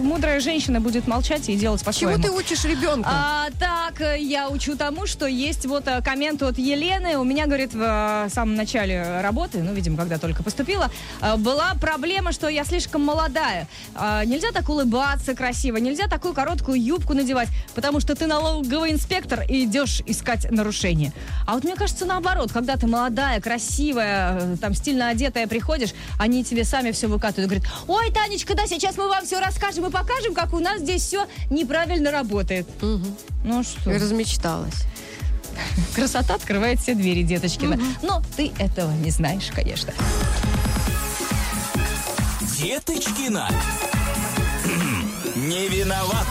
Мудрая 0.02 0.40
женщина 0.40 0.80
будет 0.80 1.06
молчать 1.06 1.48
и 1.48 1.56
делать 1.56 1.80
Чему 1.80 1.86
по-своему. 1.86 2.22
ты 2.22 2.30
учишь 2.30 2.64
ребенка? 2.64 3.08
А, 3.10 3.46
так, 3.58 4.00
э, 4.02 4.20
я 4.20 4.50
учу 4.50 4.76
тому, 4.76 5.06
что 5.06 5.26
есть 5.26 5.64
вот 5.66 5.86
э, 5.88 6.02
коммент 6.02 6.42
от 6.42 6.58
Елены. 6.58 7.16
У 7.16 7.24
меня, 7.24 7.46
говорит, 7.46 7.72
в 7.72 8.28
самом 8.30 8.54
начале 8.54 9.20
работы, 9.22 9.62
ну, 9.62 9.72
видимо, 9.72 9.96
когда 9.96 10.18
только 10.18 10.42
поступила, 10.42 10.90
была 11.38 11.72
проблема, 11.80 12.32
что 12.32 12.48
я 12.48 12.64
слишком 12.64 13.02
молодая. 13.02 13.66
Нельзя 14.26 14.50
так 14.52 14.68
улыбаться 14.68 15.34
красиво, 15.34 15.76
нельзя 15.78 16.06
такую 16.06 16.34
короткую 16.34 16.82
юбку 16.82 17.14
надевать, 17.14 17.48
потому 17.74 17.98
что 18.00 18.10
что 18.10 18.16
ты 18.16 18.26
налоговый 18.26 18.89
инспектор 18.90 19.42
и 19.48 19.64
идешь 19.64 20.02
искать 20.06 20.50
нарушения. 20.50 21.12
А 21.46 21.54
вот 21.54 21.64
мне 21.64 21.76
кажется, 21.76 22.04
наоборот, 22.04 22.52
когда 22.52 22.76
ты 22.76 22.86
молодая, 22.86 23.40
красивая, 23.40 24.38
э, 24.40 24.56
там 24.60 24.74
стильно 24.74 25.08
одетая 25.08 25.46
приходишь, 25.46 25.90
они 26.18 26.44
тебе 26.44 26.64
сами 26.64 26.90
все 26.92 27.06
выкатывают. 27.06 27.50
Говорят, 27.50 27.70
ой, 27.86 28.10
Танечка, 28.12 28.54
да, 28.54 28.66
сейчас 28.66 28.96
мы 28.96 29.08
вам 29.08 29.24
все 29.24 29.38
расскажем 29.40 29.86
и 29.86 29.90
покажем, 29.90 30.34
как 30.34 30.52
у 30.52 30.58
нас 30.58 30.80
здесь 30.80 31.02
все 31.02 31.26
неправильно 31.50 32.10
работает. 32.10 32.66
Ну 32.82 33.62
что, 33.62 33.90
И 33.90 33.94
размечталась. 33.98 34.84
красота 35.94 36.34
открывает 36.34 36.80
все 36.80 36.94
двери, 36.94 37.22
деточкина. 37.22 37.78
Но 38.02 38.22
ты 38.36 38.52
этого 38.58 38.90
не 38.92 39.10
знаешь, 39.10 39.50
конечно. 39.54 39.92
Деточкина. 42.58 43.48
Не 45.36 45.68
виноват. 45.68 46.26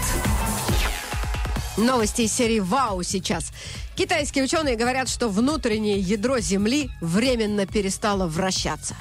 Новости 1.80 2.24
из 2.24 2.34
серии 2.34 2.60
«Вау» 2.60 3.04
сейчас. 3.04 3.54
Китайские 3.96 4.44
ученые 4.44 4.76
говорят, 4.76 5.08
что 5.08 5.30
внутреннее 5.30 5.98
ядро 5.98 6.40
Земли 6.40 6.90
временно 7.00 7.66
перестало 7.66 8.28
вращаться. 8.28 8.96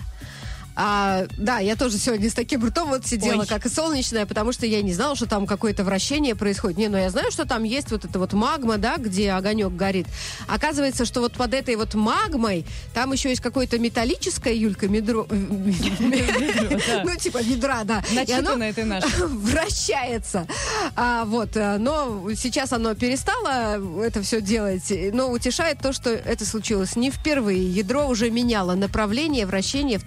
А, 0.80 1.26
да, 1.36 1.58
я 1.58 1.74
тоже 1.74 1.98
сегодня 1.98 2.30
с 2.30 2.34
таким 2.34 2.64
ртом 2.64 2.90
вот 2.90 3.04
сидела, 3.04 3.40
Ой. 3.40 3.46
как 3.48 3.66
и 3.66 3.68
солнечная, 3.68 4.26
потому 4.26 4.52
что 4.52 4.64
я 4.64 4.80
не 4.80 4.92
знала, 4.94 5.16
что 5.16 5.26
там 5.26 5.44
какое-то 5.44 5.82
вращение 5.82 6.36
происходит. 6.36 6.78
Не, 6.78 6.86
ну 6.86 6.96
я 6.96 7.10
знаю, 7.10 7.32
что 7.32 7.44
там 7.46 7.64
есть 7.64 7.90
вот 7.90 8.04
эта 8.04 8.16
вот 8.20 8.32
магма, 8.32 8.78
да, 8.78 8.96
где 8.96 9.32
огонек 9.32 9.72
горит. 9.72 10.06
Оказывается, 10.46 11.04
что 11.04 11.18
вот 11.20 11.32
под 11.32 11.52
этой 11.52 11.74
вот 11.74 11.94
магмой 11.94 12.64
там 12.94 13.12
еще 13.12 13.28
есть 13.30 13.40
какое-то 13.40 13.80
металлическое, 13.80 14.54
Юлька, 14.54 14.86
медро... 14.86 15.26
Ну, 15.30 17.16
типа 17.16 17.42
ведра, 17.42 17.82
да. 17.82 18.04
Начитанная 18.12 18.72
ты 18.72 18.84
наша. 18.84 19.08
вращается. 19.26 20.46
А, 20.94 21.24
вот, 21.24 21.56
э, 21.56 21.78
но 21.78 22.30
сейчас 22.36 22.72
оно 22.72 22.94
перестало 22.94 23.82
это 24.00 24.22
все 24.22 24.40
делать, 24.40 24.92
но 25.12 25.30
утешает 25.32 25.80
то, 25.80 25.92
что 25.92 26.10
это 26.10 26.44
случилось 26.46 26.94
не 26.94 27.10
впервые. 27.10 27.68
Ядро 27.68 28.06
уже 28.06 28.30
меняло 28.30 28.74
направление 28.74 29.44
вращения 29.44 29.98
в 29.98 30.04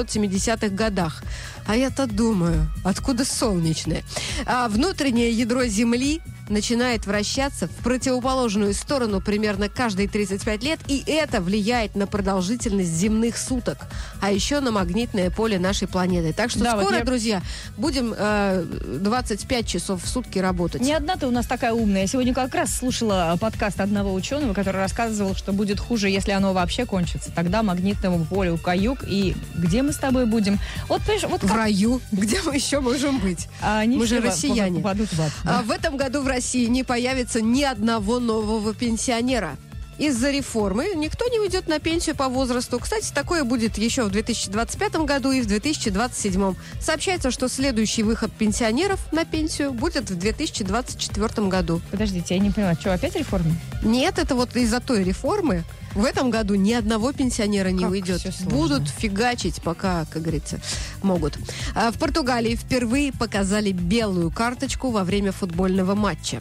1970-х 0.00 0.68
годах. 0.68 1.22
А 1.66 1.76
я-то 1.76 2.06
думаю, 2.06 2.68
откуда 2.84 3.24
солнечное? 3.24 4.02
А 4.46 4.68
внутреннее 4.68 5.30
ядро 5.30 5.64
Земли 5.66 6.20
начинает 6.50 7.06
вращаться 7.06 7.68
в 7.68 7.82
противоположную 7.82 8.74
сторону 8.74 9.20
примерно 9.20 9.68
каждые 9.68 10.08
35 10.08 10.62
лет, 10.62 10.80
и 10.88 11.02
это 11.06 11.40
влияет 11.40 11.94
на 11.94 12.06
продолжительность 12.06 12.90
земных 12.92 13.36
суток, 13.36 13.78
а 14.20 14.30
еще 14.30 14.60
на 14.60 14.70
магнитное 14.70 15.30
поле 15.30 15.58
нашей 15.58 15.88
планеты. 15.88 16.32
Так 16.32 16.50
что 16.50 16.60
Да, 16.60 16.74
вот 16.76 16.84
скоро, 16.84 16.98
я- 16.98 17.04
друзья, 17.04 17.42
будем 17.76 18.14
э, 18.16 18.64
25 19.00 19.66
часов 19.66 20.02
в 20.02 20.08
сутки 20.08 20.38
работать. 20.38 20.80
Не 20.80 20.92
одна 20.94 21.16
ты 21.16 21.26
у 21.26 21.30
нас 21.30 21.46
такая 21.46 21.72
умная. 21.72 22.02
Я 22.02 22.06
сегодня 22.06 22.34
как 22.34 22.54
раз 22.54 22.74
слушала 22.74 23.36
подкаст 23.40 23.80
одного 23.80 24.12
ученого, 24.14 24.54
который 24.54 24.78
рассказывал, 24.78 25.34
что 25.34 25.52
будет 25.52 25.80
хуже, 25.80 26.08
если 26.08 26.32
оно 26.32 26.52
вообще 26.52 26.86
кончится. 26.86 27.30
Тогда 27.32 27.62
магнитному 27.62 28.24
полю 28.24 28.58
каюк. 28.58 29.04
И 29.06 29.36
где 29.54 29.82
мы 29.82 29.92
с 29.92 29.96
тобой 29.96 30.26
будем? 30.26 30.58
Вот, 30.88 31.02
вот 31.28 31.42
В 31.42 31.48
как... 31.48 31.56
раю, 31.56 32.00
где 32.12 32.40
мы 32.42 32.54
еще 32.54 32.80
можем 32.80 33.18
быть? 33.20 33.48
А 33.60 33.84
мы 33.84 34.06
же 34.06 34.20
россияне. 34.20 34.80
в 34.80 34.86
ад, 34.86 34.96
да? 35.12 35.28
А 35.44 35.62
в 35.62 35.70
этом 35.70 35.96
году 35.96 36.22
в 36.22 36.26
России 36.26 36.37
не 36.66 36.84
появится 36.84 37.40
ни 37.40 37.62
одного 37.62 38.20
нового 38.20 38.74
пенсионера. 38.74 39.56
Из-за 39.98 40.30
реформы 40.30 40.92
никто 40.94 41.26
не 41.28 41.40
уйдет 41.40 41.66
на 41.66 41.80
пенсию 41.80 42.14
по 42.14 42.28
возрасту. 42.28 42.78
Кстати, 42.78 43.12
такое 43.12 43.42
будет 43.42 43.78
еще 43.78 44.04
в 44.04 44.10
2025 44.10 44.96
году 45.04 45.32
и 45.32 45.40
в 45.40 45.46
2027. 45.46 46.54
Сообщается, 46.80 47.30
что 47.32 47.48
следующий 47.48 48.04
выход 48.04 48.30
пенсионеров 48.32 49.00
на 49.12 49.24
пенсию 49.24 49.72
будет 49.72 50.08
в 50.08 50.16
2024 50.16 51.48
году. 51.48 51.80
Подождите, 51.90 52.34
я 52.36 52.40
не 52.40 52.50
поняла, 52.50 52.74
что, 52.74 52.94
опять 52.94 53.16
реформа? 53.16 53.50
Нет, 53.82 54.18
это 54.18 54.36
вот 54.36 54.54
из-за 54.54 54.80
той 54.80 55.02
реформы 55.02 55.64
в 55.94 56.04
этом 56.04 56.30
году 56.30 56.54
ни 56.54 56.72
одного 56.72 57.12
пенсионера 57.12 57.68
не 57.70 57.82
Как 57.82 57.90
уйдет. 57.90 58.22
Будут 58.42 58.88
фигачить, 58.88 59.60
пока, 59.62 60.04
как 60.04 60.22
говорится, 60.22 60.60
могут. 61.02 61.36
А 61.74 61.90
в 61.90 61.98
Португалии 61.98 62.54
впервые 62.54 63.12
показали 63.12 63.72
белую 63.72 64.30
карточку 64.30 64.90
во 64.90 65.02
время 65.02 65.32
футбольного 65.32 65.94
матча. 65.94 66.40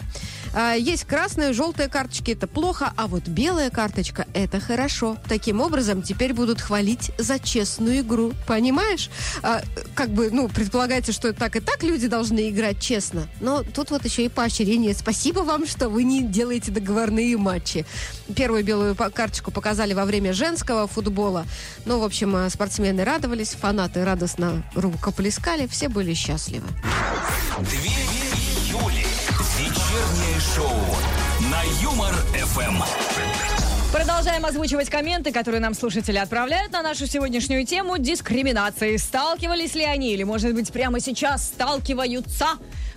А, 0.54 0.74
Есть 0.74 1.06
красная, 1.06 1.54
желтая 1.54 1.90
карточки, 1.90 2.32
это 2.32 2.48
плохо, 2.48 2.94
а 2.96 3.08
вот 3.08 3.28
белая 3.28 3.70
карточка– 3.70 4.28
это 4.34 4.60
хорошо. 4.60 5.18
Таким 5.28 5.62
образом, 5.62 6.02
теперь 6.02 6.34
будут 6.34 6.62
хвалить 6.62 7.12
за 7.18 7.40
честную 7.40 8.00
игру. 8.00 8.34
Понимаешь? 8.48 9.10
А, 9.44 9.62
Как 9.96 10.10
бы, 10.10 10.30
ну, 10.32 10.48
предполагается, 10.48 11.12
что 11.12 11.34
так 11.34 11.56
и 11.56 11.60
так 11.60 11.84
люди 11.84 12.08
должны 12.08 12.50
играть 12.50 12.82
честно. 12.82 13.28
Но 13.40 13.64
тут 13.64 13.92
вот 13.92 14.06
еще 14.06 14.26
и 14.26 14.30
поощрение. 14.30 14.94
Спасибо 14.94 15.40
вам, 15.40 15.66
что 15.68 15.90
вы 15.90 16.04
не 16.04 16.24
делаете 16.24 16.72
договорные 16.72 17.38
матчи. 17.38 17.86
Первую 18.36 18.64
белую 18.64 18.96
карточку 18.96 19.52
показали 19.52 19.94
во 19.94 20.06
время 20.06 20.34
женского 20.34 20.88
футбола. 20.88 21.46
Ну, 21.86 22.00
в 22.00 22.04
общем, 22.04 22.36
а, 22.36 22.50
спортсмены 22.50 23.04
радовались, 23.04 23.50
фанаты 23.50 24.04
радостно 24.06 24.64
рукоплескали, 24.76 25.68
все 25.68 25.90
были 25.90 26.14
счастливы. 26.14 26.68
Две. 27.60 28.27
Вечернее 30.38 30.42
шоу 30.56 30.72
на 31.52 31.62
Юмор 31.82 32.14
ФМ. 32.14 32.82
Продолжаем 33.92 34.46
озвучивать 34.46 34.90
комменты, 34.90 35.32
которые 35.32 35.62
нам 35.62 35.74
слушатели 35.74 36.18
отправляют 36.18 36.72
на 36.74 36.82
нашу 36.82 37.08
сегодняшнюю 37.08 37.66
тему 37.66 37.98
дискриминации. 37.98 38.98
Сталкивались 38.98 39.74
ли 39.76 39.84
они 39.84 40.14
или, 40.14 40.24
может 40.24 40.54
быть, 40.54 40.72
прямо 40.72 41.00
сейчас 41.00 41.46
сталкиваются 41.46 42.48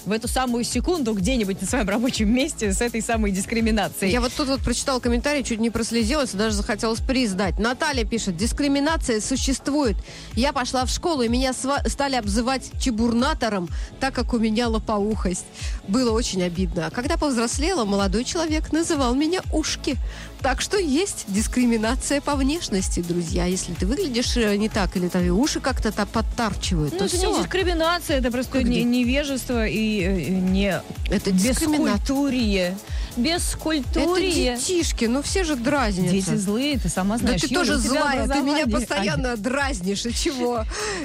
в 0.07 0.13
эту 0.13 0.29
самую 0.29 0.65
секунду 0.65 1.13
где-нибудь 1.15 1.61
на 1.61 1.67
своем 1.67 1.89
рабочем 1.89 2.33
месте 2.33 2.73
с 2.73 2.81
этой 2.81 3.03
самой 3.03 3.33
дискриминацией? 3.33 4.13
Я 4.13 4.21
вот 4.21 4.33
тут 4.33 4.49
вот 4.49 4.61
прочитала 4.61 5.01
комментарий, 5.01 5.43
чуть 5.45 5.61
не 5.61 5.71
прослезилась, 5.71 6.31
даже 6.31 6.57
захотелось 6.57 7.01
приз 7.01 7.33
дать. 7.33 7.59
Наталья 7.59 8.05
пишет, 8.05 8.37
дискриминация 8.37 9.21
существует. 9.21 9.97
Я 10.35 10.53
пошла 10.53 10.85
в 10.85 10.91
школу, 10.91 11.23
и 11.23 11.29
меня 11.29 11.53
стали 11.53 12.17
обзывать 12.17 12.71
чебурнатором, 12.81 13.69
так 13.99 14.15
как 14.15 14.33
у 14.35 14.39
меня 14.39 14.69
лопоухость. 14.69 15.47
Было 15.89 16.13
очень 16.13 16.43
обидно. 16.43 16.87
А 16.87 16.91
когда 16.91 17.17
повзрослела, 17.17 17.85
молодой 17.85 18.25
человек 18.25 18.73
называл 18.73 19.15
меня 19.15 19.41
ушки. 19.53 19.97
Так 20.43 20.63
что 20.63 20.79
есть 20.79 21.27
дискриминация 21.29 22.21
по 22.23 22.35
внешности, 22.35 23.01
друзья. 23.01 23.45
Если 23.45 23.75
ты 23.75 23.85
выглядишь 23.85 24.37
э, 24.39 24.57
не 24.57 24.71
так, 24.71 24.97
или 24.97 25.09
твои 25.09 25.29
уши 25.29 25.61
как-то 25.61 25.93
подтарчивают, 26.07 26.93
Ну, 26.95 26.99
то 26.99 27.05
это 27.05 27.17
все. 27.17 27.31
не 27.31 27.43
дискриминация, 27.43 28.19
это 28.19 28.31
просто 28.31 28.53
Как 28.53 28.63
не- 28.63 28.81
где? 28.81 28.85
невежество 28.85 29.67
и 29.67 30.01
э, 30.03 30.29
не 30.31 30.81
Это 31.11 31.31
дискриминация. 31.31 31.99
бескультурие. 31.99 32.77
Это 33.17 33.21
Бескультурие. 33.21 34.57
детишки, 34.57 35.05
ну 35.05 35.21
все 35.21 35.45
же 35.45 35.57
дразнятся. 35.57 36.13
Дети 36.13 36.37
злые, 36.37 36.79
ты 36.79 36.89
сама 36.89 37.17
Да 37.19 37.25
знаешь. 37.27 37.41
ты 37.43 37.49
Юля, 37.49 37.59
тоже 37.59 37.77
злая, 37.77 38.27
ты 38.29 38.41
меня 38.41 38.67
постоянно 38.67 39.37
дразнишь. 39.37 40.07
И 40.07 40.15
чего? 40.15 40.65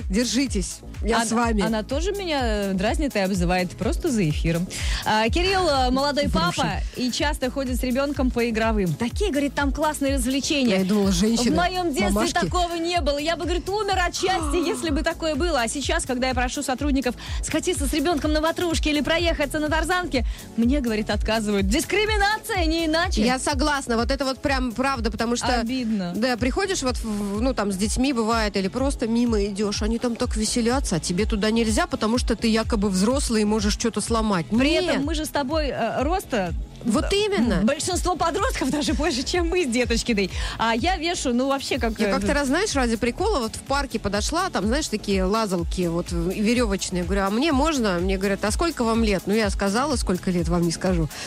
Держитесь, 0.10 0.78
я 1.06 1.18
Она- 1.18 1.26
с 1.26 1.32
вами. 1.32 1.62
Она 1.62 1.84
тоже 1.84 2.12
меня 2.12 2.74
дразнит 2.74 3.15
и 3.15 3.20
обзывает 3.20 3.72
просто 3.72 4.10
за 4.12 4.28
эфиром. 4.30 4.68
А, 5.06 5.28
Кирилл 5.30 5.68
э, 5.68 5.89
молодой 5.91 6.30
папа 6.30 6.82
и 6.96 7.12
часто 7.12 7.50
ходит 7.52 7.80
с 7.80 7.84
ребенком 7.84 8.32
по 8.32 8.50
игровым. 8.50 8.94
Такие, 8.94 9.32
говорит, 9.32 9.54
там 9.54 9.72
классные 9.72 10.15
развлечения. 10.15 10.80
Я 10.80 10.86
думала, 10.86 11.12
женщины, 11.12 11.52
В 11.52 11.56
моем 11.56 11.88
детстве 11.94 12.10
мамашки. 12.10 12.34
такого 12.34 12.74
не 12.76 13.00
было. 13.02 13.18
Я 13.18 13.36
бы, 13.36 13.44
говорит, 13.46 13.68
умер 13.70 14.00
от 14.08 14.15
счастья, 14.15 14.58
если 14.65 14.89
бы 14.89 15.02
такое 15.04 15.36
было. 15.36 15.62
А 15.62 15.68
сейчас, 15.68 16.06
когда 16.06 16.28
я 16.28 16.34
прошу 16.34 16.63
сотрудников 16.63 17.15
скатиться 17.44 17.88
с 17.88 17.94
ребенком 17.94 18.34
на 18.34 18.41
ватрушке 18.41 18.89
или 18.91 19.02
проехаться 19.02 19.60
на 19.60 19.70
тарзанке, 19.70 20.26
мне, 20.58 20.80
говорит, 20.82 21.10
отказывают. 21.10 21.68
Дискриминация, 21.68 22.65
не 22.65 22.86
иначе. 22.86 23.26
Я 23.26 23.39
согласна, 23.39 23.98
вот 23.98 24.12
это 24.12 24.26
вот 24.26 24.39
прям 24.39 24.72
правда, 24.72 25.12
потому 25.12 25.36
что... 25.36 25.48
Обидно. 25.60 26.13
Да, 26.15 26.38
приходишь 26.38 26.82
вот, 26.84 26.96
ну, 27.04 27.54
там, 27.54 27.72
с 27.72 27.78
детьми 27.78 28.13
бывает, 28.13 28.56
или 28.58 28.68
просто 28.68 29.08
мимо 29.08 29.44
идешь, 29.46 29.82
они 29.82 29.98
там 30.00 30.15
так 30.15 30.36
веселятся, 30.36 30.94
а 30.95 30.99
тебе 30.99 31.25
туда 31.25 31.51
нельзя, 31.51 31.88
потому 31.88 32.17
что 32.17 32.36
ты 32.36 32.47
якобы 32.47 32.89
взрослый 32.89 33.41
и 33.41 33.45
можешь 33.45 33.73
что-то 33.73 34.01
сломать. 34.01 34.47
При 34.47 34.71
Нет, 34.71 34.86
этом 34.86 35.05
мы 35.05 35.15
же 35.15 35.25
с 35.25 35.29
тобой 35.29 35.67
э, 35.67 36.03
роста 36.03 36.53
вот 36.86 37.12
именно. 37.12 37.62
Большинство 37.63 38.15
подростков 38.15 38.69
даже 38.69 38.93
больше, 38.93 39.23
чем 39.23 39.49
мы 39.49 39.63
с 39.63 39.67
деточкиной. 39.67 40.29
А 40.58 40.75
я 40.75 40.97
вешу, 40.97 41.34
ну, 41.34 41.47
вообще 41.47 41.79
как... 41.79 41.99
Я 41.99 42.10
э, 42.10 42.12
как-то 42.12 42.34
раз, 42.34 42.47
знаешь, 42.47 42.75
ради 42.75 42.95
прикола 42.95 43.39
вот 43.39 43.55
в 43.55 43.62
парке 43.62 43.99
подошла, 43.99 44.49
там, 44.49 44.67
знаешь, 44.67 44.88
такие 44.88 45.23
лазалки 45.23 45.88
вот 45.88 46.12
веревочные. 46.12 47.03
Говорю, 47.03 47.23
а 47.23 47.29
мне 47.31 47.51
можно? 47.51 47.97
Мне 47.99 48.17
говорят, 48.17 48.45
а 48.45 48.51
сколько 48.51 48.84
вам 48.84 49.03
лет? 49.03 49.23
Ну, 49.25 49.34
я 49.34 49.49
сказала, 49.49 49.95
сколько 49.95 50.29
лет, 50.29 50.47
вам 50.47 50.62
не 50.62 50.71
скажу. 50.71 51.10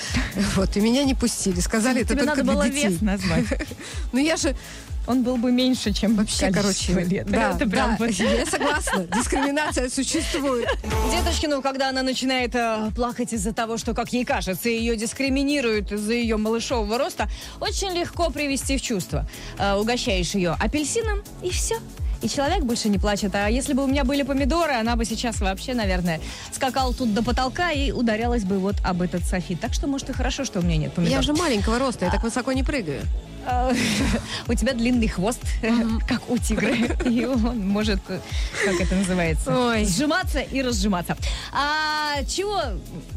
Вот, 0.55 0.77
и 0.77 0.81
меня 0.81 1.05
не 1.05 1.15
пустили. 1.15 1.61
Сказали, 1.61 2.03
это 2.03 2.15
Тебе 2.15 2.25
только 2.25 2.37
надо 2.37 2.43
для 2.45 2.53
было 2.53 2.69
детей. 2.69 2.89
вес 2.89 3.01
назвать. 3.01 3.45
Ну, 4.13 4.19
я 4.19 4.37
же 4.37 4.57
Он 5.09 5.23
был 5.23 5.39
бы 5.39 5.51
меньше, 5.51 5.93
чем 5.95 6.17
вообще, 6.17 6.51
короче, 6.53 6.93
лет. 6.93 7.27
да, 7.31 7.53
Это 7.53 7.67
прям 7.67 7.97
да, 7.97 7.97
вот- 7.99 8.11
я 8.11 8.45
согласна. 8.45 9.05
Дискриминация 9.05 9.89
существует. 9.89 10.69
Деточкину, 11.11 11.63
когда 11.63 11.89
она 11.89 12.03
начинает 12.03 12.55
э, 12.55 12.91
плакать 12.95 13.33
из-за 13.33 13.55
того, 13.55 13.79
что, 13.79 13.95
как 13.95 14.13
ей 14.13 14.27
кажется, 14.27 14.69
ее 14.69 14.97
дискриминируют 14.97 15.93
из-за 15.93 16.13
ее 16.13 16.37
малышового 16.37 16.99
роста, 16.99 17.27
очень 17.59 17.91
легко 17.99 18.29
привести 18.29 18.77
в 18.77 18.83
чувство. 18.83 19.27
Э, 19.59 19.77
угощаешь 19.77 20.35
ее 20.35 20.51
апельсином, 20.61 21.23
и 21.43 21.49
все. 21.49 21.77
и 22.21 22.29
человек 22.29 22.65
больше 22.65 22.91
не 22.91 22.99
плачет. 22.99 23.35
А 23.35 23.49
если 23.49 23.73
бы 23.73 23.85
у 23.85 23.87
меня 23.87 24.05
были 24.05 24.23
помидоры, 24.25 24.75
она 24.75 24.95
бы 24.97 25.07
сейчас 25.07 25.41
вообще, 25.41 25.73
наверное, 25.73 26.21
скакала 26.53 26.93
тут 26.93 27.15
до 27.15 27.23
потолка 27.23 27.71
и 27.71 27.93
ударялась 27.93 28.45
бы 28.45 28.59
вот 28.59 28.75
об 28.85 29.01
этот 29.01 29.25
софит. 29.25 29.61
Так 29.61 29.73
что, 29.73 29.87
может, 29.87 30.11
и 30.11 30.13
хорошо, 30.13 30.45
что 30.45 30.59
у 30.59 30.63
меня 30.63 30.77
нет 30.77 30.93
помидоров. 30.93 31.17
Я 31.17 31.23
же 31.23 31.33
маленького 31.33 31.79
роста, 31.79 32.05
я 32.05 32.11
так 32.11 32.23
высоко 32.23 32.53
не 32.53 32.63
прыгаю. 32.63 33.03
А, 33.51 33.73
У 34.49 34.55
тебя 34.55 34.75
длинный 34.75 35.09
хвост, 35.09 35.41
как 36.09 36.29
у 36.31 36.37
тигра. 36.37 36.75
И 37.09 37.25
он 37.25 37.67
может, 37.67 38.01
как 38.07 38.81
это 38.81 38.95
называется, 38.95 39.85
сжиматься 39.85 40.41
и 40.41 40.61
разжиматься. 40.61 41.17
А 41.53 42.23
чего? 42.25 42.61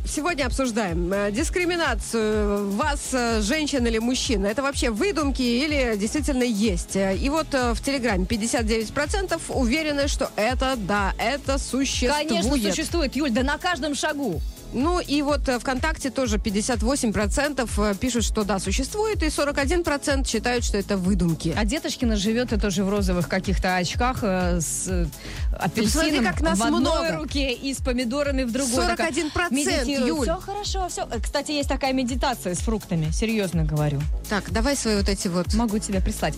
Сегодня 0.05 0.45
обсуждаем 0.45 1.11
э, 1.11 1.31
дискриминацию 1.31 2.71
вас, 2.71 3.09
э, 3.13 3.41
женщин 3.41 3.85
или 3.85 3.99
мужчин. 3.99 4.45
Это 4.45 4.61
вообще 4.61 4.89
выдумки 4.89 5.41
или 5.41 5.95
действительно 5.97 6.43
есть? 6.43 6.95
И 6.95 7.29
вот 7.29 7.47
э, 7.53 7.73
в 7.73 7.81
Телеграме 7.81 8.25
59% 8.25 9.39
уверены, 9.49 10.07
что 10.07 10.31
это, 10.37 10.75
да, 10.77 11.13
это 11.17 11.57
существует. 11.57 12.29
Конечно, 12.29 12.71
существует, 12.71 13.15
Юль, 13.15 13.31
да 13.31 13.43
на 13.43 13.57
каждом 13.57 13.95
шагу. 13.95 14.41
Ну 14.73 14.99
и 14.99 15.21
вот 15.21 15.47
э, 15.49 15.59
ВКонтакте 15.59 16.09
тоже 16.09 16.37
58% 16.37 17.69
э, 17.77 17.95
пишут, 17.95 18.23
что 18.23 18.43
да, 18.43 18.59
существует, 18.59 19.21
и 19.23 19.27
41% 19.27 20.27
считают, 20.27 20.63
что 20.63 20.77
это 20.77 20.97
выдумки. 20.97 21.53
А 21.57 21.65
Деточкина 21.65 22.15
живет 22.15 22.53
и 22.53 22.57
тоже 22.57 22.83
в 22.83 22.89
розовых 22.89 23.27
каких-то 23.27 23.75
очках 23.75 24.19
э, 24.21 24.59
с 24.61 24.87
э, 24.87 25.05
апельсином 25.51 26.05
посмотри, 26.05 26.25
как 26.25 26.41
нас 26.41 26.59
в 26.59 26.63
одной 26.63 26.79
много. 26.79 27.17
руке 27.17 27.53
и 27.53 27.73
с 27.73 27.77
помидорами 27.77 28.43
в 28.43 28.51
другой. 28.51 28.85
41%, 28.85 30.07
Юль. 30.07 30.23
Все 30.23 30.35
хорошо, 30.37 30.87
все. 30.89 31.07
Кстати, 31.21 31.51
есть 31.51 31.69
такая 31.69 31.93
медитация 31.93 32.55
с 32.55 32.59
фруктами, 32.59 33.11
серьезно 33.11 33.63
говорю. 33.63 34.01
Так, 34.29 34.51
давай 34.51 34.75
свои 34.75 34.97
вот 34.97 35.09
эти 35.09 35.27
вот... 35.27 35.53
Могу 35.53 35.79
тебе 35.79 36.01
прислать. 36.01 36.35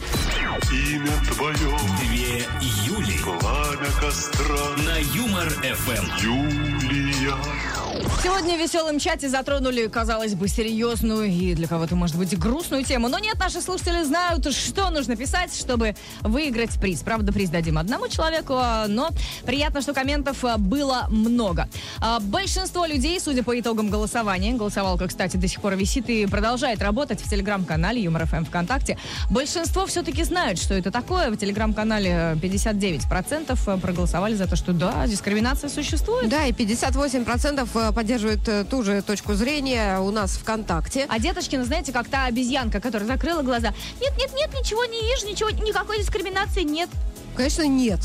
Имя 0.71 1.11
твое, 1.31 1.77
Две 2.01 2.45
Юли 2.85 3.17
пламя 3.23 3.91
костра, 3.99 4.83
на 4.85 4.97
Юмор 5.15 5.49
ФМ. 5.49 6.05
Юлия. 6.23 7.82
Сегодня 8.23 8.57
в 8.57 8.59
веселом 8.59 8.99
чате 8.99 9.29
затронули, 9.29 9.87
казалось 9.87 10.33
бы, 10.33 10.47
серьезную 10.47 11.25
и 11.25 11.53
для 11.53 11.67
кого-то, 11.67 11.95
может 11.95 12.17
быть, 12.17 12.37
грустную 12.37 12.83
тему. 12.83 13.07
Но 13.07 13.19
нет, 13.19 13.37
наши 13.39 13.61
слушатели 13.61 14.03
знают, 14.03 14.51
что 14.51 14.89
нужно 14.89 15.15
писать, 15.15 15.55
чтобы 15.55 15.95
выиграть 16.21 16.71
приз. 16.79 17.01
Правда, 17.01 17.31
приз 17.31 17.49
дадим 17.49 17.77
одному 17.77 18.07
человеку, 18.07 18.55
а, 18.57 18.87
но 18.87 19.09
приятно, 19.45 19.81
что 19.81 19.93
комментов 19.93 20.43
а, 20.43 20.57
было 20.57 21.05
много. 21.09 21.67
А, 22.01 22.19
Большинство 22.19 22.85
людей, 22.85 23.19
судя 23.19 23.43
по 23.43 23.59
итогам 23.59 23.89
голосования, 23.89 24.53
голосовалка, 24.53 25.07
кстати, 25.07 25.37
до 25.37 25.47
сих 25.47 25.61
пор 25.61 25.75
висит 25.75 26.09
и 26.09 26.25
продолжает 26.25 26.81
работать 26.81 27.21
в 27.21 27.29
телеграм-канале 27.29 28.01
Юмор 28.01 28.25
ФМ 28.25 28.45
ВКонтакте. 28.45 28.97
Большинство 29.29 29.85
все-таки 29.85 30.23
знают, 30.23 30.59
что 30.59 30.73
это 30.73 30.89
такое. 30.89 31.29
В 31.29 31.37
телеграм-канале 31.37 32.37
59% 32.41 33.79
проголосовали 33.79 34.35
за 34.35 34.47
то, 34.47 34.55
что 34.55 34.73
да, 34.73 35.05
дискриминация 35.05 35.69
существует. 35.69 36.29
Да, 36.29 36.45
и 36.45 36.51
58% 36.51 37.82
поддерживают 37.91 38.47
э, 38.47 38.63
ту 38.63 38.83
же 38.83 39.01
точку 39.01 39.33
зрения 39.33 39.99
у 39.99 40.11
нас 40.11 40.37
ВКонтакте. 40.37 41.05
А 41.09 41.19
Деточкина, 41.19 41.65
знаете, 41.65 41.91
как 41.91 42.07
та 42.07 42.25
обезьянка, 42.25 42.79
которая 42.79 43.07
закрыла 43.07 43.41
глаза. 43.41 43.73
Нет, 44.01 44.13
нет, 44.17 44.31
нет, 44.35 44.49
ничего 44.53 44.85
не 44.85 45.01
вижу, 45.01 45.27
ничего, 45.27 45.49
никакой 45.49 45.99
дискриминации 45.99 46.63
нет. 46.63 46.89
Конечно, 47.35 47.67
нет. 47.67 47.99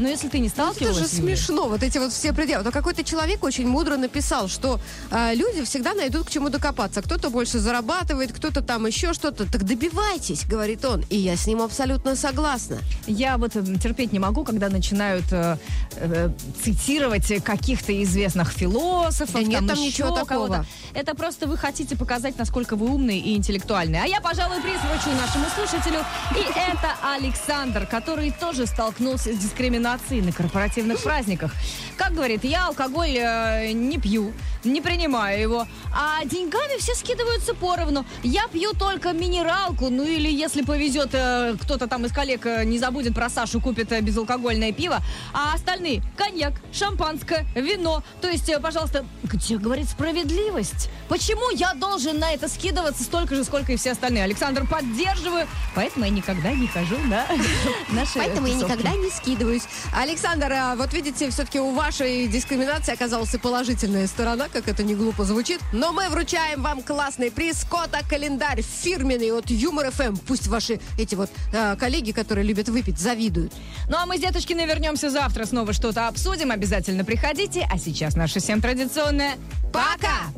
Но 0.00 0.08
если 0.08 0.28
ты 0.28 0.38
не 0.38 0.46
Это 0.46 0.56
сталкивалась... 0.56 0.98
же 0.98 1.06
с 1.06 1.12
ними- 1.12 1.34
смешно, 1.34 1.68
вот 1.68 1.82
эти 1.82 1.98
вот 1.98 2.10
все 2.12 2.32
пределы. 2.32 2.64
Но 2.64 2.72
какой-то 2.72 3.04
человек 3.04 3.44
очень 3.44 3.68
мудро 3.68 3.96
написал, 3.96 4.48
что 4.48 4.80
э, 5.10 5.34
люди 5.34 5.62
всегда 5.64 5.92
найдут 5.92 6.26
к 6.26 6.30
чему 6.30 6.48
докопаться. 6.48 7.02
Кто-то 7.02 7.28
больше 7.28 7.58
зарабатывает, 7.58 8.32
кто-то 8.32 8.62
там 8.62 8.86
еще 8.86 9.12
что-то. 9.12 9.50
Так 9.50 9.64
добивайтесь, 9.64 10.46
говорит 10.46 10.84
он. 10.86 11.04
И 11.10 11.18
я 11.18 11.36
с 11.36 11.46
ним 11.46 11.60
абсолютно 11.60 12.16
согласна. 12.16 12.78
Я 13.06 13.36
вот 13.36 13.56
э, 13.56 13.62
терпеть 13.78 14.12
не 14.12 14.18
могу, 14.18 14.42
когда 14.42 14.70
начинают 14.70 15.26
э, 15.32 15.58
э, 15.96 16.30
цитировать 16.64 17.44
каких-то 17.44 18.02
известных 18.02 18.52
философов. 18.52 19.34
Да 19.34 19.42
нет 19.42 19.66
там 19.66 19.78
ничего 19.78 20.16
такого. 20.16 20.64
Это 20.94 21.14
просто 21.14 21.46
вы 21.46 21.58
хотите 21.58 21.94
показать, 21.94 22.38
насколько 22.38 22.74
вы 22.74 22.86
умные 22.86 23.18
и 23.18 23.36
интеллектуальные. 23.36 24.02
А 24.02 24.06
я, 24.06 24.22
пожалуй, 24.22 24.62
приз 24.62 24.80
вручу 24.80 25.14
нашему 25.14 25.44
слушателю. 25.54 26.04
И 26.34 26.40
это 26.40 26.96
Александр, 27.14 27.86
который 27.86 28.30
тоже 28.30 28.66
столкнулся 28.66 29.34
с 29.34 29.36
дискриминацией 29.36 29.89
на 29.90 30.32
корпоративных 30.32 31.02
праздниках. 31.02 31.54
Как 32.00 32.14
говорит, 32.14 32.44
я 32.44 32.68
алкоголь 32.68 33.14
э, 33.14 33.72
не 33.72 33.98
пью, 33.98 34.32
не 34.64 34.80
принимаю 34.80 35.38
его, 35.38 35.66
а 35.94 36.24
деньгами 36.24 36.78
все 36.78 36.94
скидываются 36.94 37.54
поровну. 37.54 38.06
Я 38.22 38.48
пью 38.48 38.72
только 38.72 39.12
минералку, 39.12 39.90
ну 39.90 40.04
или 40.04 40.30
если 40.30 40.62
повезет, 40.62 41.10
э, 41.12 41.56
кто-то 41.60 41.88
там 41.88 42.06
из 42.06 42.12
коллег 42.12 42.46
э, 42.46 42.64
не 42.64 42.78
забудет 42.78 43.14
про 43.14 43.28
Сашу, 43.28 43.60
купит 43.60 43.92
э, 43.92 44.00
безалкогольное 44.00 44.72
пиво, 44.72 45.00
а 45.34 45.52
остальные 45.52 46.02
коньяк, 46.16 46.54
шампанское, 46.72 47.44
вино. 47.54 48.02
То 48.22 48.28
есть, 48.28 48.48
э, 48.48 48.58
пожалуйста, 48.60 49.04
где, 49.22 49.58
говорит, 49.58 49.90
справедливость? 49.90 50.88
Почему 51.10 51.50
я 51.50 51.74
должен 51.74 52.18
на 52.18 52.32
это 52.32 52.48
скидываться 52.48 53.04
столько 53.04 53.34
же, 53.34 53.44
сколько 53.44 53.72
и 53.72 53.76
все 53.76 53.92
остальные? 53.92 54.24
Александр, 54.24 54.66
поддерживаю, 54.66 55.46
поэтому 55.74 56.06
я 56.06 56.10
никогда 56.10 56.50
не 56.52 56.66
хожу 56.66 56.96
на 57.08 57.26
наши 57.90 58.18
Поэтому 58.18 58.46
я 58.46 58.54
никогда 58.54 58.90
не 58.92 59.10
скидываюсь. 59.10 59.64
Александр, 59.94 60.50
а 60.50 60.76
вот 60.76 60.94
видите, 60.94 61.28
все-таки 61.28 61.60
у 61.60 61.72
вашей 61.90 62.28
дискриминации 62.28 62.94
оказалась 62.94 63.34
и 63.34 63.38
положительная 63.38 64.06
сторона, 64.06 64.46
как 64.48 64.68
это 64.68 64.84
не 64.84 64.94
глупо 64.94 65.24
звучит. 65.24 65.58
Но 65.72 65.92
мы 65.92 66.08
вручаем 66.08 66.62
вам 66.62 66.82
классный 66.82 67.32
приз 67.32 67.66
Кота 67.68 68.02
календарь 68.08 68.62
фирменный 68.62 69.32
от 69.32 69.50
Юмор 69.50 69.90
ФМ. 69.90 70.16
Пусть 70.18 70.46
ваши 70.46 70.78
эти 70.96 71.16
вот 71.16 71.30
э, 71.52 71.74
коллеги, 71.74 72.12
которые 72.12 72.46
любят 72.46 72.68
выпить, 72.68 73.00
завидуют. 73.00 73.52
Ну 73.88 73.96
а 73.96 74.06
мы 74.06 74.18
с 74.18 74.20
Деточкиной 74.20 74.66
вернемся 74.66 75.10
завтра, 75.10 75.46
снова 75.46 75.72
что-то 75.72 76.06
обсудим. 76.06 76.52
Обязательно 76.52 77.04
приходите. 77.04 77.66
А 77.68 77.76
сейчас 77.76 78.14
наша 78.14 78.38
всем 78.38 78.60
традиционная 78.60 79.32
«Пока!» 79.72 80.30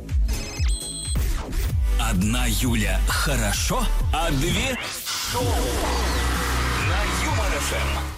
Одна 2.00 2.46
Юля 2.46 2.98
хорошо, 3.07 3.84
а 4.14 4.30
две 4.30 4.78
шоу 5.30 5.44
на 6.88 7.26
Юмор 7.26 7.53
ФМ. 7.61 8.12